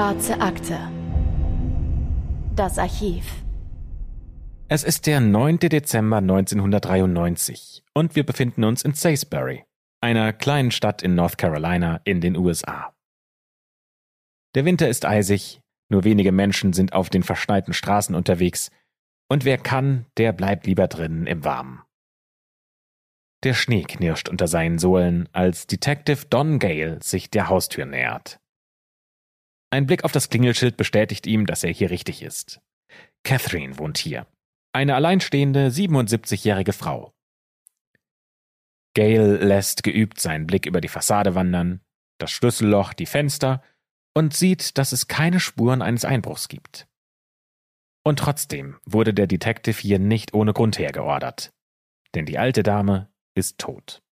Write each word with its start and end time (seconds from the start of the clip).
Schwarze 0.00 0.40
Akte. 0.40 0.78
Das 2.56 2.78
Archiv. 2.78 3.44
Es 4.66 4.82
ist 4.82 5.06
der 5.06 5.20
9. 5.20 5.58
Dezember 5.58 6.16
1993 6.16 7.84
und 7.92 8.16
wir 8.16 8.24
befinden 8.24 8.64
uns 8.64 8.80
in 8.80 8.94
Salisbury, 8.94 9.66
einer 10.00 10.32
kleinen 10.32 10.70
Stadt 10.70 11.02
in 11.02 11.14
North 11.14 11.36
Carolina 11.36 12.00
in 12.04 12.22
den 12.22 12.34
USA. 12.34 12.94
Der 14.54 14.64
Winter 14.64 14.88
ist 14.88 15.04
eisig, 15.04 15.60
nur 15.90 16.02
wenige 16.04 16.32
Menschen 16.32 16.72
sind 16.72 16.94
auf 16.94 17.10
den 17.10 17.22
verschneiten 17.22 17.74
Straßen 17.74 18.14
unterwegs, 18.14 18.70
und 19.28 19.44
wer 19.44 19.58
kann, 19.58 20.06
der 20.16 20.32
bleibt 20.32 20.66
lieber 20.66 20.88
drinnen 20.88 21.26
im 21.26 21.44
Warmen. 21.44 21.82
Der 23.44 23.52
Schnee 23.52 23.82
knirscht 23.82 24.30
unter 24.30 24.46
seinen 24.46 24.78
Sohlen, 24.78 25.28
als 25.32 25.66
Detective 25.66 26.24
Don 26.30 26.58
Gale 26.58 27.00
sich 27.02 27.28
der 27.28 27.50
Haustür 27.50 27.84
nähert. 27.84 28.39
Ein 29.70 29.86
Blick 29.86 30.04
auf 30.04 30.12
das 30.12 30.28
Klingelschild 30.28 30.76
bestätigt 30.76 31.26
ihm, 31.26 31.46
dass 31.46 31.62
er 31.62 31.72
hier 31.72 31.90
richtig 31.90 32.22
ist. 32.22 32.60
Catherine 33.22 33.78
wohnt 33.78 33.98
hier. 33.98 34.26
Eine 34.72 34.96
alleinstehende 34.96 35.68
77-jährige 35.68 36.72
Frau. 36.72 37.14
Gale 38.94 39.36
lässt 39.36 39.84
geübt 39.84 40.20
seinen 40.20 40.46
Blick 40.46 40.66
über 40.66 40.80
die 40.80 40.88
Fassade 40.88 41.34
wandern, 41.34 41.80
das 42.18 42.32
Schlüsselloch, 42.32 42.92
die 42.92 43.06
Fenster 43.06 43.62
und 44.14 44.34
sieht, 44.34 44.76
dass 44.78 44.92
es 44.92 45.06
keine 45.06 45.38
Spuren 45.38 45.82
eines 45.82 46.04
Einbruchs 46.04 46.48
gibt. 46.48 46.88
Und 48.02 48.18
trotzdem 48.18 48.76
wurde 48.84 49.14
der 49.14 49.28
Detective 49.28 49.78
hier 49.80 49.98
nicht 49.98 50.34
ohne 50.34 50.52
Grund 50.52 50.78
hergeordert. 50.78 51.52
Denn 52.14 52.26
die 52.26 52.38
alte 52.38 52.64
Dame 52.64 53.08
ist 53.34 53.58
tot. 53.58 54.02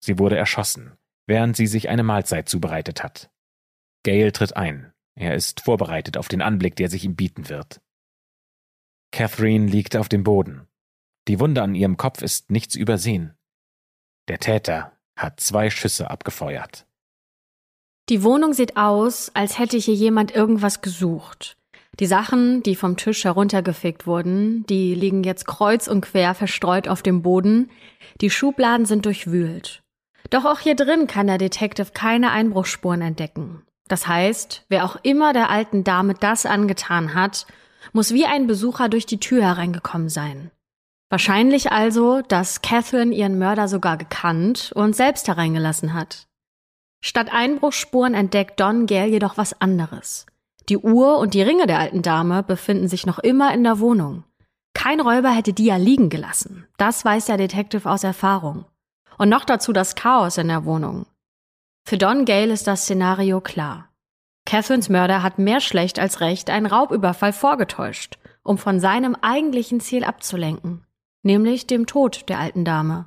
Sie 0.00 0.18
wurde 0.18 0.36
erschossen, 0.36 0.92
während 1.26 1.56
sie 1.56 1.66
sich 1.66 1.88
eine 1.88 2.02
Mahlzeit 2.02 2.48
zubereitet 2.48 3.02
hat. 3.02 3.31
Gail 4.02 4.32
tritt 4.32 4.56
ein. 4.56 4.92
Er 5.14 5.34
ist 5.34 5.60
vorbereitet 5.60 6.16
auf 6.16 6.28
den 6.28 6.42
Anblick, 6.42 6.76
der 6.76 6.88
sich 6.88 7.04
ihm 7.04 7.16
bieten 7.16 7.48
wird. 7.48 7.80
Catherine 9.12 9.66
liegt 9.66 9.96
auf 9.96 10.08
dem 10.08 10.24
Boden. 10.24 10.66
Die 11.28 11.38
Wunde 11.38 11.62
an 11.62 11.74
ihrem 11.74 11.96
Kopf 11.96 12.22
ist 12.22 12.50
nicht 12.50 12.72
zu 12.72 12.78
übersehen. 12.78 13.34
Der 14.28 14.38
Täter 14.38 14.92
hat 15.16 15.40
zwei 15.40 15.70
Schüsse 15.70 16.10
abgefeuert. 16.10 16.86
Die 18.08 18.22
Wohnung 18.24 18.52
sieht 18.52 18.76
aus, 18.76 19.30
als 19.34 19.58
hätte 19.58 19.76
hier 19.76 19.94
jemand 19.94 20.34
irgendwas 20.34 20.80
gesucht. 20.80 21.56
Die 22.00 22.06
Sachen, 22.06 22.62
die 22.62 22.74
vom 22.74 22.96
Tisch 22.96 23.24
heruntergefegt 23.24 24.06
wurden, 24.06 24.64
die 24.66 24.94
liegen 24.94 25.24
jetzt 25.24 25.46
kreuz 25.46 25.86
und 25.86 26.00
quer 26.00 26.34
verstreut 26.34 26.88
auf 26.88 27.02
dem 27.02 27.22
Boden. 27.22 27.70
Die 28.20 28.30
Schubladen 28.30 28.86
sind 28.86 29.04
durchwühlt. 29.04 29.82
Doch 30.30 30.46
auch 30.46 30.58
hier 30.58 30.74
drin 30.74 31.06
kann 31.06 31.26
der 31.26 31.38
Detective 31.38 31.90
keine 31.92 32.30
Einbruchsspuren 32.30 33.02
entdecken. 33.02 33.62
Das 33.92 34.06
heißt, 34.06 34.64
wer 34.70 34.86
auch 34.86 34.96
immer 35.02 35.34
der 35.34 35.50
alten 35.50 35.84
Dame 35.84 36.14
das 36.14 36.46
angetan 36.46 37.12
hat, 37.12 37.46
muss 37.92 38.14
wie 38.14 38.24
ein 38.24 38.46
Besucher 38.46 38.88
durch 38.88 39.04
die 39.04 39.20
Tür 39.20 39.42
hereingekommen 39.42 40.08
sein. 40.08 40.50
Wahrscheinlich 41.10 41.72
also, 41.72 42.22
dass 42.22 42.62
Catherine 42.62 43.14
ihren 43.14 43.38
Mörder 43.38 43.68
sogar 43.68 43.98
gekannt 43.98 44.72
und 44.74 44.96
selbst 44.96 45.28
hereingelassen 45.28 45.92
hat. 45.92 46.26
Statt 47.04 47.34
Einbruchsspuren 47.34 48.14
entdeckt 48.14 48.58
Don 48.60 48.86
Gale 48.86 49.10
jedoch 49.10 49.36
was 49.36 49.60
anderes. 49.60 50.24
Die 50.70 50.78
Uhr 50.78 51.18
und 51.18 51.34
die 51.34 51.42
Ringe 51.42 51.66
der 51.66 51.78
alten 51.78 52.00
Dame 52.00 52.42
befinden 52.42 52.88
sich 52.88 53.04
noch 53.04 53.18
immer 53.18 53.52
in 53.52 53.62
der 53.62 53.78
Wohnung. 53.78 54.24
Kein 54.72 55.02
Räuber 55.02 55.32
hätte 55.32 55.52
die 55.52 55.66
ja 55.66 55.76
liegen 55.76 56.08
gelassen. 56.08 56.66
Das 56.78 57.04
weiß 57.04 57.26
der 57.26 57.36
Detective 57.36 57.90
aus 57.90 58.04
Erfahrung. 58.04 58.64
Und 59.18 59.28
noch 59.28 59.44
dazu 59.44 59.74
das 59.74 59.96
Chaos 59.96 60.38
in 60.38 60.48
der 60.48 60.64
Wohnung. 60.64 61.04
Für 61.84 61.98
Don 61.98 62.24
Gale 62.24 62.52
ist 62.52 62.66
das 62.66 62.82
Szenario 62.82 63.40
klar. 63.40 63.88
Catherines 64.44 64.88
Mörder 64.88 65.22
hat 65.22 65.38
mehr 65.38 65.60
schlecht 65.60 65.98
als 65.98 66.20
recht 66.20 66.50
einen 66.50 66.66
Raubüberfall 66.66 67.32
vorgetäuscht, 67.32 68.18
um 68.42 68.58
von 68.58 68.80
seinem 68.80 69.16
eigentlichen 69.20 69.80
Ziel 69.80 70.04
abzulenken, 70.04 70.84
nämlich 71.22 71.66
dem 71.66 71.86
Tod 71.86 72.28
der 72.28 72.38
alten 72.38 72.64
Dame. 72.64 73.06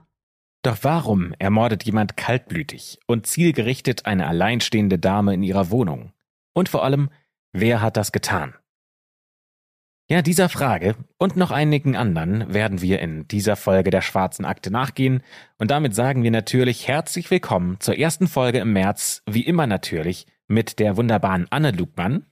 Doch 0.63 0.77
warum 0.81 1.33
ermordet 1.39 1.83
jemand 1.83 2.17
kaltblütig 2.17 2.99
und 3.05 3.27
zielgerichtet 3.27 4.05
eine 4.05 4.27
alleinstehende 4.27 4.97
Dame 4.97 5.33
in 5.33 5.43
ihrer 5.43 5.69
Wohnung? 5.69 6.13
Und 6.53 6.69
vor 6.69 6.83
allem, 6.83 7.09
Wer 7.57 7.81
hat 7.81 7.95
das 7.95 8.11
getan? 8.11 8.53
Ja, 10.07 10.21
dieser 10.21 10.49
Frage 10.49 10.95
und 11.17 11.35
noch 11.35 11.49
einigen 11.49 11.95
anderen 11.95 12.53
werden 12.53 12.79
wir 12.79 12.99
in 12.99 13.27
dieser 13.27 13.55
Folge 13.55 13.89
der 13.89 14.01
Schwarzen 14.01 14.45
Akte 14.45 14.69
nachgehen 14.69 15.23
und 15.57 15.71
damit 15.71 15.95
sagen 15.95 16.21
wir 16.21 16.29
natürlich 16.29 16.87
herzlich 16.87 17.31
willkommen 17.31 17.79
zur 17.79 17.97
ersten 17.97 18.27
Folge 18.27 18.59
im 18.59 18.71
März, 18.71 19.23
wie 19.25 19.41
immer 19.41 19.65
natürlich, 19.65 20.27
mit 20.47 20.77
der 20.77 20.95
wunderbaren 20.95 21.47
Anne 21.49 21.71
Lugmann. 21.71 22.27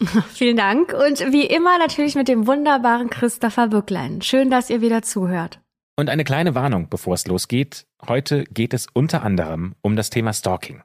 Vielen 0.32 0.56
Dank 0.56 0.92
und 0.92 1.32
wie 1.32 1.44
immer 1.44 1.76
natürlich 1.80 2.14
mit 2.14 2.28
dem 2.28 2.46
wunderbaren 2.46 3.10
Christopher 3.10 3.66
Bücklein. 3.66 4.22
Schön, 4.22 4.48
dass 4.48 4.70
ihr 4.70 4.80
wieder 4.80 5.02
zuhört. 5.02 5.60
Und 5.96 6.10
eine 6.10 6.22
kleine 6.22 6.54
Warnung, 6.54 6.88
bevor 6.88 7.14
es 7.14 7.26
losgeht. 7.26 7.88
Heute 8.06 8.44
geht 8.44 8.72
es 8.72 8.86
unter 8.92 9.24
anderem 9.24 9.74
um 9.82 9.96
das 9.96 10.10
Thema 10.10 10.32
Stalking. 10.32 10.84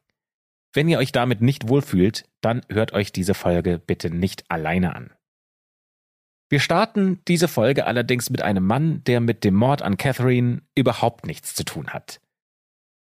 Wenn 0.74 0.90
ihr 0.90 0.98
euch 0.98 1.12
damit 1.12 1.42
nicht 1.44 1.70
wohlfühlt, 1.70 2.26
dann 2.42 2.64
hört 2.70 2.94
euch 2.94 3.12
diese 3.12 3.36
Folge 3.36 3.78
bitte 3.78 4.10
nicht 4.10 4.50
alleine 4.50 4.96
an. 4.96 5.12
Wir 6.54 6.60
starten 6.60 7.20
diese 7.28 7.48
Folge 7.48 7.88
allerdings 7.88 8.30
mit 8.30 8.44
einem 8.44 8.68
Mann, 8.68 9.04
der 9.06 9.22
mit 9.22 9.44
dem 9.44 9.56
Mord 9.56 9.82
an 9.82 9.98
Catherine 9.98 10.62
überhaupt 10.76 11.26
nichts 11.26 11.56
zu 11.56 11.66
tun 11.66 11.88
hat. 11.88 12.22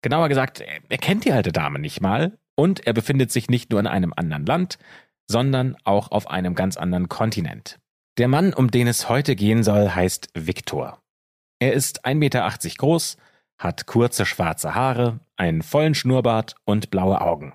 Genauer 0.00 0.30
gesagt, 0.30 0.62
er 0.62 0.96
kennt 0.96 1.26
die 1.26 1.32
alte 1.32 1.52
Dame 1.52 1.78
nicht 1.78 2.00
mal 2.00 2.38
und 2.54 2.86
er 2.86 2.94
befindet 2.94 3.30
sich 3.30 3.50
nicht 3.50 3.70
nur 3.70 3.78
in 3.78 3.86
einem 3.86 4.14
anderen 4.16 4.46
Land, 4.46 4.78
sondern 5.30 5.76
auch 5.84 6.12
auf 6.12 6.30
einem 6.30 6.54
ganz 6.54 6.78
anderen 6.78 7.10
Kontinent. 7.10 7.78
Der 8.16 8.26
Mann, 8.26 8.54
um 8.54 8.70
den 8.70 8.86
es 8.86 9.10
heute 9.10 9.36
gehen 9.36 9.62
soll, 9.62 9.90
heißt 9.90 10.30
Viktor. 10.32 11.02
Er 11.58 11.74
ist 11.74 12.06
1,80 12.06 12.14
Meter 12.14 12.50
groß, 12.78 13.18
hat 13.58 13.84
kurze 13.84 14.24
schwarze 14.24 14.74
Haare, 14.74 15.20
einen 15.36 15.60
vollen 15.60 15.94
Schnurrbart 15.94 16.54
und 16.64 16.90
blaue 16.90 17.20
Augen. 17.20 17.52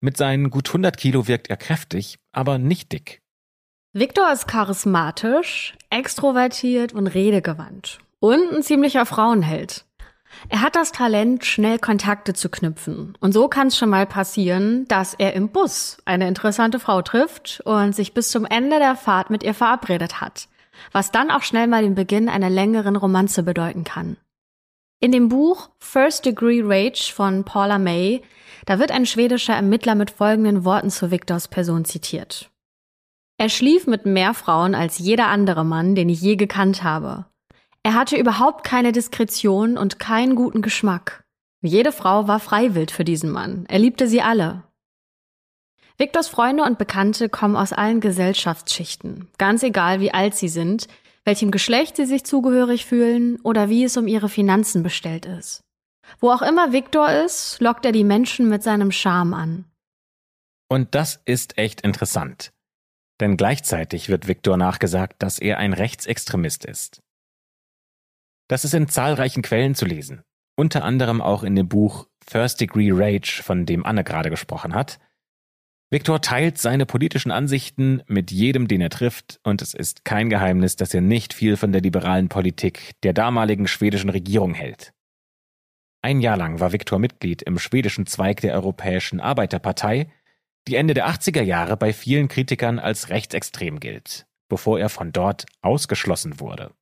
Mit 0.00 0.16
seinen 0.16 0.50
gut 0.50 0.68
100 0.68 0.96
Kilo 0.96 1.26
wirkt 1.26 1.50
er 1.50 1.56
kräftig, 1.56 2.20
aber 2.30 2.58
nicht 2.58 2.92
dick. 2.92 3.19
Victor 3.92 4.30
ist 4.30 4.46
charismatisch, 4.46 5.74
extrovertiert 5.90 6.92
und 6.92 7.08
redegewandt. 7.08 7.98
Und 8.20 8.52
ein 8.52 8.62
ziemlicher 8.62 9.04
Frauenheld. 9.04 9.84
Er 10.48 10.60
hat 10.60 10.76
das 10.76 10.92
Talent, 10.92 11.44
schnell 11.44 11.80
Kontakte 11.80 12.32
zu 12.32 12.50
knüpfen. 12.50 13.18
Und 13.18 13.32
so 13.32 13.48
kann 13.48 13.66
es 13.66 13.76
schon 13.76 13.90
mal 13.90 14.06
passieren, 14.06 14.86
dass 14.86 15.14
er 15.14 15.32
im 15.32 15.48
Bus 15.48 15.96
eine 16.04 16.28
interessante 16.28 16.78
Frau 16.78 17.02
trifft 17.02 17.62
und 17.64 17.92
sich 17.92 18.14
bis 18.14 18.30
zum 18.30 18.44
Ende 18.44 18.78
der 18.78 18.94
Fahrt 18.94 19.28
mit 19.28 19.42
ihr 19.42 19.54
verabredet 19.54 20.20
hat. 20.20 20.46
Was 20.92 21.10
dann 21.10 21.32
auch 21.32 21.42
schnell 21.42 21.66
mal 21.66 21.82
den 21.82 21.96
Beginn 21.96 22.28
einer 22.28 22.48
längeren 22.48 22.94
Romanze 22.94 23.42
bedeuten 23.42 23.82
kann. 23.82 24.18
In 25.00 25.10
dem 25.10 25.28
Buch 25.28 25.68
First 25.80 26.26
Degree 26.26 26.62
Rage 26.62 27.12
von 27.12 27.42
Paula 27.42 27.80
May, 27.80 28.22
da 28.66 28.78
wird 28.78 28.92
ein 28.92 29.04
schwedischer 29.04 29.54
Ermittler 29.54 29.96
mit 29.96 30.12
folgenden 30.12 30.64
Worten 30.64 30.90
zu 30.90 31.10
Victors 31.10 31.48
Person 31.48 31.84
zitiert. 31.84 32.50
Er 33.40 33.48
schlief 33.48 33.86
mit 33.86 34.04
mehr 34.04 34.34
Frauen 34.34 34.74
als 34.74 34.98
jeder 34.98 35.28
andere 35.28 35.64
Mann, 35.64 35.94
den 35.94 36.10
ich 36.10 36.20
je 36.20 36.36
gekannt 36.36 36.82
habe. 36.82 37.24
Er 37.82 37.94
hatte 37.94 38.18
überhaupt 38.18 38.64
keine 38.64 38.92
Diskretion 38.92 39.78
und 39.78 39.98
keinen 39.98 40.34
guten 40.34 40.60
Geschmack. 40.60 41.24
Jede 41.62 41.90
Frau 41.90 42.28
war 42.28 42.38
freiwillig 42.38 42.90
für 42.90 43.02
diesen 43.02 43.30
Mann. 43.30 43.64
Er 43.70 43.78
liebte 43.78 44.08
sie 44.08 44.20
alle. 44.20 44.64
Victors 45.96 46.28
Freunde 46.28 46.64
und 46.64 46.76
Bekannte 46.76 47.30
kommen 47.30 47.56
aus 47.56 47.72
allen 47.72 48.00
Gesellschaftsschichten, 48.00 49.28
ganz 49.38 49.62
egal 49.62 50.00
wie 50.00 50.12
alt 50.12 50.34
sie 50.34 50.48
sind, 50.48 50.86
welchem 51.24 51.50
Geschlecht 51.50 51.96
sie 51.96 52.04
sich 52.04 52.24
zugehörig 52.24 52.84
fühlen 52.84 53.40
oder 53.40 53.70
wie 53.70 53.84
es 53.84 53.96
um 53.96 54.06
ihre 54.06 54.28
Finanzen 54.28 54.82
bestellt 54.82 55.24
ist. 55.24 55.62
Wo 56.18 56.30
auch 56.30 56.42
immer 56.42 56.72
Viktor 56.74 57.10
ist, 57.10 57.58
lockt 57.58 57.86
er 57.86 57.92
die 57.92 58.04
Menschen 58.04 58.50
mit 58.50 58.62
seinem 58.62 58.92
Charme 58.92 59.32
an. 59.32 59.64
Und 60.68 60.94
das 60.94 61.22
ist 61.24 61.56
echt 61.56 61.80
interessant. 61.80 62.52
Denn 63.20 63.36
gleichzeitig 63.36 64.08
wird 64.08 64.26
Viktor 64.26 64.56
nachgesagt, 64.56 65.22
dass 65.22 65.38
er 65.38 65.58
ein 65.58 65.72
Rechtsextremist 65.72 66.64
ist. 66.64 67.02
Das 68.48 68.64
ist 68.64 68.74
in 68.74 68.88
zahlreichen 68.88 69.42
Quellen 69.42 69.74
zu 69.74 69.84
lesen, 69.84 70.22
unter 70.56 70.82
anderem 70.82 71.20
auch 71.20 71.44
in 71.44 71.54
dem 71.54 71.68
Buch 71.68 72.08
First 72.26 72.60
Degree 72.60 72.90
Rage, 72.92 73.42
von 73.42 73.66
dem 73.66 73.86
Anne 73.86 74.02
gerade 74.02 74.30
gesprochen 74.30 74.74
hat, 74.74 74.98
Viktor 75.92 76.20
teilt 76.20 76.56
seine 76.56 76.86
politischen 76.86 77.32
Ansichten 77.32 78.00
mit 78.06 78.30
jedem, 78.30 78.68
den 78.68 78.80
er 78.80 78.90
trifft, 78.90 79.40
und 79.42 79.60
es 79.60 79.74
ist 79.74 80.04
kein 80.04 80.30
Geheimnis, 80.30 80.76
dass 80.76 80.94
er 80.94 81.00
nicht 81.00 81.34
viel 81.34 81.56
von 81.56 81.72
der 81.72 81.80
liberalen 81.80 82.28
Politik 82.28 82.92
der 83.02 83.12
damaligen 83.12 83.66
schwedischen 83.66 84.08
Regierung 84.08 84.54
hält. 84.54 84.92
Ein 86.00 86.20
Jahr 86.20 86.36
lang 86.36 86.60
war 86.60 86.72
Viktor 86.72 87.00
Mitglied 87.00 87.42
im 87.42 87.58
schwedischen 87.58 88.06
Zweig 88.06 88.40
der 88.40 88.54
Europäischen 88.54 89.18
Arbeiterpartei, 89.18 90.06
die 90.68 90.76
Ende 90.76 90.94
der 90.94 91.08
80er 91.08 91.42
Jahre 91.42 91.76
bei 91.76 91.92
vielen 91.92 92.28
Kritikern 92.28 92.78
als 92.78 93.08
rechtsextrem 93.08 93.80
gilt, 93.80 94.26
bevor 94.48 94.78
er 94.78 94.88
von 94.88 95.12
dort 95.12 95.46
ausgeschlossen 95.62 96.40
wurde. 96.40 96.72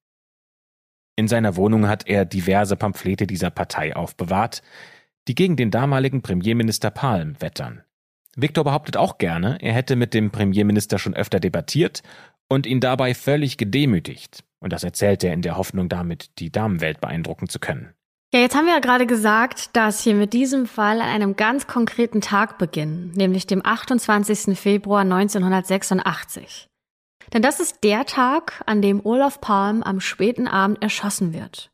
In 1.16 1.28
seiner 1.28 1.56
Wohnung 1.56 1.88
hat 1.88 2.06
er 2.06 2.24
diverse 2.24 2.76
Pamphlete 2.76 3.26
dieser 3.26 3.50
Partei 3.50 3.96
aufbewahrt, 3.96 4.62
die 5.26 5.34
gegen 5.34 5.56
den 5.56 5.70
damaligen 5.70 6.22
Premierminister 6.22 6.90
Palm 6.90 7.40
wettern. 7.40 7.82
Victor 8.36 8.64
behauptet 8.64 8.96
auch 8.96 9.18
gerne, 9.18 9.58
er 9.60 9.72
hätte 9.72 9.96
mit 9.96 10.14
dem 10.14 10.30
Premierminister 10.30 10.98
schon 10.98 11.14
öfter 11.14 11.40
debattiert 11.40 12.02
und 12.48 12.66
ihn 12.66 12.80
dabei 12.80 13.14
völlig 13.14 13.56
gedemütigt. 13.56 14.44
Und 14.60 14.72
das 14.72 14.84
erzählt 14.84 15.24
er 15.24 15.32
in 15.32 15.42
der 15.42 15.56
Hoffnung 15.56 15.88
damit, 15.88 16.38
die 16.38 16.50
Damenwelt 16.50 17.00
beeindrucken 17.00 17.48
zu 17.48 17.58
können. 17.58 17.94
Ja, 18.30 18.40
jetzt 18.40 18.54
haben 18.54 18.66
wir 18.66 18.74
ja 18.74 18.80
gerade 18.80 19.06
gesagt, 19.06 19.74
dass 19.74 20.02
hier 20.02 20.14
mit 20.14 20.34
diesem 20.34 20.66
Fall 20.66 21.00
an 21.00 21.08
einem 21.08 21.36
ganz 21.36 21.66
konkreten 21.66 22.20
Tag 22.20 22.58
beginnen, 22.58 23.10
nämlich 23.14 23.46
dem 23.46 23.64
28. 23.64 24.58
Februar 24.58 25.00
1986. 25.00 26.68
Denn 27.32 27.40
das 27.40 27.58
ist 27.58 27.84
der 27.84 28.04
Tag, 28.04 28.62
an 28.66 28.82
dem 28.82 29.04
Olaf 29.04 29.40
Palm 29.40 29.82
am 29.82 30.00
späten 30.00 30.46
Abend 30.46 30.82
erschossen 30.82 31.32
wird. 31.32 31.70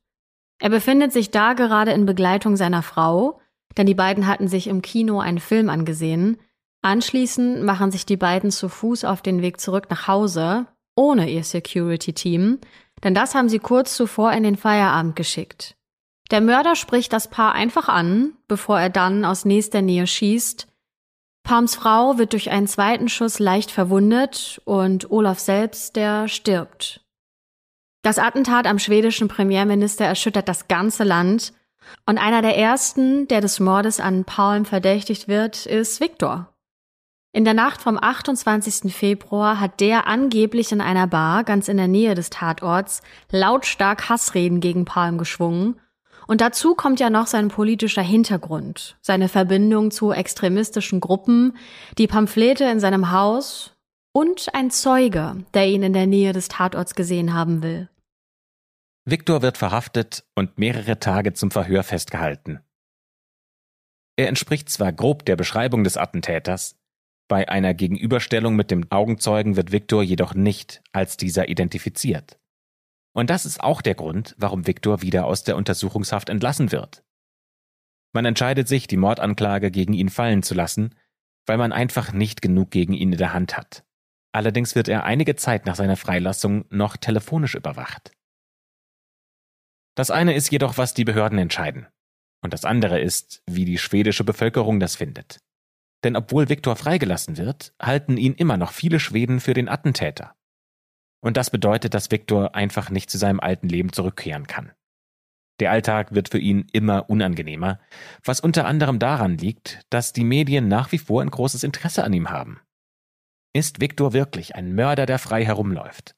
Er 0.60 0.70
befindet 0.70 1.12
sich 1.12 1.32
da 1.32 1.54
gerade 1.54 1.90
in 1.90 2.06
Begleitung 2.06 2.56
seiner 2.56 2.84
Frau, 2.84 3.40
denn 3.76 3.86
die 3.86 3.94
beiden 3.94 4.28
hatten 4.28 4.46
sich 4.46 4.68
im 4.68 4.80
Kino 4.80 5.18
einen 5.18 5.40
Film 5.40 5.68
angesehen. 5.68 6.38
Anschließend 6.82 7.64
machen 7.64 7.90
sich 7.90 8.06
die 8.06 8.16
beiden 8.16 8.52
zu 8.52 8.68
Fuß 8.68 9.04
auf 9.04 9.22
den 9.22 9.42
Weg 9.42 9.58
zurück 9.58 9.86
nach 9.90 10.06
Hause, 10.06 10.66
ohne 10.94 11.28
ihr 11.28 11.42
Security-Team, 11.42 12.60
denn 13.02 13.14
das 13.14 13.34
haben 13.34 13.48
sie 13.48 13.58
kurz 13.58 13.96
zuvor 13.96 14.32
in 14.32 14.44
den 14.44 14.56
Feierabend 14.56 15.16
geschickt. 15.16 15.76
Der 16.34 16.40
Mörder 16.40 16.74
spricht 16.74 17.12
das 17.12 17.28
Paar 17.28 17.52
einfach 17.52 17.88
an, 17.88 18.32
bevor 18.48 18.80
er 18.80 18.90
dann 18.90 19.24
aus 19.24 19.44
nächster 19.44 19.82
Nähe 19.82 20.04
schießt. 20.04 20.66
Palms 21.44 21.76
Frau 21.76 22.18
wird 22.18 22.32
durch 22.32 22.50
einen 22.50 22.66
zweiten 22.66 23.08
Schuss 23.08 23.38
leicht 23.38 23.70
verwundet 23.70 24.60
und 24.64 25.12
Olaf 25.12 25.38
selbst, 25.38 25.94
der 25.94 26.26
stirbt. 26.26 27.04
Das 28.02 28.18
Attentat 28.18 28.66
am 28.66 28.80
schwedischen 28.80 29.28
Premierminister 29.28 30.06
erschüttert 30.06 30.48
das 30.48 30.66
ganze 30.66 31.04
Land 31.04 31.52
und 32.04 32.18
einer 32.18 32.42
der 32.42 32.58
ersten, 32.58 33.28
der 33.28 33.40
des 33.40 33.60
Mordes 33.60 34.00
an 34.00 34.24
Palm 34.24 34.64
verdächtigt 34.64 35.28
wird, 35.28 35.66
ist 35.66 36.00
Viktor. 36.00 36.52
In 37.32 37.44
der 37.44 37.54
Nacht 37.54 37.80
vom 37.80 37.96
28. 37.96 38.92
Februar 38.92 39.60
hat 39.60 39.78
der 39.78 40.08
angeblich 40.08 40.72
in 40.72 40.80
einer 40.80 41.06
Bar 41.06 41.44
ganz 41.44 41.68
in 41.68 41.76
der 41.76 41.86
Nähe 41.86 42.16
des 42.16 42.30
Tatorts 42.30 43.02
lautstark 43.30 44.08
Hassreden 44.08 44.58
gegen 44.58 44.84
Palm 44.84 45.16
geschwungen. 45.16 45.78
Und 46.26 46.40
dazu 46.40 46.74
kommt 46.74 47.00
ja 47.00 47.10
noch 47.10 47.26
sein 47.26 47.48
politischer 47.48 48.02
Hintergrund, 48.02 48.96
seine 49.00 49.28
Verbindung 49.28 49.90
zu 49.90 50.12
extremistischen 50.12 51.00
Gruppen, 51.00 51.56
die 51.98 52.06
Pamphlete 52.06 52.64
in 52.64 52.80
seinem 52.80 53.10
Haus 53.10 53.76
und 54.12 54.54
ein 54.54 54.70
Zeuge, 54.70 55.44
der 55.54 55.66
ihn 55.66 55.82
in 55.82 55.92
der 55.92 56.06
Nähe 56.06 56.32
des 56.32 56.48
Tatorts 56.48 56.94
gesehen 56.94 57.34
haben 57.34 57.62
will. 57.62 57.88
Viktor 59.04 59.42
wird 59.42 59.58
verhaftet 59.58 60.24
und 60.34 60.58
mehrere 60.58 60.98
Tage 60.98 61.34
zum 61.34 61.50
Verhör 61.50 61.82
festgehalten. 61.82 62.60
Er 64.16 64.28
entspricht 64.28 64.70
zwar 64.70 64.92
grob 64.92 65.26
der 65.26 65.36
Beschreibung 65.36 65.84
des 65.84 65.96
Attentäters, 65.96 66.76
bei 67.28 67.48
einer 67.48 67.72
Gegenüberstellung 67.72 68.54
mit 68.54 68.70
dem 68.70 68.90
Augenzeugen 68.90 69.56
wird 69.56 69.72
Viktor 69.72 70.02
jedoch 70.02 70.34
nicht 70.34 70.82
als 70.92 71.16
dieser 71.16 71.48
identifiziert. 71.48 72.38
Und 73.14 73.30
das 73.30 73.46
ist 73.46 73.62
auch 73.62 73.80
der 73.80 73.94
Grund, 73.94 74.34
warum 74.38 74.66
Viktor 74.66 75.00
wieder 75.00 75.24
aus 75.26 75.44
der 75.44 75.56
Untersuchungshaft 75.56 76.28
entlassen 76.28 76.72
wird. 76.72 77.04
Man 78.12 78.24
entscheidet 78.24 78.68
sich, 78.68 78.86
die 78.86 78.96
Mordanklage 78.96 79.70
gegen 79.70 79.92
ihn 79.92 80.08
fallen 80.08 80.42
zu 80.42 80.54
lassen, 80.54 80.94
weil 81.46 81.58
man 81.58 81.72
einfach 81.72 82.12
nicht 82.12 82.42
genug 82.42 82.70
gegen 82.70 82.92
ihn 82.92 83.12
in 83.12 83.18
der 83.18 83.32
Hand 83.32 83.56
hat. 83.56 83.84
Allerdings 84.32 84.74
wird 84.74 84.88
er 84.88 85.04
einige 85.04 85.36
Zeit 85.36 85.64
nach 85.64 85.76
seiner 85.76 85.96
Freilassung 85.96 86.64
noch 86.70 86.96
telefonisch 86.96 87.54
überwacht. 87.54 88.12
Das 89.94 90.10
eine 90.10 90.34
ist 90.34 90.50
jedoch, 90.50 90.76
was 90.76 90.94
die 90.94 91.04
Behörden 91.04 91.38
entscheiden. 91.38 91.86
Und 92.42 92.52
das 92.52 92.64
andere 92.64 93.00
ist, 93.00 93.42
wie 93.46 93.64
die 93.64 93.78
schwedische 93.78 94.24
Bevölkerung 94.24 94.80
das 94.80 94.96
findet. 94.96 95.38
Denn 96.02 96.16
obwohl 96.16 96.48
Viktor 96.48 96.74
freigelassen 96.76 97.36
wird, 97.36 97.74
halten 97.80 98.16
ihn 98.16 98.34
immer 98.34 98.56
noch 98.56 98.72
viele 98.72 98.98
Schweden 98.98 99.40
für 99.40 99.54
den 99.54 99.68
Attentäter. 99.68 100.34
Und 101.24 101.38
das 101.38 101.48
bedeutet, 101.48 101.94
dass 101.94 102.10
Viktor 102.10 102.54
einfach 102.54 102.90
nicht 102.90 103.08
zu 103.08 103.16
seinem 103.16 103.40
alten 103.40 103.66
Leben 103.66 103.94
zurückkehren 103.94 104.46
kann. 104.46 104.72
Der 105.58 105.70
Alltag 105.70 106.14
wird 106.14 106.28
für 106.28 106.38
ihn 106.38 106.66
immer 106.72 107.08
unangenehmer, 107.08 107.80
was 108.22 108.40
unter 108.40 108.66
anderem 108.66 108.98
daran 108.98 109.38
liegt, 109.38 109.80
dass 109.88 110.12
die 110.12 110.24
Medien 110.24 110.68
nach 110.68 110.92
wie 110.92 110.98
vor 110.98 111.22
ein 111.22 111.30
großes 111.30 111.64
Interesse 111.64 112.04
an 112.04 112.12
ihm 112.12 112.28
haben. 112.28 112.60
Ist 113.54 113.80
Viktor 113.80 114.12
wirklich 114.12 114.54
ein 114.54 114.74
Mörder, 114.74 115.06
der 115.06 115.18
frei 115.18 115.46
herumläuft? 115.46 116.14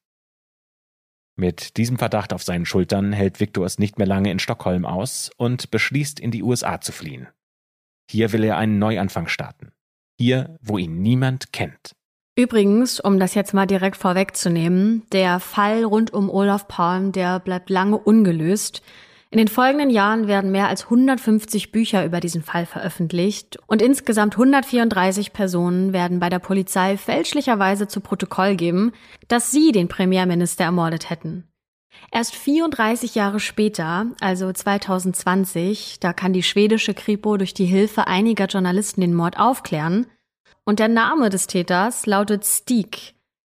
Mit 1.36 1.76
diesem 1.76 1.98
Verdacht 1.98 2.32
auf 2.32 2.42
seinen 2.42 2.66
Schultern 2.66 3.12
hält 3.12 3.38
Viktor 3.38 3.64
es 3.64 3.78
nicht 3.78 3.98
mehr 3.98 4.08
lange 4.08 4.32
in 4.32 4.40
Stockholm 4.40 4.84
aus 4.84 5.30
und 5.36 5.70
beschließt, 5.70 6.18
in 6.18 6.32
die 6.32 6.42
USA 6.42 6.80
zu 6.80 6.90
fliehen. 6.90 7.28
Hier 8.10 8.32
will 8.32 8.42
er 8.42 8.56
einen 8.56 8.80
Neuanfang 8.80 9.28
starten. 9.28 9.70
Hier, 10.18 10.58
wo 10.62 10.78
ihn 10.78 11.00
niemand 11.00 11.52
kennt. 11.52 11.95
Übrigens, 12.38 13.00
um 13.00 13.18
das 13.18 13.34
jetzt 13.34 13.54
mal 13.54 13.66
direkt 13.66 13.96
vorwegzunehmen, 13.96 15.04
der 15.10 15.40
Fall 15.40 15.84
rund 15.84 16.12
um 16.12 16.28
Olaf 16.28 16.68
Palm, 16.68 17.10
der 17.12 17.40
bleibt 17.40 17.70
lange 17.70 17.96
ungelöst. 17.96 18.82
In 19.30 19.38
den 19.38 19.48
folgenden 19.48 19.88
Jahren 19.88 20.28
werden 20.28 20.52
mehr 20.52 20.68
als 20.68 20.84
150 20.84 21.72
Bücher 21.72 22.04
über 22.04 22.20
diesen 22.20 22.42
Fall 22.42 22.66
veröffentlicht 22.66 23.58
und 23.66 23.80
insgesamt 23.80 24.34
134 24.34 25.32
Personen 25.32 25.94
werden 25.94 26.20
bei 26.20 26.28
der 26.28 26.38
Polizei 26.38 26.98
fälschlicherweise 26.98 27.88
zu 27.88 28.00
Protokoll 28.00 28.54
geben, 28.54 28.92
dass 29.28 29.50
sie 29.50 29.72
den 29.72 29.88
Premierminister 29.88 30.64
ermordet 30.64 31.08
hätten. 31.08 31.44
Erst 32.12 32.34
34 32.34 33.14
Jahre 33.14 33.40
später, 33.40 34.06
also 34.20 34.52
2020, 34.52 36.00
da 36.00 36.12
kann 36.12 36.34
die 36.34 36.42
schwedische 36.42 36.92
Kripo 36.92 37.38
durch 37.38 37.54
die 37.54 37.64
Hilfe 37.64 38.06
einiger 38.06 38.44
Journalisten 38.46 39.00
den 39.00 39.14
Mord 39.14 39.38
aufklären. 39.38 40.06
Und 40.66 40.80
der 40.80 40.88
Name 40.88 41.30
des 41.30 41.46
Täters 41.46 42.06
lautet 42.06 42.44
Stieg, 42.44 43.14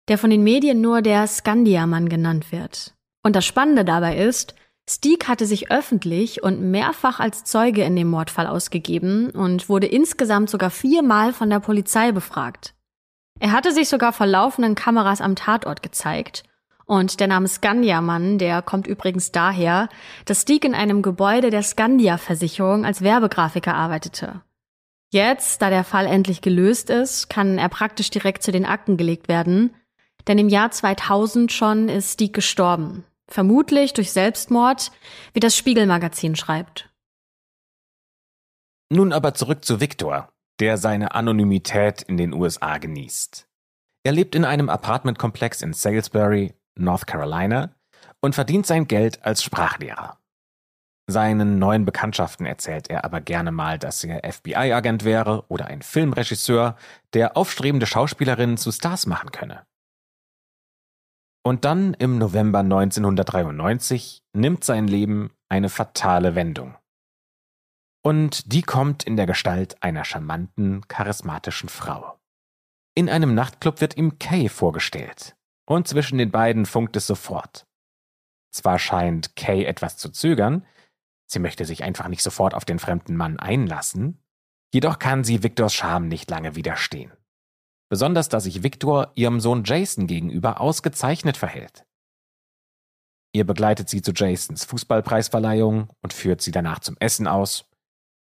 der 0.10 0.18
von 0.18 0.30
den 0.30 0.44
Medien 0.44 0.82
nur 0.82 1.02
der 1.02 1.26
Skandiamann 1.26 2.10
genannt 2.10 2.52
wird. 2.52 2.94
Und 3.24 3.36
das 3.36 3.46
Spannende 3.46 3.86
dabei 3.86 4.18
ist, 4.18 4.56
Stieg 4.90 5.28
hatte 5.28 5.46
sich 5.46 5.72
öffentlich 5.72 6.44
und 6.44 6.62
mehrfach 6.62 7.20
als 7.20 7.44
Zeuge 7.44 7.84
in 7.84 7.96
dem 7.96 8.10
Mordfall 8.10 8.48
ausgegeben 8.48 9.32
und 9.32 9.70
wurde 9.70 9.88
insgesamt 9.88 10.50
sogar 10.50 10.70
viermal 10.70 11.34
von 11.34 11.50
der 11.50 11.60
Polizei 11.60 12.12
befragt. 12.12 12.74
Er 13.40 13.52
hatte 13.52 13.72
sich 13.72 13.90
sogar 13.90 14.14
vor 14.14 14.26
laufenden 14.26 14.76
Kameras 14.76 15.22
am 15.22 15.36
Tatort 15.36 15.82
gezeigt 15.84 16.44
und 16.88 17.20
der 17.20 17.28
Name 17.28 17.48
Skandiamann, 17.48 18.38
der 18.38 18.62
kommt 18.62 18.88
übrigens 18.88 19.32
daher, 19.32 19.90
dass 20.26 20.42
Stieg 20.42 20.64
in 20.64 20.74
einem 20.74 21.02
Gebäude 21.02 21.50
der 21.50 21.62
Skandia-Versicherung 21.62 22.86
als 22.86 23.02
Werbegrafiker 23.02 23.76
arbeitete. 23.76 24.42
Jetzt, 25.12 25.62
da 25.62 25.70
der 25.70 25.84
Fall 25.84 26.06
endlich 26.06 26.42
gelöst 26.42 26.90
ist, 26.90 27.30
kann 27.30 27.58
er 27.58 27.70
praktisch 27.70 28.10
direkt 28.10 28.44
zu 28.44 28.52
den 28.52 28.66
Akten 28.66 28.98
gelegt 28.98 29.28
werden, 29.28 29.74
denn 30.28 30.38
im 30.38 30.50
Jahr 30.50 30.72
2000 30.72 31.52
schon 31.52 31.88
ist 31.88 32.14
Stieg 32.14 32.34
gestorben. 32.34 33.06
Vermutlich 33.30 33.94
durch 33.94 34.12
Selbstmord, 34.12 34.92
wie 35.34 35.40
das 35.40 35.56
Spiegelmagazin 35.56 36.36
schreibt. 36.36 36.90
Nun 38.90 39.12
aber 39.14 39.34
zurück 39.34 39.66
zu 39.66 39.80
Victor, 39.80 40.30
der 40.60 40.78
seine 40.78 41.14
Anonymität 41.14 42.02
in 42.02 42.18
den 42.18 42.34
USA 42.34 42.78
genießt. 42.78 43.48
Er 44.04 44.12
lebt 44.12 44.36
in 44.36 44.46
einem 44.46 44.70
Apartmentkomplex 44.70 45.62
in 45.62 45.74
Salisbury 45.74 46.54
North 46.76 47.08
Carolina, 47.08 47.78
und 48.22 48.36
verdient 48.36 48.66
sein 48.66 48.88
Geld 48.88 49.24
als 49.24 49.44
Sprachlehrer. 49.44 50.20
Seinen 51.10 51.58
neuen 51.58 51.86
Bekanntschaften 51.86 52.46
erzählt 52.46 52.90
er 52.90 53.06
aber 53.06 53.22
gerne 53.22 53.54
mal, 53.54 53.80
dass 53.80 54.04
er 54.04 54.30
FBI-Agent 54.30 55.06
wäre 55.06 55.46
oder 55.48 55.68
ein 55.68 55.82
Filmregisseur, 55.82 56.76
der 57.14 57.38
aufstrebende 57.38 57.86
Schauspielerinnen 57.86 58.58
zu 58.58 58.74
Stars 58.74 59.06
machen 59.06 59.32
könne. 59.32 59.66
Und 61.46 61.64
dann 61.64 61.94
im 61.94 62.18
November 62.18 62.60
1993 62.60 64.22
nimmt 64.34 64.66
sein 64.66 64.86
Leben 64.86 65.32
eine 65.48 65.70
fatale 65.70 66.36
Wendung. 66.36 66.76
Und 68.04 68.52
die 68.52 68.62
kommt 68.62 69.04
in 69.04 69.16
der 69.16 69.28
Gestalt 69.28 69.82
einer 69.82 70.04
charmanten, 70.04 70.90
charismatischen 70.90 71.70
Frau. 71.70 72.20
In 72.96 73.10
einem 73.10 73.34
Nachtclub 73.34 73.80
wird 73.80 73.96
ihm 73.96 74.20
Kay 74.20 74.50
vorgestellt, 74.50 75.38
und 75.66 75.88
zwischen 75.88 76.18
den 76.18 76.32
beiden 76.32 76.66
funkt 76.66 76.98
es 76.98 77.08
sofort. 77.08 77.66
Zwar 78.52 78.78
scheint 78.78 79.38
Kay 79.38 79.64
etwas 79.64 79.96
zu 79.96 80.10
zögern, 80.10 80.66
sie 81.28 81.40
möchte 81.40 81.66
sich 81.66 81.84
einfach 81.84 82.08
nicht 82.08 82.24
sofort 82.24 82.54
auf 82.54 82.66
den 82.66 82.80
fremden 82.80 83.16
Mann 83.16 83.38
einlassen, 83.40 84.24
jedoch 84.74 85.00
kann 85.00 85.24
sie 85.24 85.44
Victors 85.44 85.74
Charme 85.74 86.08
nicht 86.08 86.30
lange 86.30 86.56
widerstehen. 86.56 87.12
Besonders 87.90 88.28
da 88.28 88.40
sich 88.40 88.64
Victor 88.64 89.12
ihrem 89.16 89.40
Sohn 89.40 89.64
Jason 89.64 90.08
gegenüber 90.08 90.60
ausgezeichnet 90.60 91.38
verhält. 91.38 91.86
Ihr 93.34 93.46
begleitet 93.46 93.90
sie 93.90 94.02
zu 94.02 94.12
Jasons 94.14 94.66
Fußballpreisverleihung 94.66 95.90
und 96.02 96.14
führt 96.14 96.42
sie 96.42 96.52
danach 96.52 96.80
zum 96.80 96.98
Essen 97.00 97.28
aus. 97.28 97.70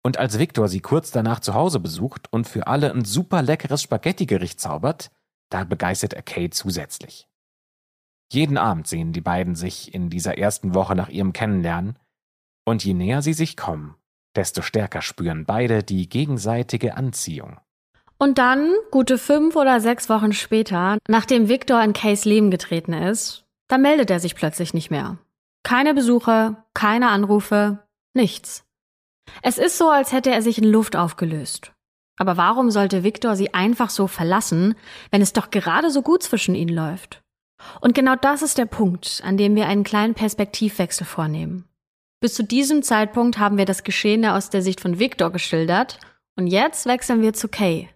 Und 0.02 0.18
als 0.18 0.38
Victor 0.38 0.68
sie 0.68 0.80
kurz 0.80 1.10
danach 1.10 1.40
zu 1.40 1.54
Hause 1.54 1.80
besucht 1.80 2.32
und 2.32 2.48
für 2.48 2.66
alle 2.66 2.92
ein 2.92 3.04
super 3.04 3.42
leckeres 3.42 3.82
Spaghetti-Gericht 3.82 4.60
zaubert, 4.60 5.10
da 5.50 5.64
begeistert 5.64 6.12
er 6.12 6.22
Kate 6.22 6.50
zusätzlich. 6.50 7.28
Jeden 8.32 8.56
Abend 8.56 8.86
sehen 8.86 9.12
die 9.12 9.20
beiden 9.20 9.56
sich 9.56 9.92
in 9.92 10.08
dieser 10.08 10.38
ersten 10.38 10.74
Woche 10.74 10.94
nach 10.94 11.08
ihrem 11.08 11.32
Kennenlernen, 11.32 11.98
und 12.64 12.84
je 12.84 12.94
näher 12.94 13.22
sie 13.22 13.32
sich 13.32 13.56
kommen, 13.56 13.96
desto 14.36 14.62
stärker 14.62 15.02
spüren 15.02 15.44
beide 15.46 15.82
die 15.82 16.08
gegenseitige 16.08 16.96
Anziehung. 16.96 17.58
Und 18.18 18.38
dann, 18.38 18.74
gute 18.90 19.16
fünf 19.16 19.56
oder 19.56 19.80
sechs 19.80 20.08
Wochen 20.10 20.32
später, 20.32 20.98
nachdem 21.08 21.48
Victor 21.48 21.82
in 21.82 21.94
Kays 21.94 22.26
Leben 22.26 22.50
getreten 22.50 22.92
ist, 22.92 23.46
da 23.68 23.78
meldet 23.78 24.10
er 24.10 24.20
sich 24.20 24.34
plötzlich 24.34 24.74
nicht 24.74 24.90
mehr. 24.90 25.18
Keine 25.62 25.94
Besuche, 25.94 26.56
keine 26.74 27.08
Anrufe, 27.08 27.78
nichts. 28.14 28.64
Es 29.42 29.58
ist 29.58 29.78
so, 29.78 29.88
als 29.88 30.12
hätte 30.12 30.30
er 30.30 30.42
sich 30.42 30.58
in 30.58 30.64
Luft 30.64 30.96
aufgelöst. 30.96 31.72
Aber 32.18 32.36
warum 32.36 32.70
sollte 32.70 33.04
Victor 33.04 33.36
sie 33.36 33.54
einfach 33.54 33.88
so 33.88 34.06
verlassen, 34.06 34.74
wenn 35.10 35.22
es 35.22 35.32
doch 35.32 35.50
gerade 35.50 35.90
so 35.90 36.02
gut 36.02 36.22
zwischen 36.22 36.54
ihnen 36.54 36.74
läuft? 36.74 37.22
Und 37.80 37.94
genau 37.94 38.16
das 38.16 38.42
ist 38.42 38.58
der 38.58 38.66
Punkt, 38.66 39.22
an 39.24 39.38
dem 39.38 39.54
wir 39.54 39.66
einen 39.66 39.84
kleinen 39.84 40.14
Perspektivwechsel 40.14 41.06
vornehmen. 41.06 41.69
Bis 42.20 42.34
zu 42.34 42.44
diesem 42.44 42.82
Zeitpunkt 42.82 43.38
haben 43.38 43.56
wir 43.56 43.64
das 43.64 43.82
Geschehene 43.82 44.34
aus 44.34 44.50
der 44.50 44.60
Sicht 44.60 44.80
von 44.82 44.98
Victor 44.98 45.30
geschildert 45.30 45.98
und 46.36 46.46
jetzt 46.46 46.84
wechseln 46.84 47.22
wir 47.22 47.32
zu 47.32 47.48
Kay. 47.48 47.88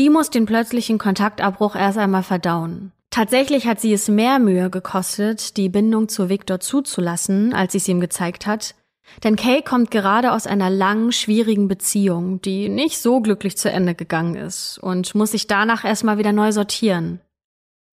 Die 0.00 0.10
muss 0.10 0.30
den 0.30 0.46
plötzlichen 0.46 0.98
Kontaktabbruch 0.98 1.76
erst 1.76 1.98
einmal 1.98 2.24
verdauen. 2.24 2.90
Tatsächlich 3.10 3.66
hat 3.66 3.80
sie 3.80 3.92
es 3.92 4.08
mehr 4.08 4.40
Mühe 4.40 4.68
gekostet, 4.68 5.56
die 5.56 5.68
Bindung 5.68 6.08
zu 6.08 6.28
Victor 6.28 6.58
zuzulassen, 6.58 7.54
als 7.54 7.72
sie 7.72 7.78
es 7.78 7.86
ihm 7.86 8.00
gezeigt 8.00 8.46
hat, 8.46 8.74
denn 9.22 9.36
Kay 9.36 9.62
kommt 9.62 9.90
gerade 9.90 10.32
aus 10.32 10.46
einer 10.46 10.70
langen, 10.70 11.12
schwierigen 11.12 11.68
Beziehung, 11.68 12.40
die 12.40 12.68
nicht 12.68 12.98
so 12.98 13.20
glücklich 13.20 13.56
zu 13.56 13.70
Ende 13.70 13.94
gegangen 13.94 14.34
ist 14.34 14.78
und 14.78 15.14
muss 15.14 15.32
sich 15.32 15.46
danach 15.46 15.84
erstmal 15.84 16.18
wieder 16.18 16.32
neu 16.32 16.50
sortieren. 16.50 17.20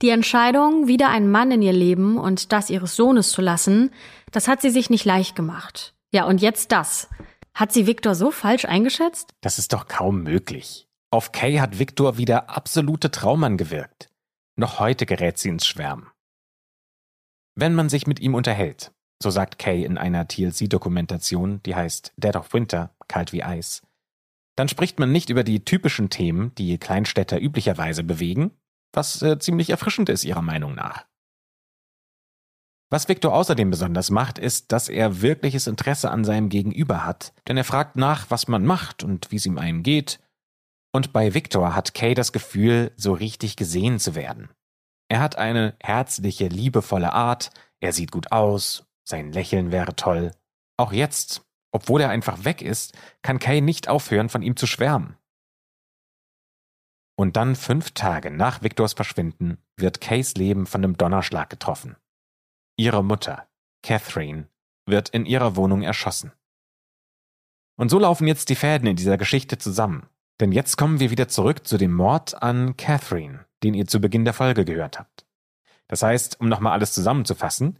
Die 0.02 0.10
Entscheidung, 0.10 0.88
wieder 0.88 1.10
einen 1.10 1.30
Mann 1.30 1.52
in 1.52 1.62
ihr 1.62 1.74
Leben 1.74 2.18
und 2.18 2.54
das 2.54 2.70
ihres 2.70 2.96
Sohnes 2.96 3.32
zu 3.32 3.42
lassen, 3.42 3.92
das 4.32 4.48
hat 4.48 4.62
sie 4.62 4.70
sich 4.70 4.90
nicht 4.90 5.06
leicht 5.06 5.36
gemacht. 5.36 5.96
Ja, 6.12 6.26
und 6.26 6.42
jetzt 6.42 6.72
das. 6.72 7.10
Hat 7.54 7.72
sie 7.72 7.88
Victor 7.88 8.16
so 8.16 8.32
falsch 8.32 8.66
eingeschätzt? 8.66 9.34
Das 9.42 9.60
ist 9.60 9.74
doch 9.74 9.88
kaum 9.88 10.24
möglich. 10.24 10.88
Auf 11.12 11.32
Kay 11.32 11.58
hat 11.58 11.80
Victor 11.80 12.18
wie 12.18 12.26
der 12.26 12.50
absolute 12.50 13.12
Traummann 13.12 13.58
gewirkt. 13.58 14.10
Noch 14.56 14.80
heute 14.80 15.06
gerät 15.06 15.38
sie 15.38 15.50
ins 15.50 15.66
Schwärmen. 15.66 16.08
Wenn 17.56 17.74
man 17.74 17.90
sich 17.90 18.08
mit 18.08 18.20
ihm 18.20 18.36
unterhält, 18.36 18.92
so 19.22 19.30
sagt 19.30 19.58
Kay 19.58 19.84
in 19.84 19.98
einer 19.98 20.28
TLC-Dokumentation, 20.28 21.62
die 21.64 21.76
heißt 21.76 22.14
Dead 22.18 22.36
of 22.36 22.54
Winter, 22.54 22.96
kalt 23.08 23.34
wie 23.34 23.44
Eis, 23.44 23.82
dann 24.56 24.70
spricht 24.70 25.00
man 25.00 25.12
nicht 25.12 25.30
über 25.30 25.44
die 25.44 25.66
typischen 25.66 26.10
Themen, 26.10 26.54
die 26.56 26.78
Kleinstädter 26.78 27.42
üblicherweise 27.42 28.04
bewegen, 28.04 28.52
was 28.94 29.22
äh, 29.22 29.40
ziemlich 29.40 29.70
erfrischend 29.70 30.10
ist 30.10 30.24
ihrer 30.24 30.42
Meinung 30.42 30.76
nach. 30.76 31.06
Was 32.91 33.08
Victor 33.08 33.34
außerdem 33.34 33.69
besonders 33.69 34.10
macht, 34.10 34.39
ist, 34.39 34.72
dass 34.72 34.89
er 34.89 35.22
wirkliches 35.22 35.67
Interesse 35.67 36.10
an 36.10 36.25
seinem 36.25 36.50
Gegenüber 36.50 37.05
hat, 37.05 37.34
denn 37.48 37.55
er 37.55 37.63
fragt 37.63 37.96
nach, 37.96 38.31
was 38.31 38.48
man 38.48 38.65
macht 38.65 39.03
und 39.03 39.31
wie 39.31 39.36
es 39.36 39.46
ihm 39.46 39.60
einem 39.60 39.84
geht. 39.84 40.19
Und 40.91 41.13
bei 41.13 41.36
Victor 41.36 41.75
hat 41.75 41.93
Kay 41.93 42.15
das 42.15 42.34
Gefühl, 42.34 42.91
so 42.98 43.13
richtig 43.13 43.55
gesehen 43.55 44.00
zu 44.00 44.15
werden. 44.15 44.50
Er 45.08 45.19
hat 45.19 45.38
eine 45.38 45.75
herzliche, 45.79 46.48
liebevolle 46.48 47.13
Art, 47.13 47.51
er 47.79 47.93
sieht 47.93 48.12
gut 48.12 48.31
aus, 48.31 48.86
sein 49.08 49.31
Lächeln 49.31 49.72
wäre 49.72 49.96
toll. 49.96 50.31
Auch 50.77 50.91
jetzt, 50.91 51.43
obwohl 51.72 52.01
er 52.01 52.10
einfach 52.10 52.43
weg 52.43 52.63
ist, 52.63 52.98
kann 53.22 53.38
Kay 53.38 53.62
nicht 53.62 53.88
aufhören, 53.88 54.29
von 54.29 54.41
ihm 54.41 54.55
zu 54.55 54.65
schwärmen. 54.65 55.15
Und 57.15 57.36
dann 57.36 57.55
fünf 57.55 57.91
Tage 57.91 58.31
nach 58.31 58.63
Victors 58.63 58.93
Verschwinden 58.93 59.58
wird 59.75 60.00
Kays 60.00 60.36
Leben 60.36 60.65
von 60.65 60.84
einem 60.84 60.96
Donnerschlag 60.96 61.50
getroffen. 61.50 61.98
Ihre 62.80 63.04
Mutter, 63.04 63.46
Catherine, 63.84 64.48
wird 64.86 65.10
in 65.10 65.26
ihrer 65.26 65.58
Wohnung 65.58 65.82
erschossen. 65.82 66.32
Und 67.76 67.90
so 67.90 68.00
laufen 68.00 68.26
jetzt 68.26 68.48
die 68.48 68.56
Fäden 68.56 68.88
in 68.88 68.96
dieser 68.96 69.18
Geschichte 69.18 69.58
zusammen. 69.58 70.08
Denn 70.40 70.54
jetzt 70.54 70.78
kommen 70.78 71.02
wir 71.02 71.12
wieder 71.12 71.28
zurück 71.28 71.68
zu 71.68 71.78
dem 71.78 71.94
Mord 71.94 72.42
an 72.42 72.78
Catherine, 72.78 73.44
den 73.64 73.74
ihr 73.74 73.86
zu 73.86 74.00
Beginn 74.00 74.24
der 74.24 74.34
Folge 74.34 74.64
gehört 74.64 74.98
habt. 74.98 75.26
Das 75.90 76.04
heißt, 76.04 76.40
um 76.40 76.48
nochmal 76.48 76.72
alles 76.72 76.94
zusammenzufassen, 76.94 77.80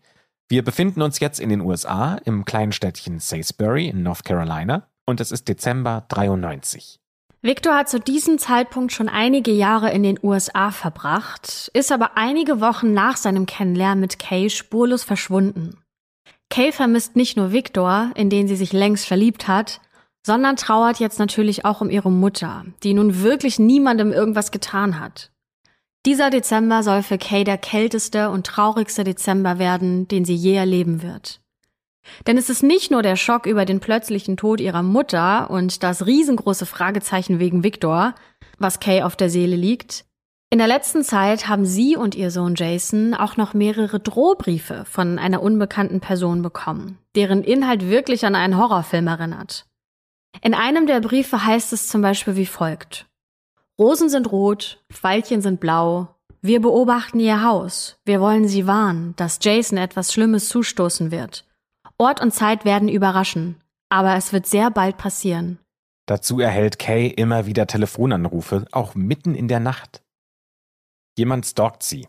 wir 0.50 0.65
befinden 0.65 1.01
uns 1.01 1.22
jetzt 1.22 1.39
in 1.39 1.48
den 1.48 1.62
USA 1.62 2.15
im 2.25 2.44
kleinen 2.44 2.74
Städtchen 2.74 3.20
Salisbury 3.20 3.88
in 3.88 4.03
North 4.03 4.25
Carolina 4.25 4.89
und 5.06 5.22
es 5.22 5.32
ist 5.32 5.48
Dezember 5.48 6.08
93. 6.10 7.00
Victor 7.41 7.74
hat 7.74 7.88
zu 7.88 8.01
diesem 8.01 8.38
Zeitpunkt 8.38 8.91
schon 8.91 9.08
einige 9.08 9.51
Jahre 9.51 9.91
in 9.91 10.03
den 10.03 10.19
USA 10.22 10.72
verbracht, 10.72 11.72
ist 11.74 11.89
aber 11.89 12.17
einige 12.17 12.60
Wochen 12.60 12.91
nach 12.93 13.15
seinem 13.15 13.46
Kennenlernen 13.46 14.01
mit 14.01 14.19
Kay 14.19 14.50
spurlos 14.50 15.03
verschwunden. 15.03 15.77
Kay 16.50 16.74
vermisst 16.74 17.15
nicht 17.15 17.38
nur 17.38 17.53
Victor, 17.53 18.12
in 18.15 18.29
den 18.29 18.50
sie 18.50 18.58
sich 18.58 18.74
längst 18.74 19.08
verliebt 19.08 19.48
hat, 19.48 19.79
sondern 20.25 20.58
trauert 20.58 21.00
jetzt 21.00 21.17
natürlich 21.17 21.63
auch 21.63 21.79
um 21.79 21.89
ihre 21.89 22.12
Mutter, 22.12 22.65
die 22.84 22.93
nun 22.93 23.22
wirklich 23.22 23.58
niemandem 23.58 24.12
irgendwas 24.12 24.51
getan 24.51 25.00
hat. 25.00 25.31
Dieser 26.05 26.29
Dezember 26.29 26.84
soll 26.84 27.03
für 27.03 27.17
Kay 27.17 27.46
der 27.46 27.58
kälteste 27.58 28.31
und 28.31 28.48
traurigste 28.48 29.05
Dezember 29.05 29.60
werden, 29.60 30.10
den 30.10 30.25
sie 30.25 30.36
je 30.36 30.55
erleben 30.55 31.01
wird. 31.01 31.39
Denn 32.27 32.37
es 32.37 32.49
ist 32.49 32.63
nicht 32.63 32.91
nur 32.91 33.01
der 33.01 33.15
Schock 33.15 33.45
über 33.45 33.65
den 33.65 33.79
plötzlichen 33.79 34.37
Tod 34.37 34.61
ihrer 34.61 34.83
Mutter 34.83 35.49
und 35.49 35.83
das 35.83 36.05
riesengroße 36.05 36.65
Fragezeichen 36.65 37.39
wegen 37.39 37.63
Victor, 37.63 38.15
was 38.57 38.79
Kay 38.79 39.01
auf 39.01 39.15
der 39.15 39.29
Seele 39.29 39.55
liegt. 39.55 40.05
In 40.51 40.57
der 40.57 40.67
letzten 40.67 41.03
Zeit 41.03 41.47
haben 41.47 41.65
sie 41.65 41.95
und 41.95 42.15
ihr 42.15 42.31
Sohn 42.31 42.55
Jason 42.55 43.13
auch 43.13 43.37
noch 43.37 43.53
mehrere 43.53 43.99
Drohbriefe 43.99 44.83
von 44.85 45.19
einer 45.19 45.43
unbekannten 45.43 45.99
Person 45.99 46.41
bekommen, 46.41 46.97
deren 47.15 47.43
Inhalt 47.43 47.87
wirklich 47.87 48.25
an 48.25 48.33
einen 48.33 48.57
Horrorfilm 48.57 49.05
erinnert. 49.05 49.67
In 50.41 50.55
einem 50.55 50.87
der 50.87 51.01
Briefe 51.01 51.45
heißt 51.45 51.71
es 51.73 51.87
zum 51.87 52.01
Beispiel 52.01 52.35
wie 52.35 52.47
folgt. 52.47 53.05
Rosen 53.77 54.09
sind 54.09 54.31
rot, 54.31 54.83
Pfeilchen 54.91 55.41
sind 55.41 55.59
blau. 55.59 56.15
Wir 56.41 56.61
beobachten 56.61 57.19
ihr 57.19 57.43
Haus. 57.43 57.99
Wir 58.03 58.19
wollen 58.19 58.47
sie 58.47 58.65
warnen, 58.65 59.13
dass 59.17 59.39
Jason 59.41 59.77
etwas 59.77 60.11
Schlimmes 60.11 60.49
zustoßen 60.49 61.11
wird. 61.11 61.45
Ort 62.01 62.22
und 62.22 62.32
Zeit 62.34 62.63
werden 62.63 62.88
überraschen, 62.88 63.62
aber 63.89 64.15
es 64.15 64.32
wird 64.32 64.48
sehr 64.48 64.72
bald 64.72 64.98
passieren. 64.98 65.60
Dazu 66.06 66.39
erhält 66.39 66.79
Kay 66.79 67.08
immer 67.08 67.46
wieder 67.46 67.68
Telefonanrufe, 67.68 68.65
auch 68.72 68.96
mitten 68.96 69.36
in 69.36 69.50
der 69.50 69.60
Nacht. 69.60 70.01
Jemand 71.18 71.46
stalkt 71.46 71.84
sie. 71.84 72.08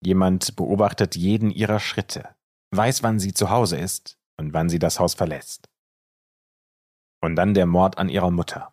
Jemand 0.00 0.54
beobachtet 0.54 1.16
jeden 1.16 1.50
ihrer 1.50 1.80
Schritte, 1.80 2.28
weiß, 2.70 3.02
wann 3.02 3.18
sie 3.18 3.34
zu 3.34 3.50
Hause 3.50 3.76
ist 3.76 4.18
und 4.38 4.52
wann 4.54 4.68
sie 4.68 4.78
das 4.78 5.00
Haus 5.00 5.14
verlässt. 5.14 5.68
Und 7.20 7.34
dann 7.34 7.54
der 7.54 7.66
Mord 7.66 7.98
an 7.98 8.08
ihrer 8.08 8.30
Mutter. 8.30 8.72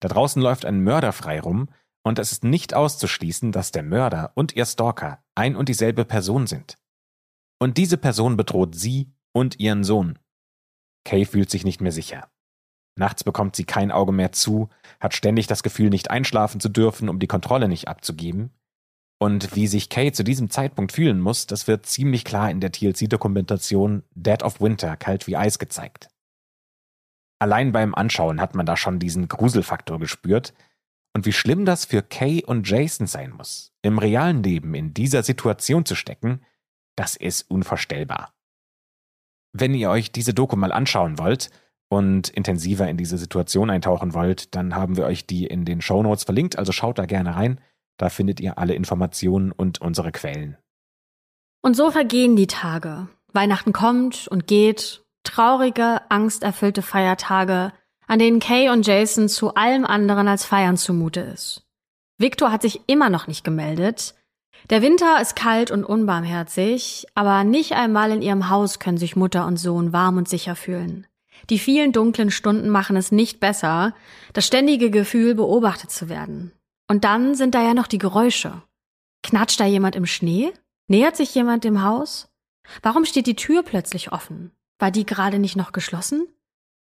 Da 0.00 0.08
draußen 0.08 0.40
läuft 0.40 0.64
ein 0.64 0.82
Mörder 0.82 1.12
frei 1.12 1.40
rum, 1.40 1.68
und 2.02 2.18
es 2.18 2.32
ist 2.32 2.44
nicht 2.44 2.72
auszuschließen, 2.72 3.52
dass 3.52 3.72
der 3.72 3.82
Mörder 3.82 4.32
und 4.34 4.56
ihr 4.56 4.64
Stalker 4.64 5.22
ein 5.34 5.56
und 5.56 5.68
dieselbe 5.68 6.06
Person 6.06 6.46
sind. 6.46 6.78
Und 7.60 7.76
diese 7.76 7.98
Person 7.98 8.36
bedroht 8.36 8.74
sie 8.74 9.12
und 9.38 9.60
ihren 9.60 9.84
Sohn. 9.84 10.18
Kay 11.04 11.24
fühlt 11.24 11.50
sich 11.50 11.64
nicht 11.64 11.80
mehr 11.80 11.92
sicher. 11.92 12.28
Nachts 12.96 13.22
bekommt 13.22 13.54
sie 13.54 13.64
kein 13.64 13.92
Auge 13.92 14.12
mehr 14.12 14.32
zu, 14.32 14.68
hat 15.00 15.14
ständig 15.14 15.46
das 15.46 15.62
Gefühl, 15.62 15.88
nicht 15.88 16.10
einschlafen 16.10 16.60
zu 16.60 16.68
dürfen, 16.68 17.08
um 17.08 17.20
die 17.20 17.28
Kontrolle 17.28 17.68
nicht 17.68 17.86
abzugeben. 17.86 18.50
Und 19.20 19.54
wie 19.54 19.66
sich 19.66 19.88
Kay 19.88 20.12
zu 20.12 20.24
diesem 20.24 20.50
Zeitpunkt 20.50 20.92
fühlen 20.92 21.20
muss, 21.20 21.46
das 21.46 21.66
wird 21.66 21.86
ziemlich 21.86 22.24
klar 22.24 22.50
in 22.50 22.60
der 22.60 22.72
TLC-Dokumentation 22.72 24.02
Dead 24.14 24.42
of 24.42 24.60
Winter, 24.60 24.96
kalt 24.96 25.26
wie 25.26 25.36
Eis 25.36 25.58
gezeigt. 25.58 26.08
Allein 27.40 27.72
beim 27.72 27.94
Anschauen 27.94 28.40
hat 28.40 28.54
man 28.54 28.66
da 28.66 28.76
schon 28.76 28.98
diesen 28.98 29.28
Gruselfaktor 29.28 30.00
gespürt. 30.00 30.54
Und 31.14 31.24
wie 31.24 31.32
schlimm 31.32 31.64
das 31.64 31.84
für 31.84 32.02
Kay 32.02 32.44
und 32.44 32.68
Jason 32.68 33.06
sein 33.06 33.30
muss, 33.30 33.72
im 33.82 33.98
realen 33.98 34.42
Leben 34.42 34.74
in 34.74 34.94
dieser 34.94 35.22
Situation 35.22 35.84
zu 35.84 35.94
stecken, 35.94 36.42
das 36.96 37.16
ist 37.16 37.50
unvorstellbar. 37.50 38.34
Wenn 39.52 39.74
ihr 39.74 39.90
euch 39.90 40.12
diese 40.12 40.34
Doku 40.34 40.56
mal 40.56 40.72
anschauen 40.72 41.18
wollt 41.18 41.50
und 41.88 42.28
intensiver 42.28 42.88
in 42.88 42.96
diese 42.96 43.18
Situation 43.18 43.70
eintauchen 43.70 44.14
wollt, 44.14 44.54
dann 44.54 44.74
haben 44.74 44.96
wir 44.96 45.06
euch 45.06 45.26
die 45.26 45.46
in 45.46 45.64
den 45.64 45.80
Show 45.80 46.02
Notes 46.02 46.24
verlinkt, 46.24 46.58
also 46.58 46.72
schaut 46.72 46.98
da 46.98 47.06
gerne 47.06 47.34
rein. 47.34 47.60
Da 47.96 48.10
findet 48.10 48.40
ihr 48.40 48.58
alle 48.58 48.74
Informationen 48.74 49.50
und 49.52 49.80
unsere 49.80 50.12
Quellen. 50.12 50.56
Und 51.62 51.74
so 51.74 51.90
vergehen 51.90 52.36
die 52.36 52.46
Tage. 52.46 53.08
Weihnachten 53.32 53.72
kommt 53.72 54.28
und 54.28 54.46
geht. 54.46 55.04
Traurige, 55.24 56.00
angsterfüllte 56.08 56.80
Feiertage, 56.80 57.72
an 58.06 58.18
denen 58.18 58.40
Kay 58.40 58.70
und 58.70 58.86
Jason 58.86 59.28
zu 59.28 59.54
allem 59.54 59.84
anderen 59.84 60.28
als 60.28 60.44
feiern 60.44 60.76
zumute 60.76 61.20
ist. 61.20 61.66
Victor 62.16 62.50
hat 62.50 62.62
sich 62.62 62.80
immer 62.86 63.10
noch 63.10 63.26
nicht 63.26 63.44
gemeldet, 63.44 64.14
der 64.70 64.82
Winter 64.82 65.20
ist 65.20 65.36
kalt 65.36 65.70
und 65.70 65.84
unbarmherzig, 65.84 67.06
aber 67.14 67.44
nicht 67.44 67.72
einmal 67.72 68.10
in 68.10 68.22
ihrem 68.22 68.50
Haus 68.50 68.78
können 68.78 68.98
sich 68.98 69.16
Mutter 69.16 69.46
und 69.46 69.56
Sohn 69.56 69.92
warm 69.92 70.18
und 70.18 70.28
sicher 70.28 70.56
fühlen. 70.56 71.06
Die 71.50 71.58
vielen 71.58 71.92
dunklen 71.92 72.30
Stunden 72.30 72.68
machen 72.68 72.96
es 72.96 73.12
nicht 73.12 73.40
besser, 73.40 73.94
das 74.32 74.46
ständige 74.46 74.90
Gefühl, 74.90 75.34
beobachtet 75.34 75.90
zu 75.90 76.08
werden. 76.08 76.52
Und 76.88 77.04
dann 77.04 77.34
sind 77.34 77.54
da 77.54 77.62
ja 77.62 77.74
noch 77.74 77.86
die 77.86 77.98
Geräusche. 77.98 78.62
Knatscht 79.22 79.60
da 79.60 79.64
jemand 79.64 79.96
im 79.96 80.06
Schnee? 80.06 80.52
Nähert 80.88 81.16
sich 81.16 81.34
jemand 81.34 81.64
dem 81.64 81.82
Haus? 81.82 82.28
Warum 82.82 83.04
steht 83.04 83.26
die 83.26 83.36
Tür 83.36 83.62
plötzlich 83.62 84.12
offen? 84.12 84.52
War 84.78 84.90
die 84.90 85.06
gerade 85.06 85.38
nicht 85.38 85.56
noch 85.56 85.72
geschlossen? 85.72 86.26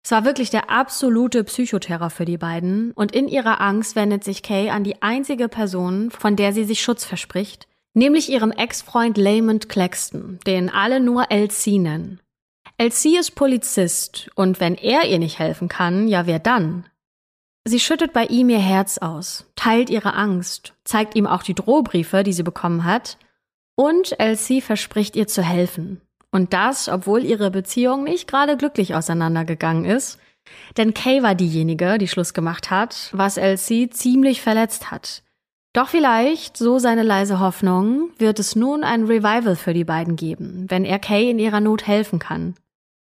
Es 0.05 0.11
war 0.11 0.25
wirklich 0.25 0.49
der 0.49 0.69
absolute 0.69 1.45
Psychoterror 1.45 2.09
für 2.09 2.25
die 2.25 2.37
beiden 2.37 2.91
und 2.91 3.15
in 3.15 3.29
ihrer 3.29 3.61
Angst 3.61 3.95
wendet 3.95 4.25
sich 4.25 4.43
Kay 4.43 4.69
an 4.69 4.83
die 4.83 5.01
einzige 5.01 5.47
Person, 5.47 6.11
von 6.11 6.35
der 6.35 6.51
sie 6.51 6.65
sich 6.65 6.81
Schutz 6.81 7.05
verspricht, 7.05 7.67
nämlich 7.93 8.29
ihrem 8.29 8.51
Ex-Freund 8.51 9.17
Lamont 9.17 9.69
Claxton, 9.69 10.39
den 10.45 10.69
alle 10.69 10.99
nur 10.99 11.31
LC 11.31 11.79
nennen. 11.79 12.19
LC 12.77 13.17
ist 13.17 13.35
Polizist 13.35 14.29
und 14.35 14.59
wenn 14.59 14.75
er 14.75 15.07
ihr 15.07 15.19
nicht 15.19 15.39
helfen 15.39 15.69
kann, 15.69 16.09
ja 16.09 16.25
wer 16.25 16.39
dann? 16.39 16.85
Sie 17.65 17.79
schüttet 17.79 18.11
bei 18.11 18.25
ihm 18.25 18.49
ihr 18.49 18.59
Herz 18.59 18.97
aus, 18.97 19.45
teilt 19.55 19.89
ihre 19.89 20.15
Angst, 20.15 20.73
zeigt 20.83 21.15
ihm 21.15 21.27
auch 21.27 21.43
die 21.43 21.55
Drohbriefe, 21.55 22.23
die 22.23 22.33
sie 22.33 22.43
bekommen 22.43 22.83
hat, 22.83 23.17
und 23.75 24.19
LC 24.19 24.61
verspricht 24.61 25.15
ihr 25.15 25.27
zu 25.27 25.41
helfen. 25.43 26.01
Und 26.33 26.51
das, 26.51 26.89
obwohl 26.89 27.23
ihre 27.23 27.51
Beziehung 27.51 28.03
nicht 28.05 28.27
gerade 28.27 28.57
glücklich 28.57 28.95
auseinandergegangen 28.95 29.85
ist. 29.85 30.19
Denn 30.77 30.95
Kay 30.95 31.21
war 31.21 31.35
diejenige, 31.35 31.99
die 31.99 32.07
Schluss 32.07 32.33
gemacht 32.33 32.71
hat, 32.71 33.11
was 33.13 33.37
Elsie 33.37 33.91
ziemlich 33.91 34.41
verletzt 34.41 34.89
hat. 34.89 35.21
Doch 35.73 35.89
vielleicht, 35.89 36.57
so 36.57 36.79
seine 36.79 37.03
leise 37.03 37.39
Hoffnung, 37.39 38.09
wird 38.17 38.39
es 38.39 38.55
nun 38.55 38.83
ein 38.83 39.03
Revival 39.03 39.55
für 39.55 39.75
die 39.75 39.83
beiden 39.83 40.15
geben, 40.15 40.65
wenn 40.69 40.85
er 40.85 40.97
Kay 40.97 41.29
in 41.29 41.37
ihrer 41.37 41.61
Not 41.61 41.85
helfen 41.85 42.17
kann. 42.17 42.55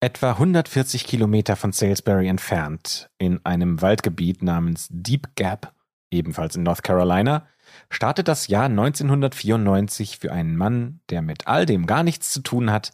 Etwa 0.00 0.32
140 0.32 1.06
Kilometer 1.06 1.54
von 1.54 1.70
Salisbury 1.70 2.26
entfernt, 2.26 3.08
in 3.18 3.38
einem 3.46 3.80
Waldgebiet 3.82 4.42
namens 4.42 4.88
Deep 4.90 5.36
Gap, 5.36 5.72
ebenfalls 6.10 6.56
in 6.56 6.64
North 6.64 6.82
Carolina, 6.82 7.46
startet 7.88 8.26
das 8.26 8.48
Jahr 8.48 8.64
1994 8.64 10.18
für 10.18 10.32
einen 10.32 10.56
Mann, 10.56 11.00
der 11.08 11.22
mit 11.22 11.46
all 11.46 11.66
dem 11.66 11.86
gar 11.86 12.02
nichts 12.02 12.32
zu 12.32 12.40
tun 12.40 12.72
hat, 12.72 12.90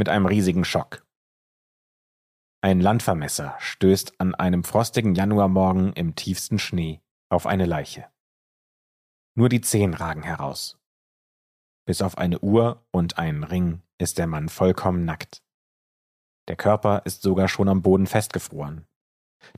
mit 0.00 0.08
einem 0.08 0.24
riesigen 0.24 0.64
Schock. 0.64 1.06
Ein 2.62 2.80
Landvermesser 2.80 3.54
stößt 3.58 4.18
an 4.18 4.34
einem 4.34 4.64
frostigen 4.64 5.14
Januarmorgen 5.14 5.92
im 5.92 6.14
tiefsten 6.14 6.58
Schnee 6.58 7.02
auf 7.28 7.46
eine 7.46 7.66
Leiche. 7.66 8.06
Nur 9.36 9.50
die 9.50 9.60
Zehen 9.60 9.92
ragen 9.92 10.22
heraus. 10.22 10.78
Bis 11.84 12.00
auf 12.00 12.16
eine 12.16 12.38
Uhr 12.38 12.82
und 12.90 13.18
einen 13.18 13.44
Ring 13.44 13.82
ist 13.98 14.16
der 14.16 14.26
Mann 14.26 14.48
vollkommen 14.48 15.04
nackt. 15.04 15.42
Der 16.48 16.56
Körper 16.56 17.02
ist 17.04 17.20
sogar 17.20 17.48
schon 17.48 17.68
am 17.68 17.82
Boden 17.82 18.06
festgefroren. 18.06 18.86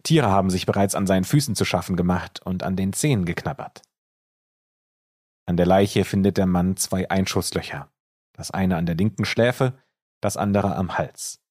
Tiere 0.03 0.29
haben 0.29 0.51
sich 0.51 0.67
bereits 0.67 0.97
an 0.97 1.07
seinen 1.07 1.25
Füßen 1.25 1.55
zu 1.55 1.65
schaffen 1.65 1.95
gemacht 1.95 2.45
und 2.45 2.65
an 2.65 2.75
den 2.75 2.93
Zehen 2.93 3.27
geknabbert. 3.27 3.83
An 5.47 5.57
der 5.57 5.67
Leiche 5.67 6.05
findet 6.05 6.37
der 6.37 6.47
Mann 6.47 6.77
zwei 6.77 7.09
Einschusslöcher, 7.09 7.93
das 8.33 8.51
eine 8.51 8.77
an 8.77 8.87
der 8.87 8.97
linken 8.97 9.25
Schläfe, 9.25 9.79
das 10.23 10.38
andere 10.38 10.75
am 10.76 10.97
Hals. 10.97 11.43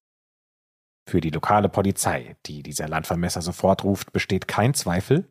Für 1.08 1.20
die 1.20 1.30
lokale 1.30 1.68
Polizei, 1.68 2.36
die 2.46 2.62
dieser 2.62 2.88
Landvermesser 2.88 3.42
sofort 3.42 3.84
ruft, 3.84 4.12
besteht 4.12 4.48
kein 4.48 4.74
Zweifel, 4.74 5.28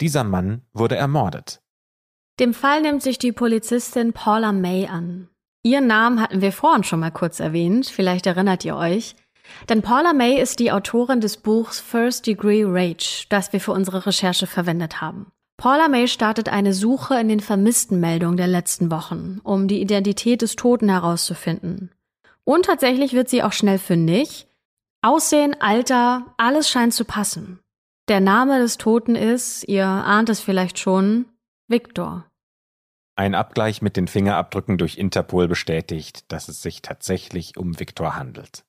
dieser 0.00 0.24
Mann 0.24 0.62
wurde 0.72 0.96
ermordet. 0.96 1.62
Dem 2.38 2.52
Fall 2.52 2.82
nimmt 2.82 3.02
sich 3.02 3.18
die 3.18 3.32
Polizistin 3.32 4.12
Paula 4.12 4.52
May 4.52 4.86
an. 4.86 5.28
Ihren 5.62 5.86
Namen 5.86 6.20
hatten 6.20 6.42
wir 6.42 6.52
vorhin 6.52 6.84
schon 6.84 7.00
mal 7.00 7.10
kurz 7.10 7.40
erwähnt, 7.40 7.86
vielleicht 7.86 8.26
erinnert 8.26 8.64
ihr 8.64 8.76
euch. 8.76 9.16
Denn 9.68 9.80
Paula 9.80 10.12
May 10.12 10.40
ist 10.40 10.58
die 10.58 10.70
Autorin 10.70 11.20
des 11.20 11.38
Buchs 11.38 11.80
First 11.80 12.26
Degree 12.26 12.64
Rage, 12.64 13.26
das 13.30 13.52
wir 13.52 13.60
für 13.60 13.72
unsere 13.72 14.06
Recherche 14.06 14.46
verwendet 14.46 15.00
haben. 15.00 15.32
Paula 15.56 15.88
May 15.88 16.08
startet 16.08 16.50
eine 16.50 16.74
Suche 16.74 17.18
in 17.18 17.28
den 17.28 17.40
Vermisstenmeldungen 17.40 18.36
der 18.36 18.48
letzten 18.48 18.90
Wochen, 18.90 19.40
um 19.42 19.66
die 19.66 19.80
Identität 19.80 20.42
des 20.42 20.56
Toten 20.56 20.90
herauszufinden. 20.90 21.90
Und 22.46 22.66
tatsächlich 22.66 23.12
wird 23.12 23.28
sie 23.28 23.42
auch 23.42 23.52
schnell 23.52 23.78
fündig. 23.78 24.46
Aussehen, 25.02 25.60
Alter, 25.60 26.34
alles 26.38 26.70
scheint 26.70 26.94
zu 26.94 27.04
passen. 27.04 27.58
Der 28.08 28.20
Name 28.20 28.60
des 28.60 28.78
Toten 28.78 29.16
ist, 29.16 29.64
ihr 29.66 29.86
ahnt 29.86 30.28
es 30.28 30.38
vielleicht 30.38 30.78
schon, 30.78 31.26
Victor. 31.66 32.30
Ein 33.16 33.34
Abgleich 33.34 33.82
mit 33.82 33.96
den 33.96 34.06
Fingerabdrücken 34.06 34.78
durch 34.78 34.96
Interpol 34.96 35.48
bestätigt, 35.48 36.30
dass 36.30 36.48
es 36.48 36.62
sich 36.62 36.82
tatsächlich 36.82 37.56
um 37.56 37.80
Victor 37.80 38.14
handelt. 38.14 38.64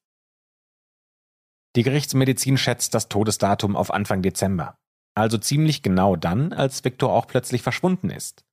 Die 1.75 1.83
Gerichtsmedizin 1.83 2.57
schätzt 2.57 2.95
das 2.95 3.09
Todesdatum 3.09 3.75
auf 3.75 3.93
Anfang 3.93 4.23
Dezember, 4.23 4.79
also 5.13 5.37
ziemlich 5.37 5.83
genau 5.83 6.15
dann, 6.15 6.51
als 6.51 6.83
Victor 6.83 7.13
auch 7.13 7.27
plötzlich 7.27 7.61
verschwunden 7.61 8.09
ist. 8.09 8.43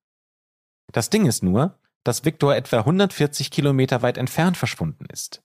Das 0.93 1.09
Ding 1.09 1.25
ist 1.25 1.43
nur, 1.43 1.79
dass 2.05 2.25
Victor 2.25 2.55
etwa 2.55 2.79
140 2.79 3.51
Kilometer 3.51 4.03
weit 4.03 4.19
entfernt 4.19 4.57
verschwunden 4.57 5.07
ist. 5.07 5.43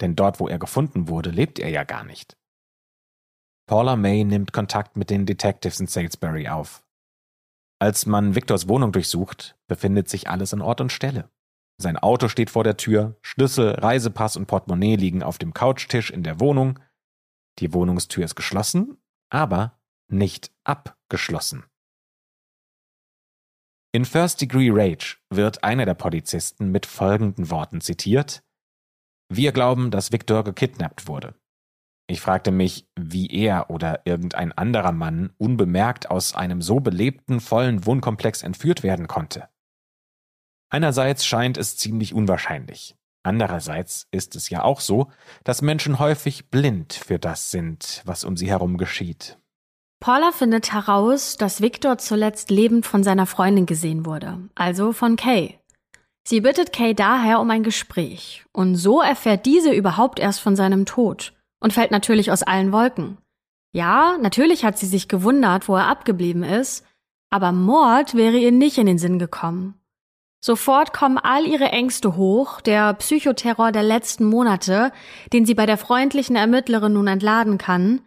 Denn 0.00 0.16
dort, 0.16 0.40
wo 0.40 0.48
er 0.48 0.58
gefunden 0.58 1.08
wurde, 1.08 1.30
lebt 1.30 1.58
er 1.58 1.68
ja 1.68 1.84
gar 1.84 2.04
nicht. 2.04 2.36
Paula 3.66 3.96
May 3.96 4.24
nimmt 4.24 4.52
Kontakt 4.52 4.96
mit 4.96 5.10
den 5.10 5.26
Detectives 5.26 5.78
in 5.78 5.86
Salisbury 5.86 6.48
auf. 6.48 6.82
Als 7.78 8.04
man 8.04 8.34
Victors 8.34 8.66
Wohnung 8.68 8.92
durchsucht, 8.92 9.56
befindet 9.68 10.08
sich 10.08 10.28
alles 10.28 10.52
an 10.52 10.60
Ort 10.60 10.80
und 10.80 10.90
Stelle. 10.90 11.30
Sein 11.78 11.96
Auto 11.96 12.28
steht 12.28 12.50
vor 12.50 12.64
der 12.64 12.76
Tür, 12.76 13.16
Schlüssel, 13.22 13.70
Reisepass 13.70 14.36
und 14.36 14.46
Portemonnaie 14.46 14.96
liegen 14.96 15.22
auf 15.22 15.38
dem 15.38 15.54
Couchtisch 15.54 16.10
in 16.10 16.22
der 16.22 16.40
Wohnung. 16.40 16.78
Die 17.58 17.72
Wohnungstür 17.72 18.24
ist 18.24 18.34
geschlossen, 18.34 18.98
aber 19.30 19.78
nicht 20.08 20.50
abgeschlossen. 20.64 21.64
In 23.92 24.04
First 24.04 24.40
Degree 24.40 24.70
Rage 24.70 25.16
wird 25.30 25.64
einer 25.64 25.84
der 25.84 25.94
Polizisten 25.94 26.70
mit 26.70 26.86
folgenden 26.86 27.50
Worten 27.50 27.80
zitiert 27.80 28.44
Wir 29.28 29.50
glauben, 29.50 29.90
dass 29.90 30.12
Victor 30.12 30.44
gekidnappt 30.44 31.08
wurde. 31.08 31.34
Ich 32.06 32.20
fragte 32.20 32.52
mich, 32.52 32.86
wie 32.96 33.26
er 33.26 33.68
oder 33.68 34.02
irgendein 34.04 34.52
anderer 34.52 34.92
Mann 34.92 35.32
unbemerkt 35.38 36.08
aus 36.08 36.36
einem 36.36 36.62
so 36.62 36.78
belebten, 36.78 37.40
vollen 37.40 37.84
Wohnkomplex 37.84 38.44
entführt 38.44 38.84
werden 38.84 39.08
konnte. 39.08 39.48
Einerseits 40.68 41.26
scheint 41.26 41.58
es 41.58 41.76
ziemlich 41.76 42.14
unwahrscheinlich. 42.14 42.96
Andererseits 43.24 44.06
ist 44.12 44.36
es 44.36 44.50
ja 44.50 44.62
auch 44.62 44.78
so, 44.78 45.10
dass 45.42 45.62
Menschen 45.62 45.98
häufig 45.98 46.48
blind 46.48 46.92
für 46.92 47.18
das 47.18 47.50
sind, 47.50 48.02
was 48.04 48.22
um 48.22 48.36
sie 48.36 48.48
herum 48.48 48.76
geschieht. 48.76 49.39
Paula 50.00 50.32
findet 50.32 50.72
heraus, 50.72 51.36
dass 51.36 51.60
Victor 51.60 51.98
zuletzt 51.98 52.50
lebend 52.50 52.86
von 52.86 53.04
seiner 53.04 53.26
Freundin 53.26 53.66
gesehen 53.66 54.06
wurde, 54.06 54.38
also 54.54 54.92
von 54.92 55.16
Kay. 55.16 55.58
Sie 56.26 56.40
bittet 56.40 56.72
Kay 56.72 56.94
daher 56.94 57.38
um 57.38 57.50
ein 57.50 57.62
Gespräch, 57.62 58.44
und 58.52 58.76
so 58.76 59.02
erfährt 59.02 59.44
diese 59.44 59.72
überhaupt 59.72 60.18
erst 60.18 60.40
von 60.40 60.56
seinem 60.56 60.86
Tod 60.86 61.34
und 61.60 61.74
fällt 61.74 61.90
natürlich 61.90 62.32
aus 62.32 62.42
allen 62.42 62.72
Wolken. 62.72 63.18
Ja, 63.72 64.16
natürlich 64.18 64.64
hat 64.64 64.78
sie 64.78 64.86
sich 64.86 65.06
gewundert, 65.06 65.68
wo 65.68 65.76
er 65.76 65.88
abgeblieben 65.88 66.44
ist, 66.44 66.86
aber 67.28 67.52
Mord 67.52 68.14
wäre 68.14 68.38
ihr 68.38 68.52
nicht 68.52 68.78
in 68.78 68.86
den 68.86 68.98
Sinn 68.98 69.18
gekommen. 69.18 69.74
Sofort 70.42 70.94
kommen 70.94 71.18
all 71.18 71.46
ihre 71.46 71.68
Ängste 71.68 72.16
hoch, 72.16 72.62
der 72.62 72.94
Psychoterror 72.94 73.70
der 73.70 73.82
letzten 73.82 74.24
Monate, 74.24 74.92
den 75.34 75.44
sie 75.44 75.54
bei 75.54 75.66
der 75.66 75.76
freundlichen 75.76 76.34
Ermittlerin 76.34 76.94
nun 76.94 77.06
entladen 77.06 77.58
kann, 77.58 78.00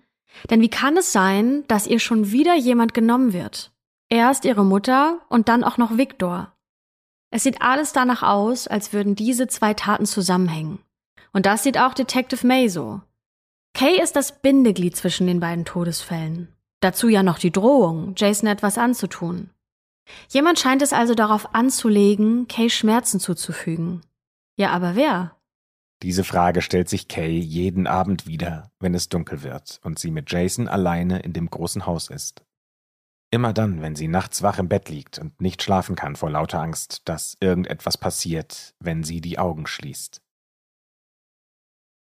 denn 0.49 0.61
wie 0.61 0.69
kann 0.69 0.97
es 0.97 1.11
sein, 1.11 1.63
dass 1.67 1.87
ihr 1.87 1.99
schon 1.99 2.31
wieder 2.31 2.55
jemand 2.55 2.93
genommen 2.93 3.33
wird? 3.33 3.71
Erst 4.09 4.45
ihre 4.45 4.65
Mutter 4.65 5.19
und 5.29 5.49
dann 5.49 5.63
auch 5.63 5.77
noch 5.77 5.97
Viktor. 5.97 6.53
Es 7.31 7.43
sieht 7.43 7.61
alles 7.61 7.93
danach 7.93 8.21
aus, 8.21 8.67
als 8.67 8.93
würden 8.93 9.15
diese 9.15 9.47
zwei 9.47 9.73
Taten 9.73 10.05
zusammenhängen. 10.05 10.79
Und 11.31 11.47
das 11.47 11.63
sieht 11.63 11.79
auch 11.79 11.93
Detective 11.93 12.45
May 12.45 12.69
so. 12.69 13.01
Kay 13.73 13.99
ist 13.99 14.15
das 14.15 14.41
Bindeglied 14.41 14.95
zwischen 14.95 15.25
den 15.25 15.39
beiden 15.39 15.65
Todesfällen. 15.65 16.49
Dazu 16.79 17.07
ja 17.07 17.23
noch 17.23 17.39
die 17.39 17.51
Drohung, 17.51 18.13
Jason 18.15 18.47
etwas 18.47 18.77
anzutun. 18.77 19.49
Jemand 20.29 20.59
scheint 20.59 20.81
es 20.81 20.93
also 20.93 21.15
darauf 21.15 21.55
anzulegen, 21.55 22.47
Kay 22.47 22.69
Schmerzen 22.69 23.19
zuzufügen. 23.19 24.01
Ja, 24.57 24.69
aber 24.69 24.95
wer? 24.95 25.35
Diese 26.03 26.25
Frage 26.25 26.61
stellt 26.61 26.89
sich 26.89 27.07
Kay 27.07 27.39
jeden 27.39 27.87
Abend 27.87 28.27
wieder, 28.27 28.69
wenn 28.81 28.93
es 28.93 29.07
dunkel 29.07 29.41
wird 29.41 29.79
und 29.83 29.99
sie 29.99 30.11
mit 30.11 30.29
Jason 30.29 30.67
alleine 30.67 31.19
in 31.19 31.31
dem 31.31 31.49
großen 31.49 31.85
Haus 31.85 32.09
ist. 32.09 32.43
Immer 33.31 33.53
dann, 33.53 33.81
wenn 33.81 33.95
sie 33.95 34.09
nachts 34.09 34.43
wach 34.43 34.59
im 34.59 34.67
Bett 34.67 34.89
liegt 34.89 35.17
und 35.17 35.39
nicht 35.39 35.63
schlafen 35.63 35.95
kann 35.95 36.17
vor 36.17 36.29
lauter 36.29 36.59
Angst, 36.59 37.03
dass 37.05 37.37
irgendetwas 37.39 37.97
passiert, 37.97 38.75
wenn 38.79 39.05
sie 39.05 39.21
die 39.21 39.39
Augen 39.39 39.65
schließt. 39.65 40.21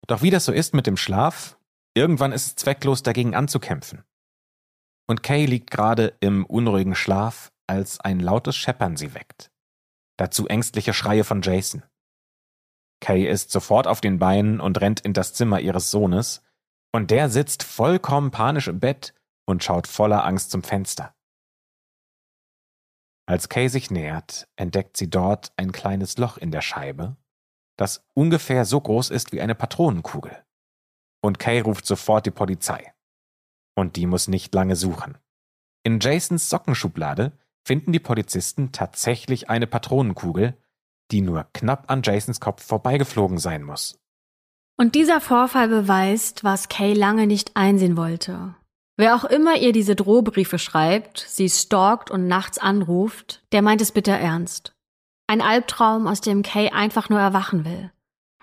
Doch 0.09 0.21
wie 0.21 0.31
das 0.31 0.47
so 0.47 0.53
ist 0.53 0.75
mit 0.75 0.89
dem 0.89 0.97
Schlaf, 0.97 1.57
irgendwann 1.95 2.33
ist 2.33 2.47
es 2.47 2.57
zwecklos 2.57 3.05
dagegen 3.05 3.37
anzukämpfen. 3.37 4.03
Und 5.07 5.23
Kay 5.23 5.47
liegt 5.47 5.71
gerade 5.71 6.17
im 6.19 6.45
unruhigen 6.45 6.97
Schlaf, 6.97 7.53
als 7.69 8.01
ein 8.01 8.19
lautes 8.19 8.57
Scheppern 8.57 8.97
sie 8.97 9.15
weckt. 9.15 9.53
Dazu 10.17 10.49
ängstliche 10.49 10.93
Schreie 10.93 11.23
von 11.23 11.41
Jason. 11.41 11.85
Kay 13.01 13.27
ist 13.27 13.51
sofort 13.51 13.87
auf 13.87 14.01
den 14.01 14.19
Beinen 14.19 14.61
und 14.61 14.81
rennt 14.81 15.01
in 15.01 15.13
das 15.13 15.35
Zimmer 15.35 15.61
ihres 15.61 15.91
Sohnes, 15.91 16.43
und 16.93 17.11
der 17.11 17.29
sitzt 17.29 17.63
vollkommen 17.63 18.31
panisch 18.31 18.69
im 18.69 18.81
Bett 18.81 19.13
und 19.47 19.63
schaut 19.63 19.87
voller 19.87 20.25
Angst 20.25 20.51
zum 20.51 20.63
Fenster. 20.63 21.15
Als 23.29 23.49
Kay 23.49 23.69
sich 23.69 23.91
nähert, 23.91 24.49
entdeckt 24.57 24.97
sie 24.97 25.11
dort 25.11 25.53
ein 25.57 25.73
kleines 25.73 26.17
Loch 26.17 26.39
in 26.39 26.51
der 26.53 26.63
Scheibe, 26.63 27.17
das 27.77 28.07
ungefähr 28.15 28.65
so 28.65 28.81
groß 28.81 29.11
ist 29.11 29.33
wie 29.33 29.41
eine 29.41 29.55
Patronenkugel. 29.55 30.45
Und 31.23 31.39
Kay 31.39 31.61
ruft 31.61 31.87
sofort 31.87 32.25
die 32.25 32.31
Polizei. 32.31 32.95
Und 33.75 33.97
die 33.97 34.07
muss 34.07 34.29
nicht 34.29 34.55
lange 34.55 34.77
suchen. 34.77 35.19
In 35.83 36.01
Jasons 36.01 36.49
Sockenschublade 36.49 37.33
finden 37.65 37.93
die 37.93 38.01
Polizisten 38.01 38.73
tatsächlich 38.73 39.51
eine 39.51 39.67
Patronenkugel, 39.67 40.57
die 41.11 41.21
nur 41.21 41.47
knapp 41.53 41.91
an 41.91 42.03
Jasons 42.03 42.41
Kopf 42.41 42.65
vorbeigeflogen 42.65 43.39
sein 43.39 43.63
muss. 43.63 43.99
Und 44.79 44.95
dieser 44.95 45.21
Vorfall 45.21 45.69
beweist, 45.69 46.45
was 46.45 46.69
Kay 46.69 46.93
lange 46.93 47.27
nicht 47.27 47.57
einsehen 47.57 47.97
wollte. 47.97 48.55
Wer 48.99 49.15
auch 49.15 49.25
immer 49.25 49.57
ihr 49.57 49.73
diese 49.73 49.95
Drohbriefe 49.95 50.59
schreibt, 50.59 51.19
sie 51.19 51.49
stalkt 51.49 52.11
und 52.11 52.29
nachts 52.29 52.59
anruft, 52.59 53.43
der 53.53 53.63
meint 53.63 53.81
es 53.81 53.93
bitter 53.93 54.17
ernst. 54.17 54.75
Ein 55.27 55.41
Albtraum, 55.41 56.07
aus 56.07 56.21
dem 56.21 56.43
Kay 56.43 56.71
einfach 56.71 57.09
nur 57.09 57.21
erwachen 57.21 57.65
will. 57.65 57.91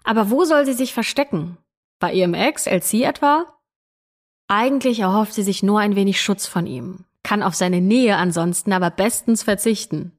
Aber 0.03 0.29
wo 0.29 0.43
soll 0.43 0.65
sie 0.65 0.73
sich 0.73 0.93
verstecken? 0.93 1.57
Bei 1.99 2.13
ihrem 2.13 2.33
Ex, 2.33 2.67
LC 2.67 3.03
etwa? 3.03 3.45
Eigentlich 4.47 4.99
erhofft 4.99 5.33
sie 5.33 5.43
sich 5.43 5.63
nur 5.63 5.79
ein 5.79 5.95
wenig 5.95 6.21
Schutz 6.21 6.45
von 6.45 6.67
ihm, 6.67 7.05
kann 7.23 7.41
auf 7.41 7.55
seine 7.55 7.81
Nähe 7.81 8.17
ansonsten 8.17 8.73
aber 8.73 8.89
bestens 8.89 9.43
verzichten. 9.43 10.11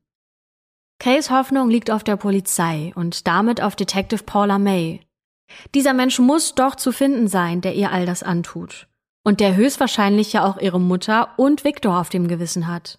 Kays 0.98 1.30
Hoffnung 1.30 1.70
liegt 1.70 1.90
auf 1.90 2.04
der 2.04 2.16
Polizei 2.16 2.92
und 2.94 3.26
damit 3.26 3.60
auf 3.60 3.76
Detective 3.76 4.22
Paula 4.24 4.58
May. 4.58 5.00
Dieser 5.74 5.92
Mensch 5.92 6.18
muss 6.18 6.54
doch 6.54 6.74
zu 6.74 6.92
finden 6.92 7.28
sein, 7.28 7.60
der 7.60 7.74
ihr 7.74 7.92
all 7.92 8.06
das 8.06 8.22
antut. 8.22 8.86
Und 9.24 9.40
der 9.40 9.56
höchstwahrscheinlich 9.56 10.32
ja 10.32 10.44
auch 10.44 10.58
ihre 10.58 10.80
Mutter 10.80 11.30
und 11.36 11.64
Victor 11.64 11.98
auf 11.98 12.08
dem 12.08 12.28
Gewissen 12.28 12.66
hat. 12.66 12.98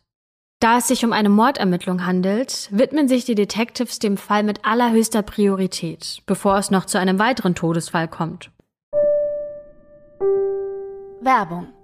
Da 0.59 0.77
es 0.77 0.87
sich 0.87 1.03
um 1.03 1.13
eine 1.13 1.29
Mordermittlung 1.29 2.05
handelt, 2.05 2.69
widmen 2.71 3.07
sich 3.07 3.25
die 3.25 3.35
Detectives 3.35 3.99
dem 3.99 4.17
Fall 4.17 4.43
mit 4.43 4.65
allerhöchster 4.65 5.21
Priorität, 5.21 6.21
bevor 6.25 6.57
es 6.57 6.71
noch 6.71 6.85
zu 6.85 6.97
einem 6.99 7.19
weiteren 7.19 7.55
Todesfall 7.55 8.07
kommt. 8.07 8.51
Werbung 11.21 11.74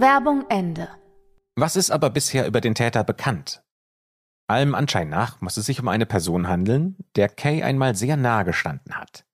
Werbung 0.00 0.46
Ende. 0.48 0.88
Was 1.56 1.76
ist 1.76 1.90
aber 1.90 2.08
bisher 2.08 2.46
über 2.46 2.62
den 2.62 2.74
Täter 2.74 3.04
bekannt? 3.04 3.62
Allem 4.48 4.74
Anschein 4.74 5.10
nach 5.10 5.42
muss 5.42 5.58
es 5.58 5.66
sich 5.66 5.78
um 5.78 5.88
eine 5.88 6.06
Person 6.06 6.48
handeln, 6.48 6.96
der 7.16 7.28
Kay 7.28 7.62
einmal 7.62 7.94
sehr 7.94 8.16
nahe 8.16 8.46
gestanden 8.46 8.96
hat. 8.96 9.26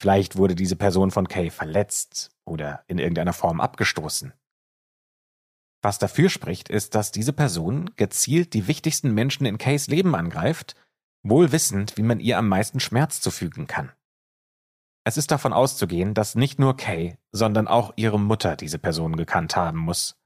Vielleicht 0.00 0.36
wurde 0.36 0.54
diese 0.54 0.76
Person 0.76 1.10
von 1.10 1.28
Kay 1.28 1.50
verletzt 1.50 2.30
oder 2.46 2.82
in 2.88 2.98
irgendeiner 2.98 3.34
Form 3.34 3.60
abgestoßen. 3.60 4.32
Was 5.82 5.98
dafür 5.98 6.30
spricht, 6.30 6.70
ist, 6.70 6.94
dass 6.94 7.12
diese 7.12 7.34
Person 7.34 7.90
gezielt 7.96 8.54
die 8.54 8.66
wichtigsten 8.66 9.12
Menschen 9.12 9.44
in 9.44 9.58
Kays 9.58 9.86
Leben 9.88 10.14
angreift, 10.14 10.76
wohl 11.22 11.52
wissend, 11.52 11.98
wie 11.98 12.02
man 12.02 12.20
ihr 12.20 12.38
am 12.38 12.48
meisten 12.48 12.80
Schmerz 12.80 13.20
zufügen 13.20 13.66
kann. 13.66 13.92
Es 15.04 15.18
ist 15.18 15.30
davon 15.30 15.52
auszugehen, 15.52 16.14
dass 16.14 16.34
nicht 16.34 16.58
nur 16.58 16.76
Kay, 16.76 17.18
sondern 17.30 17.68
auch 17.68 17.92
ihre 17.96 18.18
Mutter 18.18 18.56
diese 18.56 18.78
Person 18.78 19.16
gekannt 19.16 19.54
haben 19.54 19.78
muss. 19.78 20.16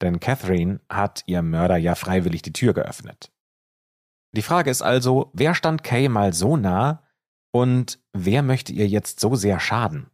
Denn 0.00 0.20
Catherine 0.20 0.80
hat 0.88 1.22
ihr 1.26 1.42
Mörder 1.42 1.76
ja 1.76 1.94
freiwillig 1.94 2.40
die 2.40 2.54
Tür 2.54 2.72
geöffnet. 2.72 3.30
Die 4.32 4.42
Frage 4.42 4.70
ist 4.70 4.80
also, 4.80 5.30
wer 5.34 5.54
stand 5.54 5.82
Kay 5.84 6.08
mal 6.08 6.32
so 6.32 6.56
nah 6.56 7.02
und 7.52 7.98
wer 8.14 8.42
möchte 8.42 8.72
ihr 8.72 8.88
jetzt 8.88 9.20
so 9.20 9.34
sehr 9.34 9.60
schaden? 9.60 10.10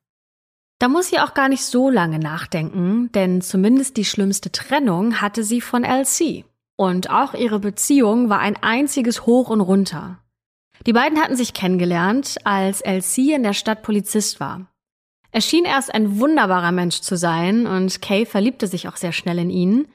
Da 0.79 0.89
muss 0.89 1.09
sie 1.09 1.21
auch 1.21 1.35
gar 1.35 1.49
nicht 1.49 1.65
so 1.65 1.89
lange 1.89 2.19
nachdenken, 2.19 3.11
denn 3.13 3.41
zumindest 3.41 3.97
die 3.97 4.05
schlimmste 4.05 4.51
Trennung 4.51 5.21
hatte 5.21 5.45
sie 5.45 5.61
von 5.61 5.85
LC. 5.85 6.45
Und 6.77 7.09
auch 7.09 7.33
ihre 7.33 7.61
Beziehung 7.61 8.29
war 8.29 8.41
ein 8.41 8.57
einziges 8.57 9.25
Hoch 9.25 9.49
und 9.49 9.63
Runter. 9.63 10.19
Die 10.85 10.93
beiden 10.93 11.21
hatten 11.21 11.37
sich 11.37 11.55
kennengelernt, 11.55 12.37
als 12.45 12.81
LC 12.81 13.35
in 13.35 13.43
der 13.43 13.55
Stadt 13.55 13.83
Polizist 13.83 14.41
war. 14.41 14.67
Er 15.33 15.41
schien 15.41 15.65
erst 15.65 15.95
ein 15.95 16.19
wunderbarer 16.19 16.73
Mensch 16.73 17.01
zu 17.01 17.17
sein 17.17 17.67
und 17.67 18.01
Kay 18.03 18.27
verliebte 18.27 18.67
sich 18.67 18.89
auch 18.89 18.97
sehr 18.97 19.13
schnell 19.13 19.39
in 19.39 19.51
ihn. 19.51 19.89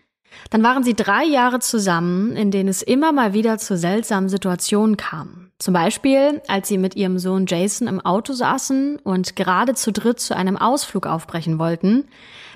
Dann 0.50 0.64
waren 0.64 0.84
sie 0.84 0.94
drei 0.94 1.24
Jahre 1.24 1.60
zusammen, 1.60 2.36
in 2.36 2.52
denen 2.52 2.70
es 2.70 2.82
immer 2.82 3.12
mal 3.12 3.34
wieder 3.34 3.58
zu 3.58 3.78
seltsamen 3.78 4.30
Situationen 4.30 4.98
kam. 4.98 5.52
Zum 5.60 5.74
Beispiel, 5.74 6.42
als 6.48 6.68
sie 6.68 6.78
mit 6.78 6.96
ihrem 6.96 7.20
Sohn 7.20 7.46
Jason 7.48 7.88
im 7.88 8.02
Auto 8.02 8.34
saßen 8.34 8.98
und 8.98 9.36
gerade 9.36 9.76
zu 9.76 9.92
dritt 9.92 10.20
zu 10.20 10.36
einem 10.36 10.58
Ausflug 10.58 11.06
aufbrechen 11.06 11.60
wollten, 11.60 12.08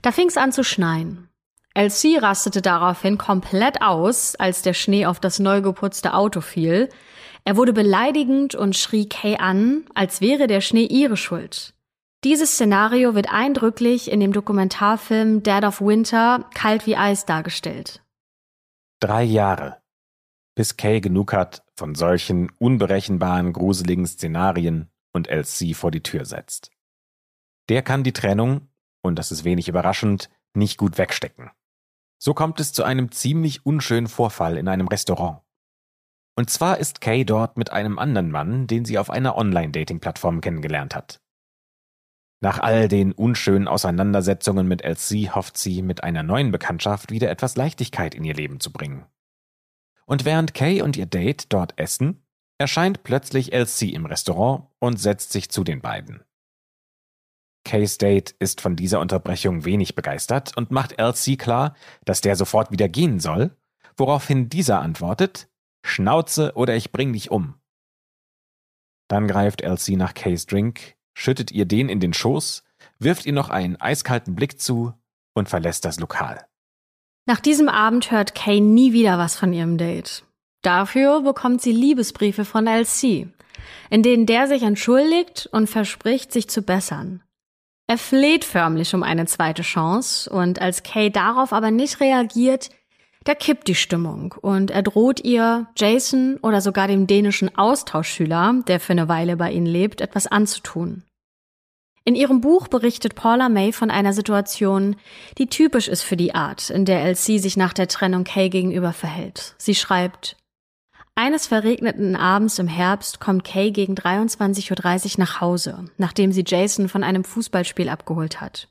da 0.02 0.12
fing 0.12 0.28
es 0.28 0.38
an 0.38 0.52
zu 0.52 0.64
schneien. 0.64 1.30
LC 1.76 2.22
rastete 2.22 2.62
daraufhin 2.62 3.18
komplett 3.18 3.82
aus, 3.82 4.36
als 4.36 4.62
der 4.62 4.74
Schnee 4.74 5.06
auf 5.06 5.20
das 5.20 5.40
neu 5.40 5.62
geputzte 5.62 6.14
Auto 6.14 6.42
fiel. 6.42 6.90
Er 7.46 7.58
wurde 7.58 7.74
beleidigend 7.74 8.56
und 8.56 8.76
schrie 8.76 9.08
Kay 9.08 9.38
an, 9.38 9.86
als 9.94 10.20
wäre 10.20 10.48
der 10.48 10.62
Schnee 10.62 10.86
ihre 10.86 11.16
Schuld. 11.16 11.76
Dieses 12.24 12.54
Szenario 12.54 13.14
wird 13.14 13.32
eindrücklich 13.32 14.12
in 14.12 14.20
dem 14.20 14.34
Dokumentarfilm 14.34 15.44
Dead 15.44 15.64
of 15.64 15.80
Winter 15.80 16.50
Kalt 16.56 16.88
wie 16.88 16.98
Eis 16.98 17.26
dargestellt. 17.26 18.04
Drei 19.00 19.24
Jahre, 19.24 19.78
bis 20.56 20.76
Kay 20.76 21.02
genug 21.02 21.34
hat 21.34 21.64
von 21.76 21.94
solchen 21.94 22.52
unberechenbaren, 22.58 23.54
gruseligen 23.54 24.08
Szenarien 24.08 24.90
und 25.14 25.28
LC 25.28 25.76
vor 25.76 25.92
die 25.92 26.02
Tür 26.02 26.26
setzt. 26.26 26.72
Der 27.70 27.84
kann 27.84 28.04
die 28.04 28.14
Trennung, 28.14 28.70
und 29.04 29.20
das 29.20 29.32
ist 29.32 29.44
wenig 29.44 29.68
überraschend, 29.68 30.32
nicht 30.56 30.78
gut 30.78 30.98
wegstecken. 30.98 31.52
So 32.18 32.34
kommt 32.34 32.60
es 32.60 32.74
zu 32.74 32.84
einem 32.84 33.12
ziemlich 33.12 33.68
unschönen 33.68 34.08
Vorfall 34.08 34.58
in 34.58 34.68
einem 34.68 34.88
Restaurant. 34.88 35.45
Und 36.36 36.50
zwar 36.50 36.80
ist 36.80 37.02
Kay 37.02 37.24
dort 37.24 37.58
mit 37.58 37.72
einem 37.72 37.98
anderen 37.98 38.30
Mann, 38.30 38.68
den 38.68 38.86
sie 38.86 38.98
auf 38.98 39.10
einer 39.10 39.38
Online-Dating-Plattform 39.38 40.42
kennengelernt 40.42 40.96
hat. 40.96 41.22
Nach 42.42 42.60
all 42.60 42.90
den 42.90 43.14
unschönen 43.14 43.68
Auseinandersetzungen 43.68 44.68
mit 44.68 44.84
LC 44.84 45.34
hofft 45.34 45.58
sie, 45.58 45.82
mit 45.82 46.04
einer 46.04 46.24
neuen 46.24 46.52
Bekanntschaft 46.52 47.12
wieder 47.12 47.30
etwas 47.30 47.56
Leichtigkeit 47.56 48.14
in 48.14 48.26
ihr 48.26 48.36
Leben 48.36 48.60
zu 48.60 48.72
bringen. 48.72 49.06
Und 50.06 50.26
während 50.26 50.54
Kay 50.54 50.82
und 50.82 50.98
ihr 50.98 51.06
Date 51.06 51.52
dort 51.54 51.80
essen, 51.80 52.26
erscheint 52.58 53.04
plötzlich 53.04 53.54
LC 53.54 53.94
im 53.94 54.06
Restaurant 54.06 54.68
und 54.80 55.00
setzt 55.00 55.32
sich 55.32 55.50
zu 55.50 55.64
den 55.64 55.82
beiden. 55.82 56.24
Kays 57.64 57.98
Date 57.98 58.36
ist 58.38 58.62
von 58.62 58.76
dieser 58.76 59.00
Unterbrechung 59.00 59.66
wenig 59.66 59.96
begeistert 59.96 60.56
und 60.56 60.72
macht 60.72 61.00
LC 61.00 61.38
klar, 61.38 61.76
dass 62.06 62.22
der 62.22 62.36
sofort 62.36 62.72
wieder 62.72 62.88
gehen 62.88 63.20
soll, 63.20 63.58
woraufhin 63.98 64.50
dieser 64.50 64.82
antwortet, 64.82 65.50
Schnauze 65.86 66.54
oder 66.56 66.76
ich 66.76 66.92
bring 66.92 67.14
dich 67.14 67.32
um. 67.32 67.56
Dann 69.08 69.28
greift 69.28 69.62
LC 69.62 69.90
nach 69.90 70.14
Kays 70.14 70.46
Drink, 70.48 70.96
schüttet 71.14 71.52
ihr 71.52 71.66
den 71.66 71.90
in 71.90 72.00
den 72.00 72.14
Schoß, 72.14 72.64
wirft 73.00 73.26
ihr 73.26 73.34
noch 73.34 73.50
einen 73.50 73.80
eiskalten 73.80 74.36
Blick 74.36 74.60
zu 74.60 74.94
und 75.36 75.48
verlässt 75.48 75.86
das 75.86 76.00
Lokal. 76.00 76.46
Nach 77.28 77.40
diesem 77.40 77.70
Abend 77.70 78.12
hört 78.12 78.36
Kay 78.36 78.60
nie 78.60 78.94
wieder 78.94 79.18
was 79.18 79.36
von 79.36 79.54
ihrem 79.54 79.78
Date. 79.78 80.24
Dafür 80.64 81.22
bekommt 81.22 81.62
sie 81.62 81.72
Liebesbriefe 81.72 82.46
von 82.46 82.68
LC, 82.68 83.28
in 83.90 84.04
denen 84.04 84.26
der 84.26 84.48
sich 84.48 84.64
entschuldigt 84.64 85.48
und 85.52 85.68
verspricht, 85.68 86.32
sich 86.32 86.50
zu 86.50 86.64
bessern. 86.64 87.22
Er 87.88 88.00
fleht 88.00 88.44
förmlich 88.44 88.96
um 88.96 89.04
eine 89.04 89.28
zweite 89.28 89.62
Chance 89.62 90.30
und 90.30 90.60
als 90.60 90.82
Kay 90.82 91.12
darauf 91.12 91.54
aber 91.54 91.70
nicht 91.70 92.00
reagiert, 92.00 92.72
da 93.26 93.34
kippt 93.36 93.68
die 93.68 93.76
Stimmung 93.76 94.36
und 94.42 94.72
er 94.72 94.84
droht 94.84 95.20
ihr, 95.24 95.68
Jason 95.76 96.38
oder 96.42 96.62
sogar 96.62 96.88
dem 96.88 97.08
dänischen 97.08 97.56
Austauschschüler, 97.58 98.62
der 98.68 98.80
für 98.80 98.94
eine 98.94 99.10
Weile 99.10 99.36
bei 99.36 99.52
ihnen 99.52 99.66
lebt, 99.66 100.00
etwas 100.00 100.28
anzutun. 100.28 101.04
In 102.04 102.16
ihrem 102.16 102.40
Buch 102.40 102.68
berichtet 102.68 103.16
Paula 103.16 103.50
May 103.50 103.74
von 103.74 103.90
einer 103.90 104.14
Situation, 104.14 104.96
die 105.40 105.48
typisch 105.48 105.88
ist 105.88 106.04
für 106.04 106.16
die 106.16 106.36
Art, 106.36 106.70
in 106.70 106.86
der 106.86 107.02
Elsie 107.02 107.40
sich 107.40 107.58
nach 107.58 107.74
der 107.74 107.88
Trennung 107.88 108.24
Kay 108.24 108.50
gegenüber 108.50 108.94
verhält. 108.94 109.56
Sie 109.58 109.74
schreibt, 109.74 110.38
eines 111.16 111.48
verregneten 111.48 112.16
Abends 112.16 112.60
im 112.60 112.68
Herbst 112.68 113.20
kommt 113.20 113.44
Kay 113.44 113.72
gegen 113.72 113.96
23.30 113.96 115.14
Uhr 115.14 115.20
nach 115.20 115.42
Hause, 115.42 115.86
nachdem 115.98 116.32
sie 116.32 116.44
Jason 116.46 116.90
von 116.90 117.04
einem 117.04 117.24
Fußballspiel 117.24 117.90
abgeholt 117.90 118.40
hat. 118.40 118.68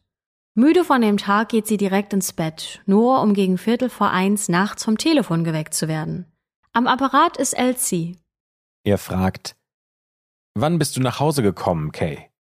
Müde 0.57 0.85
von 0.85 1.01
dem 1.01 1.17
Tag 1.17 1.49
geht 1.49 1.67
sie 1.67 1.77
direkt 1.77 2.13
ins 2.13 2.33
Bett, 2.33 2.81
nur 2.87 3.21
um 3.23 3.35
gegen 3.35 3.59
Viertel 3.59 3.91
vor 3.91 4.11
eins 4.11 4.49
nachts 4.49 4.85
vom 4.85 4.99
Telefon 4.99 5.43
geweckt 5.43 5.75
zu 5.75 5.89
werden. 5.89 6.27
Am 6.73 6.87
Apparat 6.87 7.37
ist 7.37 7.55
Elsie. 7.55 8.17
Er 8.85 8.99
fragt, 8.99 9.57
Wann 10.55 10.79
bist 10.79 10.97
du 10.97 11.01
nach 11.01 11.19
Hause 11.19 11.43
gekommen, 11.43 11.91
Kay? 11.91 12.31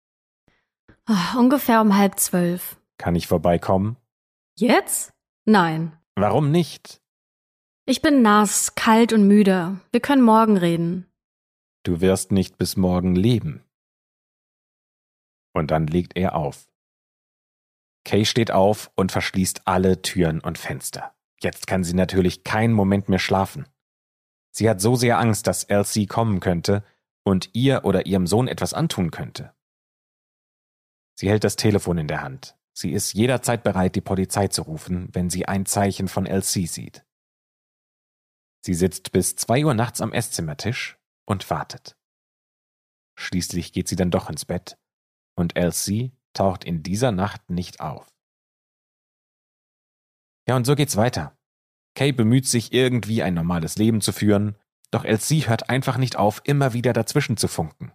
Ach, 1.06 1.34
ungefähr 1.34 1.80
um 1.80 1.96
halb 1.96 2.20
zwölf. 2.20 2.76
Kann 2.98 3.16
ich 3.16 3.26
vorbeikommen? 3.26 3.96
Jetzt? 4.56 5.12
Nein. 5.44 5.98
Warum 6.14 6.52
nicht? 6.52 7.02
Ich 7.86 8.00
bin 8.00 8.22
nass, 8.22 8.76
kalt 8.76 9.12
und 9.12 9.26
müde. 9.26 9.80
Wir 9.90 10.00
können 10.00 10.22
morgen 10.22 10.56
reden. 10.56 11.10
Du 11.82 12.00
wirst 12.00 12.30
nicht 12.30 12.56
bis 12.58 12.76
morgen 12.76 13.16
leben. 13.16 13.64
Und 15.52 15.72
dann 15.72 15.88
legt 15.88 16.16
er 16.16 16.36
auf. 16.36 16.68
Kay 18.04 18.24
steht 18.24 18.50
auf 18.50 18.90
und 18.94 19.12
verschließt 19.12 19.66
alle 19.66 20.02
Türen 20.02 20.40
und 20.40 20.58
Fenster. 20.58 21.14
Jetzt 21.40 21.66
kann 21.66 21.84
sie 21.84 21.94
natürlich 21.94 22.44
keinen 22.44 22.72
Moment 22.72 23.08
mehr 23.08 23.18
schlafen. 23.18 23.66
Sie 24.50 24.68
hat 24.68 24.80
so 24.80 24.94
sehr 24.94 25.18
Angst, 25.18 25.46
dass 25.46 25.64
Elsie 25.64 26.06
kommen 26.06 26.40
könnte 26.40 26.84
und 27.24 27.50
ihr 27.54 27.84
oder 27.84 28.06
ihrem 28.06 28.26
Sohn 28.26 28.46
etwas 28.46 28.74
antun 28.74 29.10
könnte. 29.10 29.52
Sie 31.14 31.28
hält 31.28 31.44
das 31.44 31.56
Telefon 31.56 31.98
in 31.98 32.08
der 32.08 32.22
Hand. 32.22 32.56
Sie 32.72 32.92
ist 32.92 33.14
jederzeit 33.14 33.62
bereit, 33.62 33.94
die 33.94 34.00
Polizei 34.00 34.48
zu 34.48 34.62
rufen, 34.62 35.08
wenn 35.12 35.30
sie 35.30 35.46
ein 35.46 35.64
Zeichen 35.64 36.08
von 36.08 36.26
LC 36.26 36.68
sieht. 36.68 37.04
Sie 38.64 38.74
sitzt 38.74 39.12
bis 39.12 39.36
zwei 39.36 39.64
Uhr 39.64 39.74
nachts 39.74 40.00
am 40.00 40.12
Esszimmertisch 40.12 40.98
und 41.24 41.48
wartet. 41.50 41.96
Schließlich 43.16 43.72
geht 43.72 43.88
sie 43.88 43.96
dann 43.96 44.10
doch 44.10 44.28
ins 44.28 44.44
Bett 44.44 44.76
und 45.36 45.56
LC 45.56 46.12
taucht 46.34 46.64
in 46.64 46.82
dieser 46.82 47.12
Nacht 47.12 47.48
nicht 47.50 47.80
auf. 47.80 48.06
Ja, 50.46 50.56
und 50.56 50.66
so 50.66 50.74
geht's 50.74 50.96
weiter. 50.96 51.36
Kay 51.94 52.12
bemüht 52.12 52.46
sich 52.46 52.72
irgendwie 52.72 53.22
ein 53.22 53.34
normales 53.34 53.76
Leben 53.76 54.00
zu 54.00 54.12
führen, 54.12 54.56
doch 54.90 55.04
LC 55.04 55.48
hört 55.48 55.70
einfach 55.70 55.96
nicht 55.96 56.16
auf, 56.16 56.42
immer 56.44 56.72
wieder 56.72 56.92
dazwischen 56.92 57.36
zu 57.36 57.48
funken. 57.48 57.92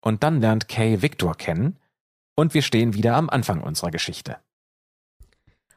Und 0.00 0.22
dann 0.22 0.40
lernt 0.40 0.68
Kay 0.68 1.02
Victor 1.02 1.36
kennen 1.36 1.78
und 2.34 2.54
wir 2.54 2.62
stehen 2.62 2.94
wieder 2.94 3.16
am 3.16 3.30
Anfang 3.30 3.62
unserer 3.62 3.90
Geschichte. 3.90 4.38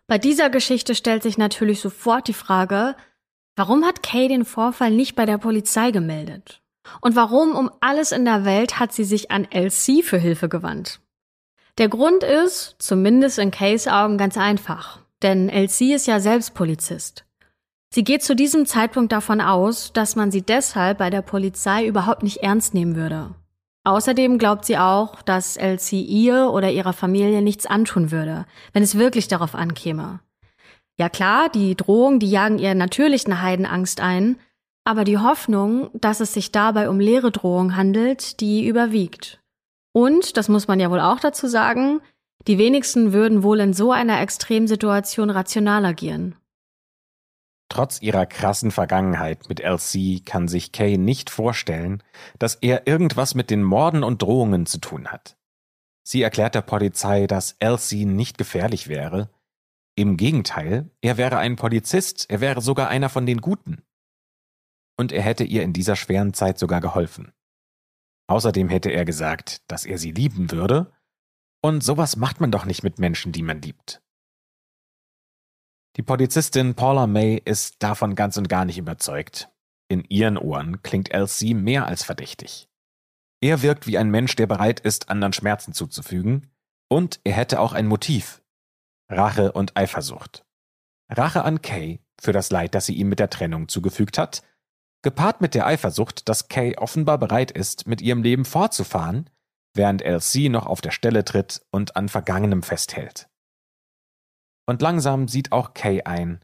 Bei 0.07 0.17
dieser 0.17 0.49
Geschichte 0.49 0.95
stellt 0.95 1.23
sich 1.23 1.37
natürlich 1.37 1.79
sofort 1.79 2.27
die 2.27 2.33
Frage, 2.33 2.95
warum 3.55 3.85
hat 3.85 4.03
Kay 4.03 4.27
den 4.27 4.45
Vorfall 4.45 4.91
nicht 4.91 5.15
bei 5.15 5.25
der 5.25 5.37
Polizei 5.37 5.91
gemeldet? 5.91 6.62
Und 7.01 7.15
warum 7.15 7.55
um 7.55 7.71
alles 7.81 8.11
in 8.11 8.25
der 8.25 8.45
Welt 8.45 8.79
hat 8.79 8.93
sie 8.93 9.03
sich 9.03 9.31
an 9.31 9.47
LC 9.51 10.03
für 10.03 10.17
Hilfe 10.17 10.49
gewandt? 10.49 10.99
Der 11.77 11.89
Grund 11.89 12.23
ist, 12.23 12.75
zumindest 12.79 13.39
in 13.39 13.51
Kays 13.51 13.87
Augen, 13.87 14.17
ganz 14.17 14.37
einfach. 14.37 14.99
Denn 15.21 15.49
LC 15.49 15.93
ist 15.93 16.05
ja 16.05 16.19
selbst 16.19 16.53
Polizist. 16.53 17.25
Sie 17.93 18.03
geht 18.03 18.23
zu 18.23 18.35
diesem 18.35 18.65
Zeitpunkt 18.65 19.11
davon 19.11 19.39
aus, 19.39 19.93
dass 19.93 20.15
man 20.15 20.31
sie 20.31 20.41
deshalb 20.41 20.97
bei 20.97 21.09
der 21.09 21.21
Polizei 21.21 21.85
überhaupt 21.85 22.23
nicht 22.23 22.37
ernst 22.37 22.73
nehmen 22.73 22.95
würde. 22.95 23.35
Außerdem 23.85 24.37
glaubt 24.37 24.65
sie 24.65 24.77
auch, 24.77 25.21
dass 25.21 25.57
LC 25.57 25.93
ihr 25.93 26.49
oder 26.51 26.71
ihrer 26.71 26.93
Familie 26.93 27.41
nichts 27.41 27.65
antun 27.65 28.11
würde, 28.11 28.45
wenn 28.71 28.81
es 28.81 28.97
wirklich 28.97 29.27
darauf 29.27 29.55
ankäme. 29.55 30.21
Ja 30.97 31.09
klar, 31.09 31.49
die 31.49 31.75
Drohungen, 31.75 32.19
die 32.19 32.29
jagen 32.29 32.59
ihr 32.59 32.75
natürlich 32.75 33.25
eine 33.25 33.41
Heidenangst 33.41 33.99
ein, 33.99 34.37
aber 34.83 35.03
die 35.03 35.17
Hoffnung, 35.17 35.89
dass 35.93 36.19
es 36.19 36.33
sich 36.33 36.51
dabei 36.51 36.89
um 36.89 36.99
leere 36.99 37.31
Drohung 37.31 37.75
handelt, 37.75 38.39
die 38.39 38.67
überwiegt. 38.67 39.41
Und, 39.93 40.37
das 40.37 40.49
muss 40.49 40.67
man 40.67 40.79
ja 40.79 40.89
wohl 40.89 40.99
auch 40.99 41.19
dazu 41.19 41.47
sagen, 41.47 42.01
die 42.47 42.57
wenigsten 42.57 43.13
würden 43.13 43.43
wohl 43.43 43.59
in 43.59 43.73
so 43.73 43.91
einer 43.91 44.21
Extremsituation 44.21 45.29
rational 45.29 45.85
agieren. 45.85 46.35
Trotz 47.69 48.01
ihrer 48.01 48.25
krassen 48.25 48.71
Vergangenheit 48.71 49.49
mit 49.49 49.59
LC 49.59 50.25
kann 50.25 50.47
sich 50.47 50.71
Kay 50.71 50.97
nicht 50.97 51.29
vorstellen, 51.29 52.03
dass 52.37 52.55
er 52.55 52.85
irgendwas 52.85 53.33
mit 53.33 53.49
den 53.49 53.63
Morden 53.63 54.03
und 54.03 54.21
Drohungen 54.21 54.65
zu 54.65 54.79
tun 54.79 55.07
hat. 55.07 55.37
Sie 56.03 56.21
erklärt 56.21 56.53
der 56.53 56.61
Polizei, 56.61 57.25
dass 57.27 57.55
LC 57.59 58.05
nicht 58.05 58.37
gefährlich 58.37 58.89
wäre. 58.89 59.29
Im 59.95 60.17
Gegenteil, 60.17 60.89
er 61.01 61.17
wäre 61.17 61.37
ein 61.37 61.55
Polizist, 61.55 62.29
er 62.29 62.41
wäre 62.41 62.61
sogar 62.61 62.89
einer 62.89 63.09
von 63.09 63.25
den 63.25 63.39
Guten. 63.39 63.83
Und 64.97 65.11
er 65.11 65.21
hätte 65.21 65.43
ihr 65.43 65.63
in 65.63 65.73
dieser 65.73 65.95
schweren 65.95 66.33
Zeit 66.33 66.59
sogar 66.59 66.81
geholfen. 66.81 67.31
Außerdem 68.27 68.69
hätte 68.69 68.89
er 68.89 69.05
gesagt, 69.05 69.61
dass 69.69 69.85
er 69.85 69.97
sie 69.97 70.11
lieben 70.11 70.51
würde 70.51 70.93
und 71.61 71.83
sowas 71.83 72.17
macht 72.17 72.41
man 72.41 72.51
doch 72.51 72.65
nicht 72.65 72.83
mit 72.83 72.99
Menschen, 72.99 73.31
die 73.31 73.41
man 73.41 73.61
liebt. 73.61 74.01
Die 75.95 76.03
Polizistin 76.03 76.75
Paula 76.75 77.07
May 77.07 77.41
ist 77.43 77.81
davon 77.81 78.15
ganz 78.15 78.37
und 78.37 78.49
gar 78.49 78.65
nicht 78.65 78.77
überzeugt. 78.77 79.49
In 79.87 80.03
ihren 80.09 80.37
Ohren 80.37 80.81
klingt 80.81 81.13
LC 81.13 81.53
mehr 81.53 81.85
als 81.85 82.03
verdächtig. 82.03 82.67
Er 83.41 83.61
wirkt 83.61 83.87
wie 83.87 83.97
ein 83.97 84.09
Mensch, 84.09 84.35
der 84.35 84.47
bereit 84.47 84.79
ist, 84.79 85.09
anderen 85.09 85.33
Schmerzen 85.33 85.73
zuzufügen, 85.73 86.49
und 86.89 87.19
er 87.23 87.33
hätte 87.33 87.59
auch 87.59 87.73
ein 87.73 87.87
Motiv. 87.87 88.41
Rache 89.09 89.51
und 89.51 89.77
Eifersucht. 89.77 90.45
Rache 91.09 91.43
an 91.43 91.61
Kay 91.61 91.99
für 92.19 92.31
das 92.31 92.49
Leid, 92.49 92.73
das 92.73 92.85
sie 92.87 92.95
ihm 92.95 93.09
mit 93.09 93.19
der 93.19 93.29
Trennung 93.29 93.67
zugefügt 93.67 94.17
hat, 94.17 94.41
gepaart 95.03 95.41
mit 95.41 95.53
der 95.53 95.67
Eifersucht, 95.67 96.27
dass 96.27 96.47
Kay 96.47 96.75
offenbar 96.77 97.17
bereit 97.17 97.51
ist, 97.51 97.87
mit 97.87 98.01
ihrem 98.01 98.23
Leben 98.23 98.45
fortzufahren, 98.45 99.29
während 99.75 100.01
LC 100.01 100.49
noch 100.49 100.65
auf 100.65 100.81
der 100.81 100.91
Stelle 100.91 101.23
tritt 101.23 101.61
und 101.71 101.95
an 101.95 102.09
Vergangenem 102.09 102.63
festhält. 102.63 103.29
Und 104.65 104.81
langsam 104.81 105.27
sieht 105.27 105.51
auch 105.51 105.73
Kay 105.73 106.03
ein, 106.03 106.39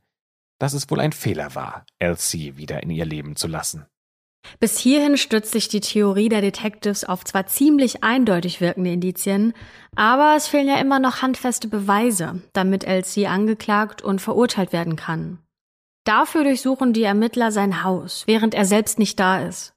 dass 0.60 0.74
es 0.74 0.90
wohl 0.92 1.00
ein 1.00 1.14
Fehler 1.14 1.56
war, 1.56 1.86
LC 2.00 2.58
wieder 2.58 2.84
in 2.84 2.90
ihr 2.90 3.06
Leben 3.06 3.36
zu 3.36 3.48
lassen. 3.48 3.86
Bis 4.60 4.78
hierhin 4.78 5.18
stützt 5.18 5.52
sich 5.52 5.68
die 5.68 5.82
Theorie 5.82 6.30
der 6.30 6.42
Detectives 6.42 7.04
auf 7.04 7.24
zwar 7.26 7.48
ziemlich 7.48 8.04
eindeutig 8.04 8.62
wirkende 8.62 8.92
Indizien, 8.92 9.54
aber 9.96 10.36
es 10.36 10.48
fehlen 10.48 10.68
ja 10.68 10.80
immer 10.80 11.00
noch 11.00 11.22
handfeste 11.22 11.68
Beweise, 11.68 12.42
damit 12.54 12.86
LC 12.86 13.30
angeklagt 13.30 14.02
und 14.02 14.22
verurteilt 14.22 14.74
werden 14.74 14.96
kann. 14.96 15.40
Dafür 16.10 16.44
durchsuchen 16.44 16.92
die 16.92 17.04
Ermittler 17.04 17.52
sein 17.52 17.84
Haus, 17.84 18.24
während 18.26 18.56
er 18.56 18.66
selbst 18.66 18.98
nicht 18.98 19.20
da 19.20 19.46
ist. 19.46 19.76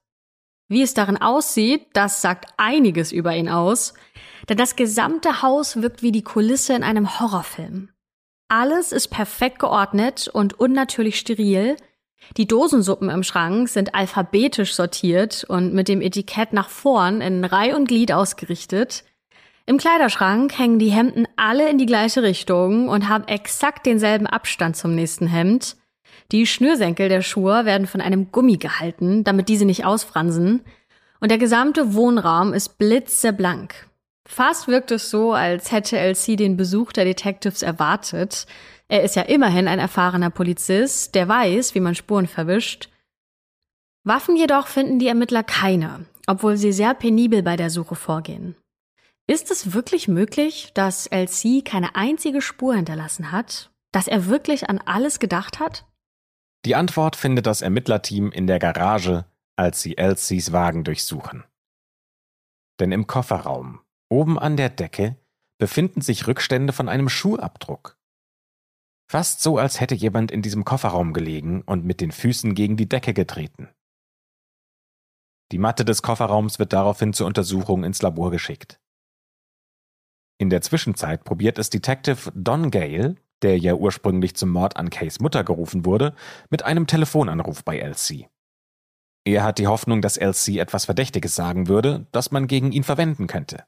Wie 0.66 0.80
es 0.80 0.94
darin 0.94 1.18
aussieht, 1.18 1.88
das 1.92 2.22
sagt 2.22 2.54
einiges 2.56 3.12
über 3.12 3.36
ihn 3.36 3.50
aus, 3.50 3.92
denn 4.48 4.56
das 4.56 4.74
gesamte 4.74 5.42
Haus 5.42 5.82
wirkt 5.82 6.02
wie 6.02 6.10
die 6.10 6.24
Kulisse 6.24 6.72
in 6.72 6.84
einem 6.84 7.20
Horrorfilm. 7.20 7.90
Alles 8.48 8.92
ist 8.92 9.08
perfekt 9.08 9.58
geordnet 9.58 10.26
und 10.32 10.58
unnatürlich 10.58 11.18
steril. 11.18 11.76
Die 12.38 12.48
Dosensuppen 12.48 13.10
im 13.10 13.24
Schrank 13.24 13.68
sind 13.68 13.94
alphabetisch 13.94 14.72
sortiert 14.72 15.44
und 15.46 15.74
mit 15.74 15.86
dem 15.86 16.00
Etikett 16.00 16.54
nach 16.54 16.70
vorn 16.70 17.20
in 17.20 17.44
Reih 17.44 17.76
und 17.76 17.86
Glied 17.88 18.10
ausgerichtet. 18.10 19.04
Im 19.66 19.76
Kleiderschrank 19.76 20.58
hängen 20.58 20.78
die 20.78 20.92
Hemden 20.92 21.28
alle 21.36 21.68
in 21.68 21.76
die 21.76 21.84
gleiche 21.84 22.22
Richtung 22.22 22.88
und 22.88 23.10
haben 23.10 23.28
exakt 23.28 23.84
denselben 23.84 24.26
Abstand 24.26 24.78
zum 24.78 24.94
nächsten 24.94 25.26
Hemd. 25.26 25.76
Die 26.32 26.46
Schnürsenkel 26.46 27.10
der 27.10 27.20
Schuhe 27.20 27.66
werden 27.66 27.86
von 27.86 28.00
einem 28.00 28.32
Gummi 28.32 28.56
gehalten, 28.56 29.22
damit 29.22 29.50
diese 29.50 29.66
nicht 29.66 29.84
ausfransen. 29.84 30.62
Und 31.20 31.30
der 31.30 31.36
gesamte 31.36 31.92
Wohnraum 31.94 32.54
ist 32.54 32.78
blitzeblank. 32.78 33.88
Fast 34.26 34.66
wirkt 34.66 34.90
es 34.92 35.10
so, 35.10 35.34
als 35.34 35.72
hätte 35.72 35.98
LC 35.98 36.38
den 36.38 36.56
Besuch 36.56 36.92
der 36.92 37.04
Detectives 37.04 37.62
erwartet. 37.62 38.46
Er 38.88 39.02
ist 39.02 39.14
ja 39.14 39.22
immerhin 39.22 39.68
ein 39.68 39.78
erfahrener 39.78 40.30
Polizist, 40.30 41.14
der 41.14 41.28
weiß, 41.28 41.74
wie 41.74 41.80
man 41.80 41.94
Spuren 41.94 42.26
verwischt. 42.26 42.88
Waffen 44.04 44.36
jedoch 44.36 44.68
finden 44.68 44.98
die 44.98 45.08
Ermittler 45.08 45.42
keine, 45.42 46.06
obwohl 46.26 46.56
sie 46.56 46.72
sehr 46.72 46.94
penibel 46.94 47.42
bei 47.42 47.56
der 47.56 47.68
Suche 47.68 47.94
vorgehen. 47.94 48.56
Ist 49.26 49.50
es 49.50 49.74
wirklich 49.74 50.08
möglich, 50.08 50.72
dass 50.74 51.06
LC 51.06 51.64
keine 51.64 51.94
einzige 51.94 52.40
Spur 52.40 52.74
hinterlassen 52.74 53.32
hat? 53.32 53.70
Dass 53.92 54.08
er 54.08 54.26
wirklich 54.26 54.68
an 54.70 54.80
alles 54.84 55.18
gedacht 55.18 55.60
hat? 55.60 55.84
Die 56.64 56.76
Antwort 56.76 57.16
findet 57.16 57.46
das 57.46 57.60
Ermittlerteam 57.60 58.30
in 58.30 58.46
der 58.46 58.58
Garage, 58.58 59.24
als 59.56 59.82
sie 59.82 59.98
Elsies 59.98 60.52
Wagen 60.52 60.84
durchsuchen. 60.84 61.44
Denn 62.78 62.92
im 62.92 63.06
Kofferraum, 63.06 63.80
oben 64.08 64.38
an 64.38 64.56
der 64.56 64.70
Decke, 64.70 65.16
befinden 65.58 66.00
sich 66.00 66.26
Rückstände 66.26 66.72
von 66.72 66.88
einem 66.88 67.08
Schuhabdruck. 67.08 67.98
Fast 69.10 69.42
so, 69.42 69.58
als 69.58 69.80
hätte 69.80 69.94
jemand 69.94 70.30
in 70.30 70.40
diesem 70.40 70.64
Kofferraum 70.64 71.12
gelegen 71.12 71.62
und 71.62 71.84
mit 71.84 72.00
den 72.00 72.12
Füßen 72.12 72.54
gegen 72.54 72.76
die 72.76 72.88
Decke 72.88 73.12
getreten. 73.12 73.68
Die 75.50 75.58
Matte 75.58 75.84
des 75.84 76.00
Kofferraums 76.00 76.58
wird 76.58 76.72
daraufhin 76.72 77.12
zur 77.12 77.26
Untersuchung 77.26 77.84
ins 77.84 78.00
Labor 78.00 78.30
geschickt. 78.30 78.80
In 80.38 80.48
der 80.48 80.62
Zwischenzeit 80.62 81.24
probiert 81.24 81.58
es 81.58 81.70
Detective 81.70 82.32
Don 82.34 82.70
Gale, 82.70 83.16
der 83.42 83.58
ja 83.58 83.74
ursprünglich 83.74 84.34
zum 84.34 84.50
Mord 84.50 84.76
an 84.76 84.90
Kays 84.90 85.20
Mutter 85.20 85.44
gerufen 85.44 85.84
wurde, 85.84 86.14
mit 86.50 86.64
einem 86.64 86.86
Telefonanruf 86.86 87.64
bei 87.64 87.78
Elsie. 87.78 88.28
Er 89.24 89.44
hat 89.44 89.58
die 89.58 89.66
Hoffnung, 89.66 90.02
dass 90.02 90.16
Elsie 90.16 90.58
etwas 90.58 90.84
Verdächtiges 90.84 91.34
sagen 91.34 91.68
würde, 91.68 92.06
das 92.12 92.32
man 92.32 92.46
gegen 92.46 92.72
ihn 92.72 92.84
verwenden 92.84 93.26
könnte. 93.26 93.64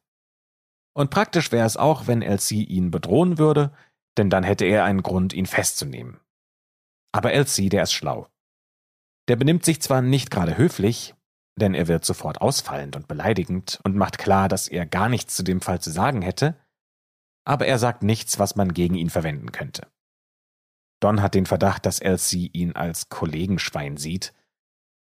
Und 0.97 1.11
praktisch 1.11 1.53
wäre 1.53 1.67
es 1.67 1.77
auch, 1.77 2.07
wenn 2.07 2.23
Elsie 2.23 2.65
ihn 2.65 2.91
bedrohen 2.91 3.39
würde, 3.39 3.73
denn 4.17 4.31
dann 4.31 4.45
hätte 4.45 4.65
er 4.65 4.85
einen 4.85 5.03
Grund, 5.03 5.33
ihn 5.33 5.47
festzunehmen. 5.47 6.21
Aber 7.13 7.33
Elsie, 7.33 7.69
der 7.69 7.83
ist 7.83 7.93
schlau. 7.93 8.29
Der 9.29 9.37
benimmt 9.37 9.65
sich 9.65 9.81
zwar 9.81 10.03
nicht 10.03 10.31
gerade 10.31 10.57
höflich, 10.57 11.15
denn 11.57 11.75
er 11.75 11.89
wird 11.89 12.05
sofort 12.05 12.41
ausfallend 12.41 12.97
und 12.97 13.09
beleidigend 13.09 13.81
und 13.85 13.97
macht 13.97 14.19
klar, 14.19 14.49
dass 14.49 14.69
er 14.69 14.87
gar 14.87 15.09
nichts 15.09 15.37
zu 15.37 15.43
dem 15.43 15.61
Fall 15.61 15.81
zu 15.81 15.91
sagen 15.91 16.23
hätte, 16.23 16.57
aber 17.45 17.67
er 17.67 17.79
sagt 17.79 18.03
nichts, 18.03 18.39
was 18.39 18.57
man 18.57 18.73
gegen 18.73 18.95
ihn 18.95 19.11
verwenden 19.11 19.53
könnte. 19.53 19.87
Don 21.01 21.23
hat 21.23 21.35
den 21.35 21.47
Verdacht, 21.47 21.87
dass 21.87 21.99
Elsie 21.99 22.51
ihn 22.53 22.73
als 22.73 23.09
Kollegenschwein 23.09 23.97
sieht, 23.97 24.33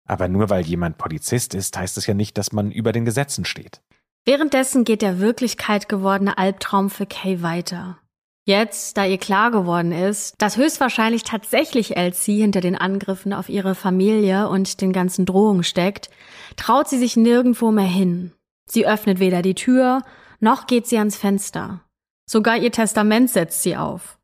aber 0.05 0.27
nur 0.27 0.49
weil 0.49 0.65
jemand 0.65 0.97
Polizist 0.97 1.53
ist, 1.53 1.77
heißt 1.77 1.97
es 1.97 2.07
ja 2.07 2.13
nicht, 2.13 2.37
dass 2.37 2.51
man 2.51 2.71
über 2.71 2.91
den 2.91 3.05
Gesetzen 3.05 3.45
steht. 3.45 3.81
Währenddessen 4.25 4.83
geht 4.83 5.01
der 5.01 5.19
Wirklichkeit 5.19 5.89
gewordene 5.89 6.37
Albtraum 6.37 6.89
für 6.89 7.05
Kay 7.05 7.41
weiter. 7.41 7.99
Jetzt, 8.45 8.97
da 8.97 9.05
ihr 9.05 9.17
klar 9.17 9.51
geworden 9.51 9.93
ist, 9.93 10.35
dass 10.41 10.57
höchstwahrscheinlich 10.57 11.23
tatsächlich 11.23 11.95
Elsie 11.95 12.41
hinter 12.41 12.59
den 12.59 12.77
Angriffen 12.77 13.31
auf 13.31 13.47
ihre 13.47 13.73
Familie 13.73 14.49
und 14.49 14.81
den 14.81 14.91
ganzen 14.91 15.25
Drohungen 15.25 15.63
steckt, 15.63 16.09
traut 16.57 16.89
sie 16.89 16.97
sich 16.97 17.15
nirgendwo 17.15 17.71
mehr 17.71 17.85
hin. 17.85 18.33
Sie 18.65 18.85
öffnet 18.85 19.19
weder 19.19 19.41
die 19.41 19.55
Tür 19.55 20.01
noch 20.43 20.67
geht 20.67 20.87
sie 20.87 20.97
ans 20.97 21.15
Fenster. 21.15 21.85
Sogar 22.33 22.57
ihr 22.57 22.71
Testament 22.71 23.29
setzt 23.29 23.61
sie 23.61 23.77
auf. 23.77 24.17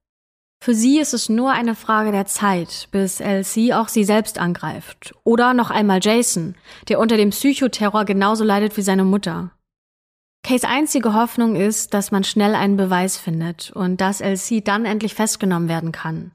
Für 0.63 0.73
sie 0.73 0.97
ist 0.99 1.13
es 1.13 1.29
nur 1.29 1.51
eine 1.51 1.75
Frage 1.75 2.11
der 2.11 2.25
Zeit, 2.25 2.87
bis 2.89 3.19
Elsie 3.19 3.71
auch 3.75 3.87
sie 3.87 4.03
selbst 4.03 4.39
angreift. 4.39 5.13
Oder 5.23 5.53
noch 5.53 5.69
einmal 5.69 5.99
Jason, 6.01 6.55
der 6.87 6.97
unter 6.97 7.17
dem 7.17 7.29
Psychoterror 7.29 8.05
genauso 8.05 8.43
leidet 8.43 8.77
wie 8.77 8.81
seine 8.81 9.03
Mutter. 9.03 9.51
Kays 10.41 10.63
einzige 10.63 11.13
Hoffnung 11.13 11.55
ist, 11.55 11.93
dass 11.93 12.09
man 12.09 12.23
schnell 12.23 12.55
einen 12.55 12.77
Beweis 12.77 13.15
findet 13.15 13.69
und 13.75 14.01
dass 14.01 14.21
Elsie 14.21 14.63
dann 14.63 14.85
endlich 14.85 15.13
festgenommen 15.13 15.69
werden 15.69 15.91
kann. 15.91 16.31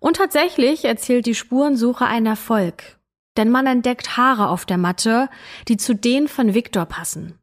Und 0.00 0.16
tatsächlich 0.16 0.84
erzielt 0.84 1.26
die 1.26 1.36
Spurensuche 1.36 2.06
einen 2.06 2.26
Erfolg, 2.26 2.98
denn 3.36 3.50
man 3.50 3.68
entdeckt 3.68 4.16
Haare 4.16 4.48
auf 4.48 4.66
der 4.66 4.78
Matte, 4.78 5.30
die 5.68 5.76
zu 5.76 5.94
denen 5.94 6.26
von 6.26 6.54
Victor 6.54 6.86
passen. 6.86 7.38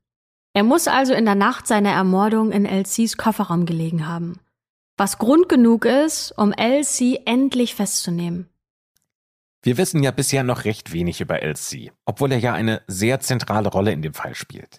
Er 0.55 0.63
muss 0.63 0.87
also 0.87 1.13
in 1.13 1.25
der 1.25 1.35
Nacht 1.35 1.67
seiner 1.67 1.91
Ermordung 1.91 2.53
in 2.53 2.65
Elsies 2.65 3.17
Kofferraum 3.17 3.65
gelegen 3.65 4.07
haben. 4.07 4.39
Was 4.95 5.17
Grund 5.17 5.49
genug 5.49 5.83
ist, 5.83 6.31
um 6.31 6.53
Elsie 6.53 7.19
endlich 7.25 7.75
festzunehmen. 7.75 8.49
Wir 9.63 9.77
wissen 9.77 10.01
ja 10.01 10.11
bisher 10.11 10.43
noch 10.43 10.63
recht 10.63 10.93
wenig 10.93 11.19
über 11.19 11.41
Elsie, 11.41 11.91
obwohl 12.05 12.31
er 12.31 12.39
ja 12.39 12.53
eine 12.53 12.81
sehr 12.87 13.19
zentrale 13.19 13.67
Rolle 13.67 13.91
in 13.91 14.01
dem 14.01 14.13
Fall 14.13 14.33
spielt. 14.33 14.77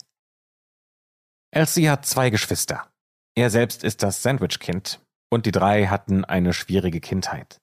Elsie 1.50 1.90
hat 1.90 2.06
zwei 2.06 2.30
Geschwister. 2.30 2.88
Er 3.34 3.50
selbst 3.50 3.84
ist 3.84 4.02
das 4.02 4.22
Sandwich-Kind 4.22 5.00
und 5.28 5.44
die 5.44 5.52
drei 5.52 5.88
hatten 5.88 6.24
eine 6.24 6.54
schwierige 6.54 7.00
Kindheit. 7.00 7.60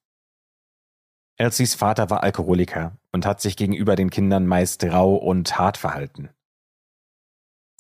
Elsies 1.38 1.73
Vater 1.73 2.12
war 2.12 2.21
Alkoholiker 2.21 2.95
und 3.12 3.26
hat 3.26 3.41
sich 3.41 3.58
gegenüber 3.58 3.95
den 3.95 4.12
Kindern 4.12 4.45
meist 4.45 4.84
rau 4.84 5.15
und 5.15 5.58
hart 5.58 5.78
verhalten. 5.78 6.30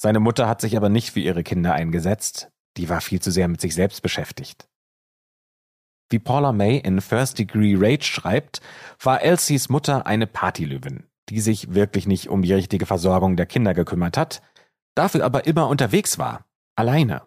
Seine 0.03 0.19
Mutter 0.19 0.49
hat 0.49 0.59
sich 0.59 0.75
aber 0.75 0.89
nicht 0.89 1.11
für 1.11 1.21
ihre 1.21 1.43
Kinder 1.43 1.73
eingesetzt, 1.73 2.51
die 2.75 2.89
war 2.89 2.99
viel 2.99 3.21
zu 3.21 3.31
sehr 3.31 3.47
mit 3.47 3.61
sich 3.61 3.73
selbst 3.73 4.01
beschäftigt. 4.01 4.67
Wie 6.09 6.19
Paula 6.19 6.51
May 6.51 6.77
in 6.77 6.99
First 6.99 7.39
Degree 7.39 7.75
Rage 7.77 8.03
schreibt, 8.03 8.59
war 9.01 9.21
Elsies 9.21 9.69
Mutter 9.69 10.05
eine 10.05 10.27
Partylöwin, 10.27 11.05
die 11.29 11.39
sich 11.39 11.73
wirklich 11.73 12.05
nicht 12.05 12.27
um 12.27 12.41
die 12.41 12.51
richtige 12.51 12.85
Versorgung 12.85 13.37
der 13.37 13.45
Kinder 13.45 13.73
gekümmert 13.73 14.17
hat, 14.17 14.41
dafür 14.93 15.23
aber 15.23 15.47
immer 15.47 15.69
unterwegs 15.69 16.19
war, 16.19 16.45
alleine. 16.75 17.21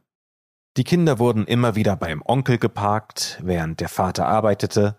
Die 0.76 0.84
Kinder 0.84 1.18
wurden 1.18 1.46
immer 1.46 1.76
wieder 1.76 1.96
beim 1.96 2.20
Onkel 2.26 2.58
geparkt, 2.58 3.40
während 3.42 3.80
der 3.80 3.88
Vater 3.88 4.26
arbeitete 4.26 4.98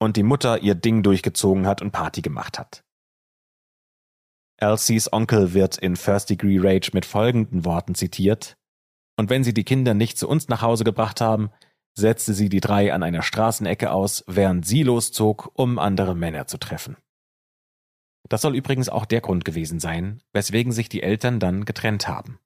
und 0.00 0.16
die 0.16 0.24
Mutter 0.24 0.58
ihr 0.58 0.74
Ding 0.74 1.04
durchgezogen 1.04 1.68
hat 1.68 1.82
und 1.82 1.92
Party 1.92 2.20
gemacht 2.20 2.58
hat. 2.58 2.82
Elsies 4.62 5.12
Onkel 5.12 5.54
wird 5.54 5.76
in 5.76 5.96
First 5.96 6.30
Degree 6.30 6.58
Rage 6.60 6.90
mit 6.92 7.04
folgenden 7.04 7.64
Worten 7.64 7.96
zitiert. 7.96 8.56
Und 9.16 9.28
wenn 9.28 9.42
sie 9.42 9.52
die 9.52 9.64
Kinder 9.64 9.92
nicht 9.92 10.16
zu 10.16 10.28
uns 10.28 10.48
nach 10.48 10.62
Hause 10.62 10.84
gebracht 10.84 11.20
haben, 11.20 11.50
setzte 11.94 12.32
sie 12.32 12.48
die 12.48 12.60
drei 12.60 12.94
an 12.94 13.02
einer 13.02 13.22
Straßenecke 13.22 13.90
aus, 13.90 14.22
während 14.28 14.64
sie 14.64 14.84
loszog, 14.84 15.50
um 15.54 15.80
andere 15.80 16.14
Männer 16.14 16.46
zu 16.46 16.58
treffen. 16.58 16.96
Das 18.28 18.42
soll 18.42 18.54
übrigens 18.54 18.88
auch 18.88 19.04
der 19.04 19.20
Grund 19.20 19.44
gewesen 19.44 19.80
sein, 19.80 20.22
weswegen 20.32 20.72
sich 20.72 20.88
die 20.88 21.02
Eltern 21.02 21.40
dann 21.40 21.64
getrennt 21.64 22.06
haben. 22.06 22.38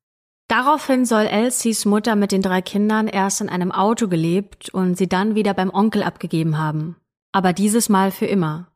Daraufhin 0.48 1.04
soll 1.04 1.26
Elsies 1.26 1.84
Mutter 1.84 2.16
mit 2.16 2.32
den 2.32 2.40
drei 2.40 2.62
Kindern 2.62 3.08
erst 3.08 3.42
in 3.42 3.50
einem 3.50 3.72
Auto 3.72 4.08
gelebt 4.08 4.70
und 4.70 4.96
sie 4.96 5.08
dann 5.08 5.34
wieder 5.34 5.52
beim 5.52 5.68
Onkel 5.68 6.02
abgegeben 6.02 6.56
haben. 6.56 6.96
Aber 7.32 7.52
dieses 7.52 7.90
Mal 7.90 8.10
für 8.10 8.26
immer. 8.26 8.68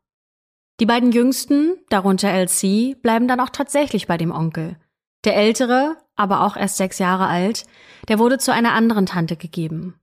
Die 0.81 0.87
beiden 0.87 1.11
Jüngsten, 1.11 1.77
darunter 1.89 2.29
Elsie, 2.29 2.95
bleiben 2.95 3.27
dann 3.27 3.39
auch 3.39 3.51
tatsächlich 3.51 4.07
bei 4.07 4.17
dem 4.17 4.31
Onkel. 4.31 4.77
Der 5.25 5.35
ältere, 5.35 5.95
aber 6.15 6.41
auch 6.41 6.57
erst 6.57 6.77
sechs 6.77 6.97
Jahre 6.97 7.27
alt, 7.27 7.67
der 8.07 8.17
wurde 8.17 8.39
zu 8.39 8.51
einer 8.51 8.73
anderen 8.73 9.05
Tante 9.05 9.35
gegeben. 9.37 9.93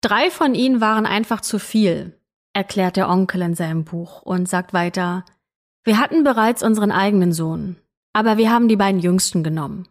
Drei 0.00 0.28
von 0.32 0.56
ihnen 0.56 0.80
waren 0.80 1.06
einfach 1.06 1.40
zu 1.40 1.60
viel, 1.60 2.18
erklärt 2.52 2.96
der 2.96 3.08
Onkel 3.08 3.42
in 3.42 3.54
seinem 3.54 3.84
Buch 3.84 4.22
und 4.22 4.48
sagt 4.48 4.72
weiter, 4.72 5.24
wir 5.84 5.98
hatten 6.00 6.24
bereits 6.24 6.64
unseren 6.64 6.90
eigenen 6.90 7.32
Sohn, 7.32 7.76
aber 8.12 8.38
wir 8.38 8.50
haben 8.50 8.66
die 8.66 8.74
beiden 8.74 9.00
Jüngsten 9.00 9.44
genommen. 9.44 9.86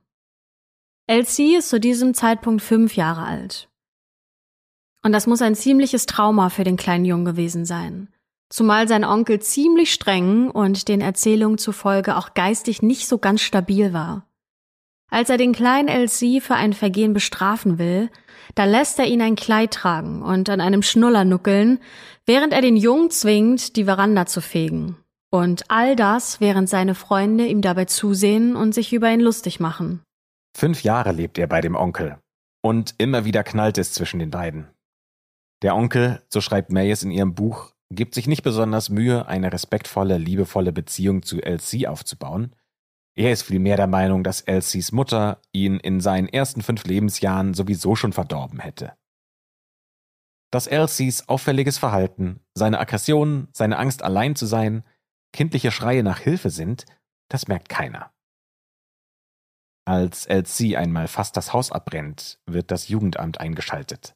Elsie 1.08 1.56
ist 1.56 1.70
zu 1.70 1.80
diesem 1.80 2.13
Zeitpunkt 2.13 2.62
fünf 2.62 2.98
Jahre 2.98 3.24
alt. 3.24 3.70
Und 5.04 5.13
das 5.13 5.26
muss 5.26 5.42
ein 5.42 5.56
ziemliches 5.56 6.06
Trauma 6.06 6.50
für 6.50 6.65
den 6.65 6.76
kleinen 6.76 7.06
Jungen 7.06 7.24
gewesen 7.24 7.63
sein 7.63 8.10
zumal 8.50 8.88
sein 8.88 9.06
Onkel 9.06 9.40
ziemlich 9.40 9.94
streng 9.94 10.50
und 10.50 10.88
den 10.88 11.02
Erzählungen 11.02 11.58
zufolge 11.58 12.18
auch 12.18 12.34
geistig 12.34 12.82
nicht 12.82 13.08
so 13.08 13.18
ganz 13.18 13.42
stabil 13.42 13.94
war. 13.94 14.26
Als 15.12 15.30
er 15.30 15.38
den 15.38 15.54
kleinen 15.54 15.88
Elsie 15.88 16.40
für 16.42 16.56
ein 16.56 16.74
Vergehen 16.74 17.14
bestrafen 17.14 17.80
will, 17.80 18.10
da 18.56 18.66
lässt 18.66 19.00
er 19.00 19.06
ihn 19.06 19.22
ein 19.22 19.36
Kleid 19.36 19.72
tragen 19.72 20.22
und 20.22 20.50
an 20.50 20.62
einem 20.62 20.84
Schnuller 20.84 21.26
nuckeln, 21.26 21.80
während 22.26 22.54
er 22.54 22.62
den 22.62 22.78
Jungen 22.78 23.10
zwingt, 23.10 23.76
die 23.76 23.86
Veranda 23.86 24.26
zu 24.26 24.42
fegen. 24.42 24.98
Und 25.32 25.70
all 25.70 25.96
das, 25.96 26.42
während 26.42 26.70
seine 26.70 26.96
Freunde 26.96 27.46
ihm 27.46 27.62
dabei 27.62 27.86
zusehen 27.86 28.56
und 28.56 28.74
sich 28.74 28.94
über 28.94 29.12
ihn 29.12 29.20
lustig 29.20 29.60
machen. 29.60 30.02
Fünf 30.58 30.84
Jahre 30.84 31.12
lebt 31.12 31.38
er 31.38 31.48
bei 31.48 31.62
dem 31.62 31.76
Onkel. 31.76 32.18
Und 32.62 32.96
immer 32.98 33.26
wieder 33.26 33.44
knallt 33.44 33.78
es 33.78 33.94
zwischen 33.94 34.20
den 34.20 34.32
beiden. 34.32 34.68
Der 35.62 35.76
Onkel, 35.76 36.22
so 36.30 36.42
schreibt 36.42 36.72
Mayes 36.72 37.04
in 37.04 37.12
ihrem 37.12 37.36
Buch, 37.36 37.72
gibt 37.91 38.13
sich 38.13 38.28
nicht 38.28 38.43
besonders 38.43 38.89
Mühe, 38.89 39.28
eine 39.28 39.52
respektvolle, 39.52 40.17
liebevolle 40.17 40.71
Beziehung 40.71 41.23
zu 41.23 41.41
Elsie 41.41 41.88
aufzubauen. 41.88 42.56
Er 43.15 43.32
ist 43.32 43.43
vielmehr 43.43 43.78
der 43.78 43.88
Meinung, 43.88 44.23
dass 44.23 44.41
Elsies 44.41 44.91
Mutter 44.91 45.41
ihn 45.52 45.80
in 45.80 45.99
seinen 45.99 46.30
ersten 46.30 46.62
fünf 46.62 46.86
Lebensjahren 46.86 47.54
sowieso 47.54 47.95
schon 47.95 48.13
verdorben 48.13 48.60
hätte. 48.60 48.93
Dass 50.52 50.67
Elsies 50.67 51.28
auffälliges 51.28 51.78
Verhalten, 51.78 52.39
seine 52.54 52.80
Aggressionen, 52.80 53.49
seine 53.54 53.78
Angst 53.78 54.04
allein 54.04 54.36
zu 54.36 54.45
sein, 54.45 54.84
kindliche 55.34 55.71
Schreie 55.71 56.04
nach 56.04 56.19
Hilfe 56.19 56.49
sind, 56.49 56.86
das 57.30 57.47
merkt 57.47 57.69
keiner. 57.69 58.12
Als 59.86 60.28
Elsie 60.28 60.78
einmal 60.78 61.08
fast 61.08 61.36
das 61.36 61.54
Haus 61.54 61.71
abbrennt, 61.71 62.39
wird 62.45 62.71
das 62.71 62.88
Jugendamt 62.89 63.39
eingeschaltet. 63.39 64.15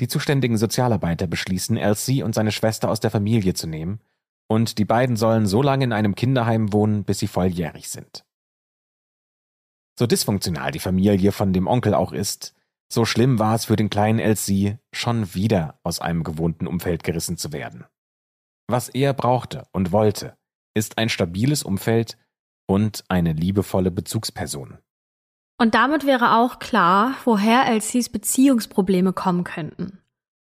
Die 0.00 0.08
zuständigen 0.08 0.56
Sozialarbeiter 0.56 1.26
beschließen, 1.26 1.76
Elsie 1.76 2.22
und 2.22 2.34
seine 2.34 2.52
Schwester 2.52 2.90
aus 2.90 3.00
der 3.00 3.10
Familie 3.10 3.54
zu 3.54 3.66
nehmen, 3.66 4.00
und 4.48 4.78
die 4.78 4.84
beiden 4.84 5.16
sollen 5.16 5.46
so 5.46 5.62
lange 5.62 5.84
in 5.84 5.92
einem 5.92 6.14
Kinderheim 6.14 6.72
wohnen, 6.72 7.04
bis 7.04 7.18
sie 7.18 7.26
volljährig 7.26 7.88
sind. 7.88 8.24
So 9.98 10.06
dysfunktional 10.06 10.72
die 10.72 10.78
Familie 10.78 11.32
von 11.32 11.52
dem 11.52 11.66
Onkel 11.66 11.94
auch 11.94 12.12
ist, 12.12 12.54
so 12.92 13.04
schlimm 13.04 13.38
war 13.38 13.54
es 13.54 13.66
für 13.66 13.76
den 13.76 13.88
kleinen 13.88 14.18
Elsie, 14.18 14.76
schon 14.92 15.34
wieder 15.34 15.78
aus 15.82 16.00
einem 16.00 16.24
gewohnten 16.24 16.66
Umfeld 16.66 17.04
gerissen 17.04 17.38
zu 17.38 17.52
werden. 17.52 17.86
Was 18.68 18.90
er 18.90 19.14
brauchte 19.14 19.66
und 19.72 19.92
wollte, 19.92 20.36
ist 20.74 20.98
ein 20.98 21.08
stabiles 21.08 21.62
Umfeld 21.62 22.18
und 22.66 23.04
eine 23.08 23.32
liebevolle 23.32 23.90
Bezugsperson. 23.90 24.78
Und 25.58 25.74
damit 25.74 26.06
wäre 26.06 26.36
auch 26.36 26.58
klar, 26.58 27.14
woher 27.24 27.66
Elsies 27.66 28.08
Beziehungsprobleme 28.08 29.12
kommen 29.12 29.44
könnten. 29.44 29.98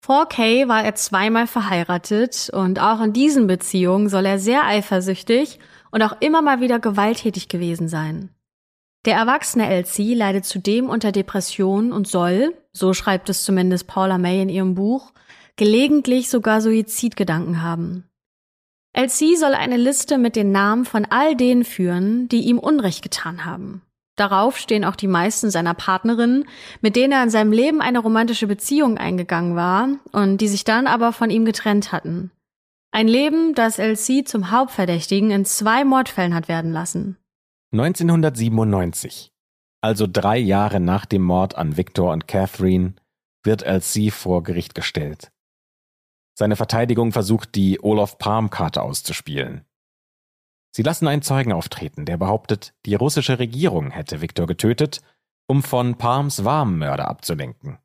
Vor 0.05 0.29
Kay 0.29 0.69
war 0.69 0.85
er 0.85 0.95
zweimal 0.95 1.47
verheiratet 1.47 2.51
und 2.53 2.81
auch 2.81 3.01
in 3.01 3.13
diesen 3.13 3.47
Beziehungen 3.47 4.09
soll 4.09 4.27
er 4.27 4.39
sehr 4.39 4.65
eifersüchtig 4.65 5.59
und 5.91 6.03
auch 6.03 6.21
immer 6.21 6.43
mal 6.43 6.61
wieder 6.61 6.79
gewalttätig 6.79 7.49
gewesen 7.49 7.89
sein. 7.89 8.31
Der 9.05 9.17
erwachsene 9.17 9.69
Elsie 9.69 10.15
leidet 10.15 10.45
zudem 10.45 10.89
unter 10.89 11.13
Depressionen 11.13 11.93
und 11.93 12.09
soll, 12.09 12.55
so 12.73 12.95
schreibt 12.95 13.29
es 13.29 13.45
zumindest 13.45 13.87
Paula 13.87 14.19
May 14.19 14.43
in 14.43 14.49
ihrem 14.49 14.75
Buch, 14.75 15.13
gelegentlich 15.57 16.31
sogar 16.31 16.61
Suizidgedanken 16.61 17.63
haben. 17.63 18.05
Elsie 18.93 19.37
soll 19.37 19.55
eine 19.55 19.77
Liste 19.77 20.19
mit 20.19 20.37
den 20.37 20.53
Namen 20.53 20.85
von 20.85 21.05
all 21.05 21.37
denen 21.37 21.65
führen, 21.65 22.29
die 22.29 22.43
ihm 22.43 22.59
Unrecht 22.59 23.03
getan 23.03 23.45
haben. 23.45 23.83
Darauf 24.19 24.59
stehen 24.59 24.85
auch 24.85 24.97
die 24.97 25.07
meisten 25.07 25.49
seiner 25.49 25.75
Partnerinnen, 25.75 26.45
mit 26.81 26.97
denen 26.97 27.13
er 27.13 27.23
in 27.23 27.31
seinem 27.31 27.53
Leben 27.53 27.81
eine 27.81 28.01
romantische 28.01 28.49
Beziehung 28.49 28.99
eingegangen 28.99 29.55
war 29.55 29.91
und 30.11 30.39
die 30.39 30.49
sich 30.49 30.65
dann 30.65 30.89
aber 30.89 31.13
von 31.13 31.31
ihm 31.31 31.45
getrennt 31.45 31.93
hatten. 31.93 32.33
Ein 32.91 33.07
Leben, 33.07 33.55
das 33.55 33.79
LC 33.79 34.27
zum 34.27 34.51
Hauptverdächtigen 34.51 35.31
in 35.31 35.45
zwei 35.45 35.85
Mordfällen 35.85 36.35
hat 36.35 36.49
werden 36.49 36.73
lassen. 36.73 37.17
1997, 37.73 39.31
also 39.83 40.09
drei 40.11 40.39
Jahre 40.39 40.81
nach 40.81 41.07
dem 41.07 41.23
Mord 41.23 41.55
an 41.55 41.77
Victor 41.77 42.13
und 42.13 42.27
Catherine, 42.27 42.95
wird 43.45 43.63
LC 43.63 44.13
vor 44.13 44.43
Gericht 44.43 44.75
gestellt. 44.75 45.31
Seine 46.37 46.57
Verteidigung 46.57 47.13
versucht, 47.13 47.55
die 47.55 47.79
Olaf 47.81 48.19
Palm-Karte 48.19 48.83
auszuspielen. 48.83 49.65
Sie 50.79 50.85
lassen 50.85 51.09
einen 51.09 51.23
Zeugen 51.23 51.53
auftreten, 51.53 52.05
der 52.05 52.19
behauptet, 52.19 52.73
die 52.87 52.95
russische 52.95 53.41
Regierung 53.41 53.91
hätte 53.91 54.21
Viktor 54.21 54.47
getötet, 54.47 55.01
um 55.49 55.65
von 55.65 55.99
Palms 55.99 56.45
Warmmörder 56.45 57.09
abzulenken. 57.09 57.79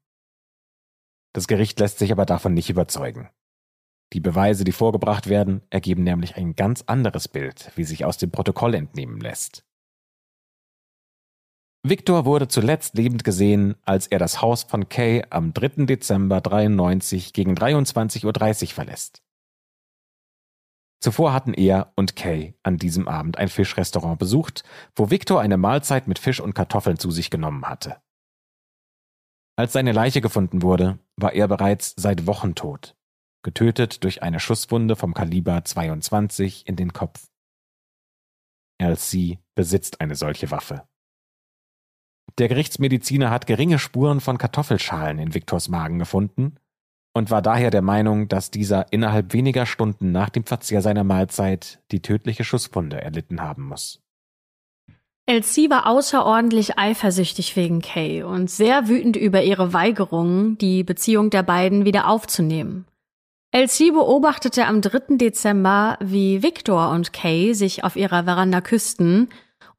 Das 1.34 1.48
Gericht 1.48 1.80
lässt 1.80 1.98
sich 1.98 2.12
aber 2.12 2.28
davon 2.28 2.54
nicht 2.54 2.70
überzeugen. 2.70 3.32
Die 4.14 4.20
Beweise, 4.20 4.64
die 4.64 4.72
vorgebracht 4.72 5.28
werden, 5.28 5.64
ergeben 5.72 6.04
nämlich 6.04 6.36
ein 6.36 6.56
ganz 6.56 6.84
anderes 6.86 7.28
Bild, 7.28 7.72
wie 7.76 7.84
sich 7.84 8.06
aus 8.06 8.20
dem 8.20 8.30
Protokoll 8.30 8.76
entnehmen 8.76 9.20
lässt. 9.20 9.66
Victor 11.82 12.26
wurde 12.26 12.48
zuletzt 12.48 12.94
lebend 12.94 13.24
gesehen, 13.24 13.74
als 13.86 14.06
er 14.06 14.20
das 14.20 14.40
Haus 14.40 14.62
von 14.62 14.88
Kay 14.88 15.24
am 15.32 15.52
3. 15.52 15.88
Dezember 15.88 16.42
93 16.42 17.34
gegen 17.34 17.56
23.30 17.56 18.66
Uhr 18.66 18.70
verlässt. 18.70 19.24
Zuvor 21.04 21.34
hatten 21.34 21.54
er 21.54 21.92
und 21.98 22.16
Kay 22.16 22.54
an 22.64 22.78
diesem 22.78 23.10
Abend 23.10 23.38
ein 23.38 23.50
Fischrestaurant 23.50 24.18
besucht, 24.18 24.64
wo 24.96 25.10
Victor 25.10 25.42
eine 25.42 25.58
Mahlzeit 25.58 26.08
mit 26.08 26.18
Fisch 26.18 26.40
und 26.40 26.54
Kartoffeln 26.54 26.98
zu 26.98 27.12
sich 27.12 27.30
genommen 27.30 27.66
hatte. 27.66 28.02
Als 29.58 29.74
seine 29.74 29.92
Leiche 29.92 30.22
gefunden 30.22 30.62
wurde, 30.62 31.00
war 31.18 31.34
er 31.34 31.50
bereits 31.50 31.94
seit 31.98 32.26
Wochen 32.26 32.56
tot, 32.56 32.96
getötet 33.44 34.06
durch 34.06 34.24
eine 34.24 34.40
Schusswunde 34.40 34.96
vom 34.96 35.14
Kaliber 35.14 35.66
22 35.66 36.70
in 36.70 36.78
den 36.78 36.94
Kopf. 36.94 37.28
LC 38.82 39.40
besitzt 39.56 40.00
eine 40.00 40.16
solche 40.16 40.52
Waffe. 40.52 40.88
Der 42.38 42.48
Gerichtsmediziner 42.48 43.30
hat 43.30 43.46
geringe 43.46 43.78
Spuren 43.78 44.22
von 44.22 44.38
Kartoffelschalen 44.38 45.20
in 45.20 45.34
Viktors 45.34 45.68
Magen 45.68 46.00
gefunden 46.00 46.56
und 47.14 47.32
war 47.32 47.42
daher 47.42 47.70
der 47.70 47.82
Meinung, 47.82 48.28
dass 48.28 48.52
dieser 48.52 48.92
innerhalb 48.92 49.34
weniger 49.34 49.66
Stunden 49.66 50.12
nach 50.12 50.30
dem 50.30 50.44
Verzehr 50.44 50.82
seiner 50.82 51.04
Mahlzeit 51.04 51.80
die 51.92 52.02
tödliche 52.02 52.44
Schusswunde 52.44 53.02
erlitten 53.02 53.42
haben 53.42 53.68
muss. 53.68 54.00
Elsie 55.26 55.70
war 55.70 55.88
außerordentlich 55.88 56.78
eifersüchtig 56.78 57.56
wegen 57.56 57.82
Kay 57.82 58.24
und 58.24 58.50
sehr 58.50 58.90
wütend 58.90 59.16
über 59.16 59.42
ihre 59.42 59.72
Weigerung, 59.72 60.58
die 60.58 60.84
Beziehung 60.84 61.30
der 61.30 61.44
beiden 61.44 61.86
wieder 61.86 62.10
aufzunehmen. 62.10 62.86
Elsie 63.52 63.92
beobachtete 63.92 64.66
am 64.66 64.82
3. 64.82 65.16
Dezember, 65.18 65.98
wie 66.02 66.44
Victor 66.44 66.90
und 66.90 67.14
Kay 67.14 67.54
sich 67.54 67.84
auf 67.86 67.96
ihrer 67.96 68.26
Veranda 68.26 68.60
küssten 68.60 69.30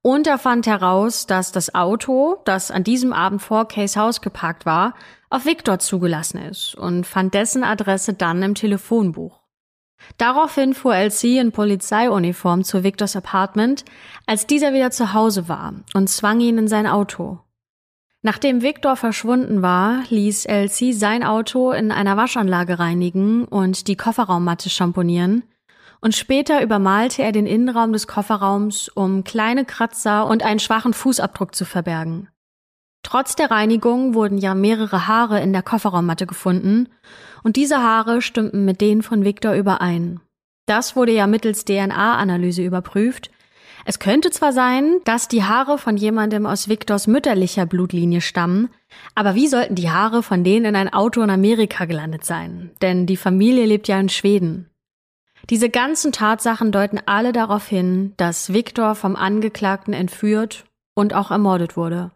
und 0.07 0.27
er 0.27 0.37
fand 0.37 0.67
heraus, 0.67 1.27
dass 1.27 1.51
das 1.51 1.75
Auto, 1.75 2.37
das 2.45 2.71
an 2.71 2.85
diesem 2.85 3.15
Abend 3.15 3.41
vor 3.41 3.67
Kays 3.67 3.97
Haus 3.97 4.21
geparkt 4.21 4.67
war, 4.67 4.93
auf 5.35 5.47
Victor 5.47 5.81
zugelassen 5.81 6.39
ist 6.39 6.77
und 6.77 7.07
fand 7.07 7.35
dessen 7.35 7.65
Adresse 7.65 8.15
dann 8.15 8.41
im 8.45 8.55
Telefonbuch. 8.55 9.41
Daraufhin 10.17 10.75
fuhr 10.75 10.95
LC 10.95 11.41
in 11.41 11.51
Polizeiuniform 11.51 12.63
zu 12.63 12.85
Victors 12.85 13.17
Apartment, 13.17 13.85
als 14.27 14.47
dieser 14.47 14.73
wieder 14.73 14.93
zu 14.93 15.13
Hause 15.13 15.49
war, 15.49 15.75
und 15.95 16.09
zwang 16.09 16.41
ihn 16.41 16.59
in 16.59 16.69
sein 16.69 16.87
Auto. 16.87 17.41
Nachdem 18.23 18.63
Victor 18.63 18.95
verschwunden 18.95 19.61
war, 19.61 20.05
ließ 20.09 20.47
LC 20.47 20.95
sein 20.95 21.25
Auto 21.25 21.73
in 21.73 21.91
einer 21.91 22.17
Waschanlage 22.17 22.79
reinigen 22.79 23.45
und 23.45 23.89
die 23.89 23.97
Kofferraummatte 23.97 24.71
schamponieren, 24.71 25.43
und 26.01 26.15
später 26.15 26.63
übermalte 26.63 27.23
er 27.23 27.33
den 27.33 27.47
Innenraum 27.47 27.93
des 27.93 28.07
Kofferraums, 28.07 28.89
um 28.89 29.25
kleine 29.25 29.65
Kratzer 29.65 30.27
und 30.27 30.45
einen 30.45 30.61
schwachen 30.61 30.93
Fußabdruck 30.93 31.55
zu 31.57 31.65
verbergen. 31.65 32.29
Trotz 33.05 33.37
der 33.37 33.53
Reinigung 33.53 34.15
wurden 34.15 34.39
ja 34.39 34.55
mehrere 34.55 35.07
Haare 35.07 35.41
in 35.41 35.53
der 35.53 35.63
Kofferraummatte 35.63 36.27
gefunden 36.27 36.89
und 37.45 37.55
diese 37.55 37.77
Haare 37.79 38.21
stimmten 38.21 38.65
mit 38.65 38.81
denen 38.81 39.03
von 39.03 39.25
Victor 39.25 39.53
überein. 39.53 40.19
Das 40.67 40.97
wurde 40.97 41.13
ja 41.13 41.29
mittels 41.29 41.65
DNA-Analyse 41.65 42.63
überprüft. 42.63 43.31
Es 43.85 43.99
könnte 43.99 44.31
zwar 44.31 44.55
sein, 44.55 44.97
dass 45.05 45.29
die 45.29 45.45
Haare 45.45 45.77
von 45.77 45.99
jemandem 45.99 46.47
aus 46.47 46.71
Victors 46.71 47.07
mütterlicher 47.07 47.67
Blutlinie 47.67 48.23
stammen, 48.23 48.71
aber 49.15 49.35
wie 49.35 49.49
sollten 49.49 49.75
die 49.75 49.91
Haare 49.91 50.23
von 50.23 50.43
denen 50.43 50.65
in 50.65 50.77
ein 50.77 50.93
Auto 50.93 51.21
in 51.21 51.29
Amerika 51.29 51.85
gelandet 51.85 52.25
sein? 52.25 52.71
Denn 52.81 53.05
die 53.05 53.19
Familie 53.19 53.67
lebt 53.67 53.87
ja 53.87 54.01
in 54.01 54.09
Schweden. 54.09 54.71
Diese 55.51 55.69
ganzen 55.69 56.13
Tatsachen 56.13 56.73
deuten 56.73 57.01
alle 57.05 57.35
darauf 57.35 57.69
hin, 57.69 58.15
dass 58.17 58.55
Victor 58.55 58.95
vom 58.95 59.15
Angeklagten 59.15 59.93
entführt 59.93 60.65
und 60.95 61.13
auch 61.13 61.31
ermordet 61.31 61.77
wurde. 61.77 62.13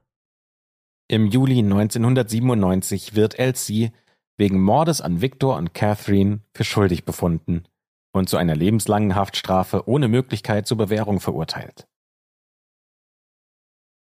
Im 1.11 1.29
Juli 1.29 1.61
1997 1.61 3.15
wird 3.15 3.39
Elsie 3.39 3.93
wegen 4.37 4.61
Mordes 4.61 5.01
an 5.01 5.23
Victor 5.23 5.57
und 5.57 5.73
Catherine 5.73 6.41
für 6.53 6.65
schuldig 6.65 7.07
befunden 7.07 7.65
und 8.13 8.29
zu 8.29 8.37
einer 8.37 8.55
lebenslangen 8.55 9.15
Haftstrafe 9.15 9.89
ohne 9.89 10.09
Möglichkeit 10.09 10.67
zur 10.67 10.77
Bewährung 10.77 11.19
verurteilt. 11.21 11.89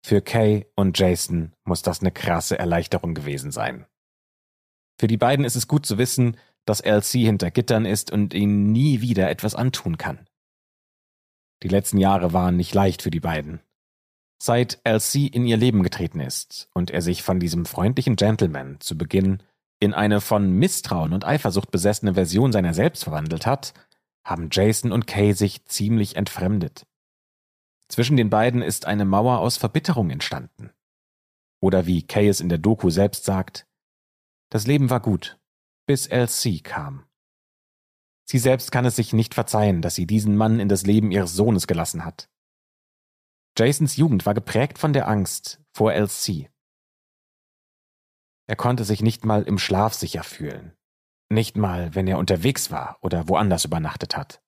Für 0.02 0.22
Kay 0.22 0.66
und 0.74 0.98
Jason 0.98 1.52
muss 1.64 1.82
das 1.82 2.00
eine 2.00 2.12
krasse 2.12 2.58
Erleichterung 2.58 3.12
gewesen 3.12 3.50
sein. 3.50 3.84
Für 4.98 5.06
die 5.06 5.18
beiden 5.18 5.44
ist 5.44 5.56
es 5.56 5.68
gut 5.68 5.84
zu 5.84 5.98
wissen, 5.98 6.38
dass 6.64 6.80
LC 6.80 7.24
hinter 7.26 7.50
Gittern 7.50 7.84
ist 7.84 8.10
und 8.10 8.32
ihnen 8.32 8.72
nie 8.72 9.02
wieder 9.02 9.28
etwas 9.28 9.54
antun 9.54 9.98
kann. 9.98 10.26
Die 11.62 11.68
letzten 11.68 11.98
Jahre 11.98 12.32
waren 12.32 12.56
nicht 12.56 12.74
leicht 12.74 13.02
für 13.02 13.10
die 13.10 13.20
beiden. 13.20 13.60
Seit 14.38 14.80
Elsie 14.84 15.28
in 15.28 15.46
ihr 15.46 15.56
Leben 15.56 15.82
getreten 15.82 16.20
ist 16.20 16.68
und 16.74 16.90
er 16.90 17.00
sich 17.02 17.22
von 17.22 17.40
diesem 17.40 17.64
freundlichen 17.64 18.16
Gentleman 18.16 18.76
zu 18.80 18.98
Beginn 18.98 19.42
in 19.80 19.94
eine 19.94 20.20
von 20.20 20.50
Misstrauen 20.52 21.12
und 21.12 21.24
Eifersucht 21.24 21.70
besessene 21.70 22.14
Version 22.14 22.52
seiner 22.52 22.74
selbst 22.74 23.04
verwandelt 23.04 23.46
hat, 23.46 23.74
haben 24.24 24.48
Jason 24.50 24.92
und 24.92 25.06
Kay 25.06 25.32
sich 25.32 25.64
ziemlich 25.66 26.16
entfremdet. 26.16 26.86
Zwischen 27.88 28.16
den 28.16 28.30
beiden 28.30 28.62
ist 28.62 28.86
eine 28.86 29.04
Mauer 29.04 29.38
aus 29.38 29.56
Verbitterung 29.56 30.10
entstanden. 30.10 30.70
Oder 31.60 31.86
wie 31.86 32.02
Kay 32.02 32.28
es 32.28 32.40
in 32.40 32.48
der 32.48 32.58
Doku 32.58 32.90
selbst 32.90 33.24
sagt, 33.24 33.66
das 34.50 34.66
Leben 34.66 34.90
war 34.90 35.00
gut, 35.00 35.38
bis 35.86 36.06
Elsie 36.06 36.60
kam. 36.60 37.04
Sie 38.24 38.38
selbst 38.38 38.72
kann 38.72 38.84
es 38.84 38.96
sich 38.96 39.12
nicht 39.12 39.34
verzeihen, 39.34 39.82
dass 39.82 39.94
sie 39.94 40.06
diesen 40.06 40.36
Mann 40.36 40.58
in 40.58 40.68
das 40.68 40.84
Leben 40.84 41.12
ihres 41.12 41.34
Sohnes 41.34 41.66
gelassen 41.66 42.04
hat. 42.04 42.28
Jasons 43.58 43.96
Jugend 43.96 44.26
war 44.26 44.34
geprägt 44.34 44.78
von 44.78 44.92
der 44.92 45.08
Angst 45.08 45.60
vor 45.72 45.92
LC. 45.92 46.50
Er 48.48 48.56
konnte 48.56 48.84
sich 48.84 49.02
nicht 49.02 49.24
mal 49.24 49.42
im 49.42 49.58
Schlaf 49.58 49.94
sicher 49.94 50.22
fühlen. 50.22 50.72
Nicht 51.28 51.56
mal, 51.56 51.94
wenn 51.94 52.06
er 52.06 52.18
unterwegs 52.18 52.70
war 52.70 52.98
oder 53.00 53.28
woanders 53.28 53.64
übernachtet 53.64 54.16
hat. 54.16 54.40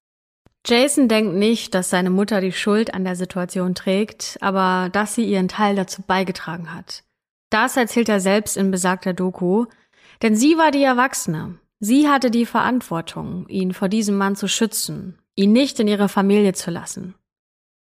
Jason 0.66 1.08
denkt 1.08 1.34
nicht, 1.34 1.74
dass 1.74 1.90
seine 1.90 2.10
Mutter 2.10 2.40
die 2.40 2.52
Schuld 2.52 2.92
an 2.94 3.04
der 3.04 3.16
Situation 3.16 3.74
trägt, 3.74 4.36
aber 4.40 4.90
dass 4.90 5.14
sie 5.14 5.24
ihren 5.24 5.48
Teil 5.48 5.76
dazu 5.76 6.02
beigetragen 6.02 6.74
hat. 6.74 7.04
Das 7.50 7.76
erzählt 7.76 8.08
er 8.08 8.20
selbst 8.20 8.56
in 8.56 8.70
besagter 8.70 9.14
Doku, 9.14 9.66
denn 10.22 10.36
sie 10.36 10.58
war 10.58 10.70
die 10.70 10.82
Erwachsene. 10.82 11.58
Sie 11.80 12.08
hatte 12.08 12.30
die 12.30 12.46
Verantwortung, 12.46 13.48
ihn 13.48 13.72
vor 13.72 13.88
diesem 13.88 14.16
Mann 14.16 14.36
zu 14.36 14.48
schützen, 14.48 15.18
ihn 15.34 15.52
nicht 15.52 15.80
in 15.80 15.88
ihre 15.88 16.08
Familie 16.08 16.52
zu 16.52 16.70
lassen. 16.70 17.14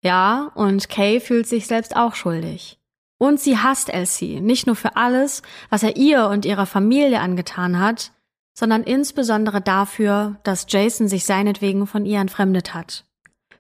Ja, 0.02 0.52
und 0.56 0.90
Kay 0.90 1.20
fühlt 1.20 1.48
sich 1.48 1.68
selbst 1.68 1.96
auch 1.96 2.16
schuldig. 2.16 2.80
Und 3.18 3.40
sie 3.40 3.58
hasst 3.60 3.94
Elsie, 3.94 4.42
nicht 4.42 4.66
nur 4.66 4.76
für 4.76 4.96
alles, 4.96 5.44
was 5.70 5.84
er 5.84 5.96
ihr 5.96 6.28
und 6.28 6.44
ihrer 6.44 6.66
Familie 6.66 7.20
angetan 7.20 7.80
hat, 7.80 8.12
sondern 8.54 8.84
insbesondere 8.84 9.62
dafür, 9.62 10.38
dass 10.44 10.66
Jason 10.68 11.08
sich 11.08 11.26
seinetwegen 11.26 11.86
von 11.86 12.06
ihr 12.06 12.20
entfremdet 12.20 12.74
hat. 12.74 13.06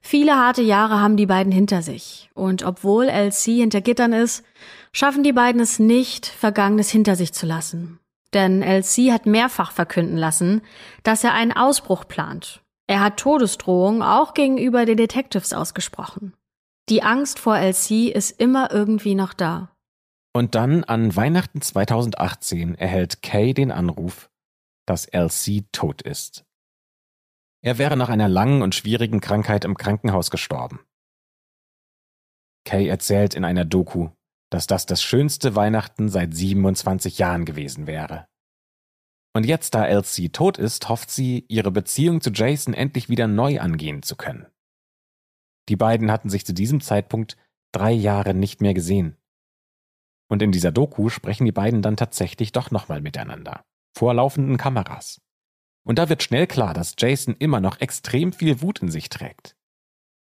Viele 0.01 0.35
harte 0.35 0.63
Jahre 0.63 0.99
haben 0.99 1.15
die 1.15 1.27
beiden 1.27 1.51
hinter 1.51 1.83
sich, 1.83 2.31
und 2.33 2.63
obwohl 2.63 3.07
Elsie 3.07 3.59
hinter 3.59 3.81
Gittern 3.81 4.13
ist, 4.13 4.43
schaffen 4.91 5.21
die 5.21 5.33
beiden 5.33 5.61
es 5.61 5.77
nicht, 5.77 6.25
Vergangenes 6.25 6.89
hinter 6.89 7.15
sich 7.15 7.33
zu 7.33 7.45
lassen. 7.45 7.99
Denn 8.33 8.63
Elsie 8.63 9.11
hat 9.11 9.27
mehrfach 9.27 9.71
verkünden 9.71 10.17
lassen, 10.17 10.61
dass 11.03 11.23
er 11.23 11.33
einen 11.33 11.51
Ausbruch 11.51 12.07
plant 12.07 12.61
er 12.91 12.99
hat 12.99 13.15
Todesdrohungen 13.15 14.01
auch 14.03 14.33
gegenüber 14.33 14.85
den 14.85 14.97
Detectives 14.97 15.53
ausgesprochen. 15.53 16.33
Die 16.89 17.03
Angst 17.03 17.39
vor 17.39 17.57
LC 17.57 18.13
ist 18.13 18.31
immer 18.31 18.69
irgendwie 18.73 19.15
noch 19.15 19.33
da. 19.33 19.73
Und 20.33 20.55
dann 20.55 20.83
an 20.83 21.15
Weihnachten 21.15 21.61
2018 21.61 22.75
erhält 22.75 23.21
Kay 23.21 23.53
den 23.53 23.71
Anruf, 23.71 24.29
dass 24.85 25.05
LC 25.05 25.71
tot 25.71 26.01
ist. 26.01 26.43
Er 27.63 27.77
wäre 27.77 27.95
nach 27.95 28.09
einer 28.09 28.27
langen 28.27 28.61
und 28.61 28.75
schwierigen 28.75 29.21
Krankheit 29.21 29.63
im 29.63 29.77
Krankenhaus 29.77 30.29
gestorben. 30.29 30.81
Kay 32.65 32.89
erzählt 32.89 33.35
in 33.35 33.45
einer 33.45 33.63
Doku, 33.63 34.09
dass 34.49 34.67
das 34.67 34.85
das 34.85 35.01
schönste 35.01 35.55
Weihnachten 35.55 36.09
seit 36.09 36.35
27 36.35 37.19
Jahren 37.19 37.45
gewesen 37.45 37.87
wäre. 37.87 38.27
Und 39.33 39.45
jetzt, 39.45 39.73
da 39.73 39.85
Elsie 39.85 40.29
tot 40.29 40.57
ist, 40.57 40.89
hofft 40.89 41.09
sie, 41.09 41.45
ihre 41.47 41.71
Beziehung 41.71 42.21
zu 42.21 42.31
Jason 42.31 42.73
endlich 42.73 43.09
wieder 43.09 43.27
neu 43.27 43.59
angehen 43.59 44.03
zu 44.03 44.15
können. 44.15 44.47
Die 45.69 45.77
beiden 45.77 46.11
hatten 46.11 46.29
sich 46.29 46.45
zu 46.45 46.53
diesem 46.53 46.81
Zeitpunkt 46.81 47.37
drei 47.71 47.91
Jahre 47.91 48.33
nicht 48.33 48.61
mehr 48.61 48.73
gesehen. 48.73 49.17
Und 50.29 50.41
in 50.41 50.51
dieser 50.51 50.71
Doku 50.71 51.09
sprechen 51.09 51.45
die 51.45 51.51
beiden 51.51 51.81
dann 51.81 51.97
tatsächlich 51.97 52.51
doch 52.51 52.71
nochmal 52.71 53.01
miteinander. 53.01 53.63
Vor 53.97 54.13
laufenden 54.13 54.57
Kameras. 54.57 55.21
Und 55.83 55.97
da 55.97 56.09
wird 56.09 56.23
schnell 56.23 56.47
klar, 56.47 56.73
dass 56.73 56.95
Jason 56.97 57.35
immer 57.39 57.59
noch 57.59 57.79
extrem 57.81 58.33
viel 58.33 58.61
Wut 58.61 58.79
in 58.79 58.91
sich 58.91 59.09
trägt. 59.09 59.55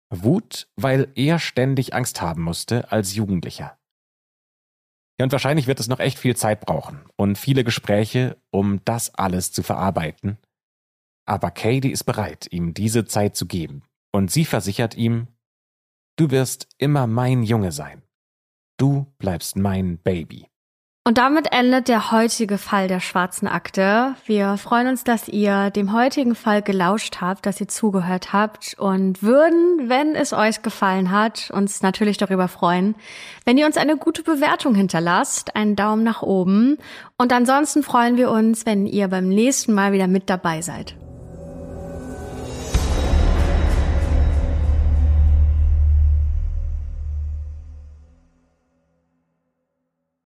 Wut, 0.09 0.67
weil 0.75 1.11
er 1.15 1.39
ständig 1.39 1.93
Angst 1.93 2.21
haben 2.21 2.43
musste 2.43 2.91
als 2.91 3.15
Jugendlicher. 3.15 3.77
Ja, 5.21 5.25
und 5.25 5.33
wahrscheinlich 5.33 5.67
wird 5.67 5.79
es 5.79 5.87
noch 5.87 5.99
echt 5.99 6.17
viel 6.17 6.35
Zeit 6.35 6.61
brauchen 6.61 7.01
und 7.15 7.37
viele 7.37 7.63
Gespräche, 7.63 8.41
um 8.49 8.83
das 8.85 9.13
alles 9.13 9.51
zu 9.51 9.61
verarbeiten. 9.61 10.39
Aber 11.27 11.51
Katie 11.51 11.91
ist 11.91 12.05
bereit, 12.05 12.47
ihm 12.49 12.73
diese 12.73 13.05
Zeit 13.05 13.35
zu 13.35 13.45
geben. 13.45 13.83
Und 14.11 14.31
sie 14.31 14.45
versichert 14.45 14.97
ihm, 14.97 15.27
du 16.17 16.31
wirst 16.31 16.69
immer 16.79 17.05
mein 17.05 17.43
Junge 17.43 17.71
sein. 17.71 18.01
Du 18.79 19.13
bleibst 19.19 19.57
mein 19.57 19.99
Baby. 19.99 20.47
Und 21.03 21.17
damit 21.17 21.51
endet 21.51 21.87
der 21.87 22.11
heutige 22.11 22.59
Fall 22.59 22.87
der 22.87 22.99
schwarzen 22.99 23.47
Akte. 23.47 24.13
Wir 24.27 24.57
freuen 24.57 24.87
uns, 24.87 25.03
dass 25.03 25.27
ihr 25.27 25.71
dem 25.71 25.93
heutigen 25.93 26.35
Fall 26.35 26.61
gelauscht 26.61 27.21
habt, 27.21 27.47
dass 27.47 27.59
ihr 27.59 27.67
zugehört 27.67 28.33
habt 28.33 28.75
und 28.77 29.23
würden, 29.23 29.89
wenn 29.89 30.13
es 30.13 30.31
euch 30.31 30.61
gefallen 30.61 31.09
hat, 31.09 31.49
uns 31.51 31.81
natürlich 31.81 32.17
darüber 32.17 32.47
freuen, 32.47 32.93
wenn 33.45 33.57
ihr 33.57 33.65
uns 33.65 33.77
eine 33.77 33.97
gute 33.97 34.21
Bewertung 34.21 34.75
hinterlasst, 34.75 35.55
einen 35.55 35.75
Daumen 35.75 36.03
nach 36.03 36.21
oben. 36.21 36.77
Und 37.17 37.33
ansonsten 37.33 37.81
freuen 37.81 38.15
wir 38.17 38.29
uns, 38.29 38.67
wenn 38.67 38.85
ihr 38.85 39.07
beim 39.07 39.27
nächsten 39.27 39.73
Mal 39.73 39.93
wieder 39.93 40.07
mit 40.07 40.29
dabei 40.29 40.61
seid. 40.61 40.95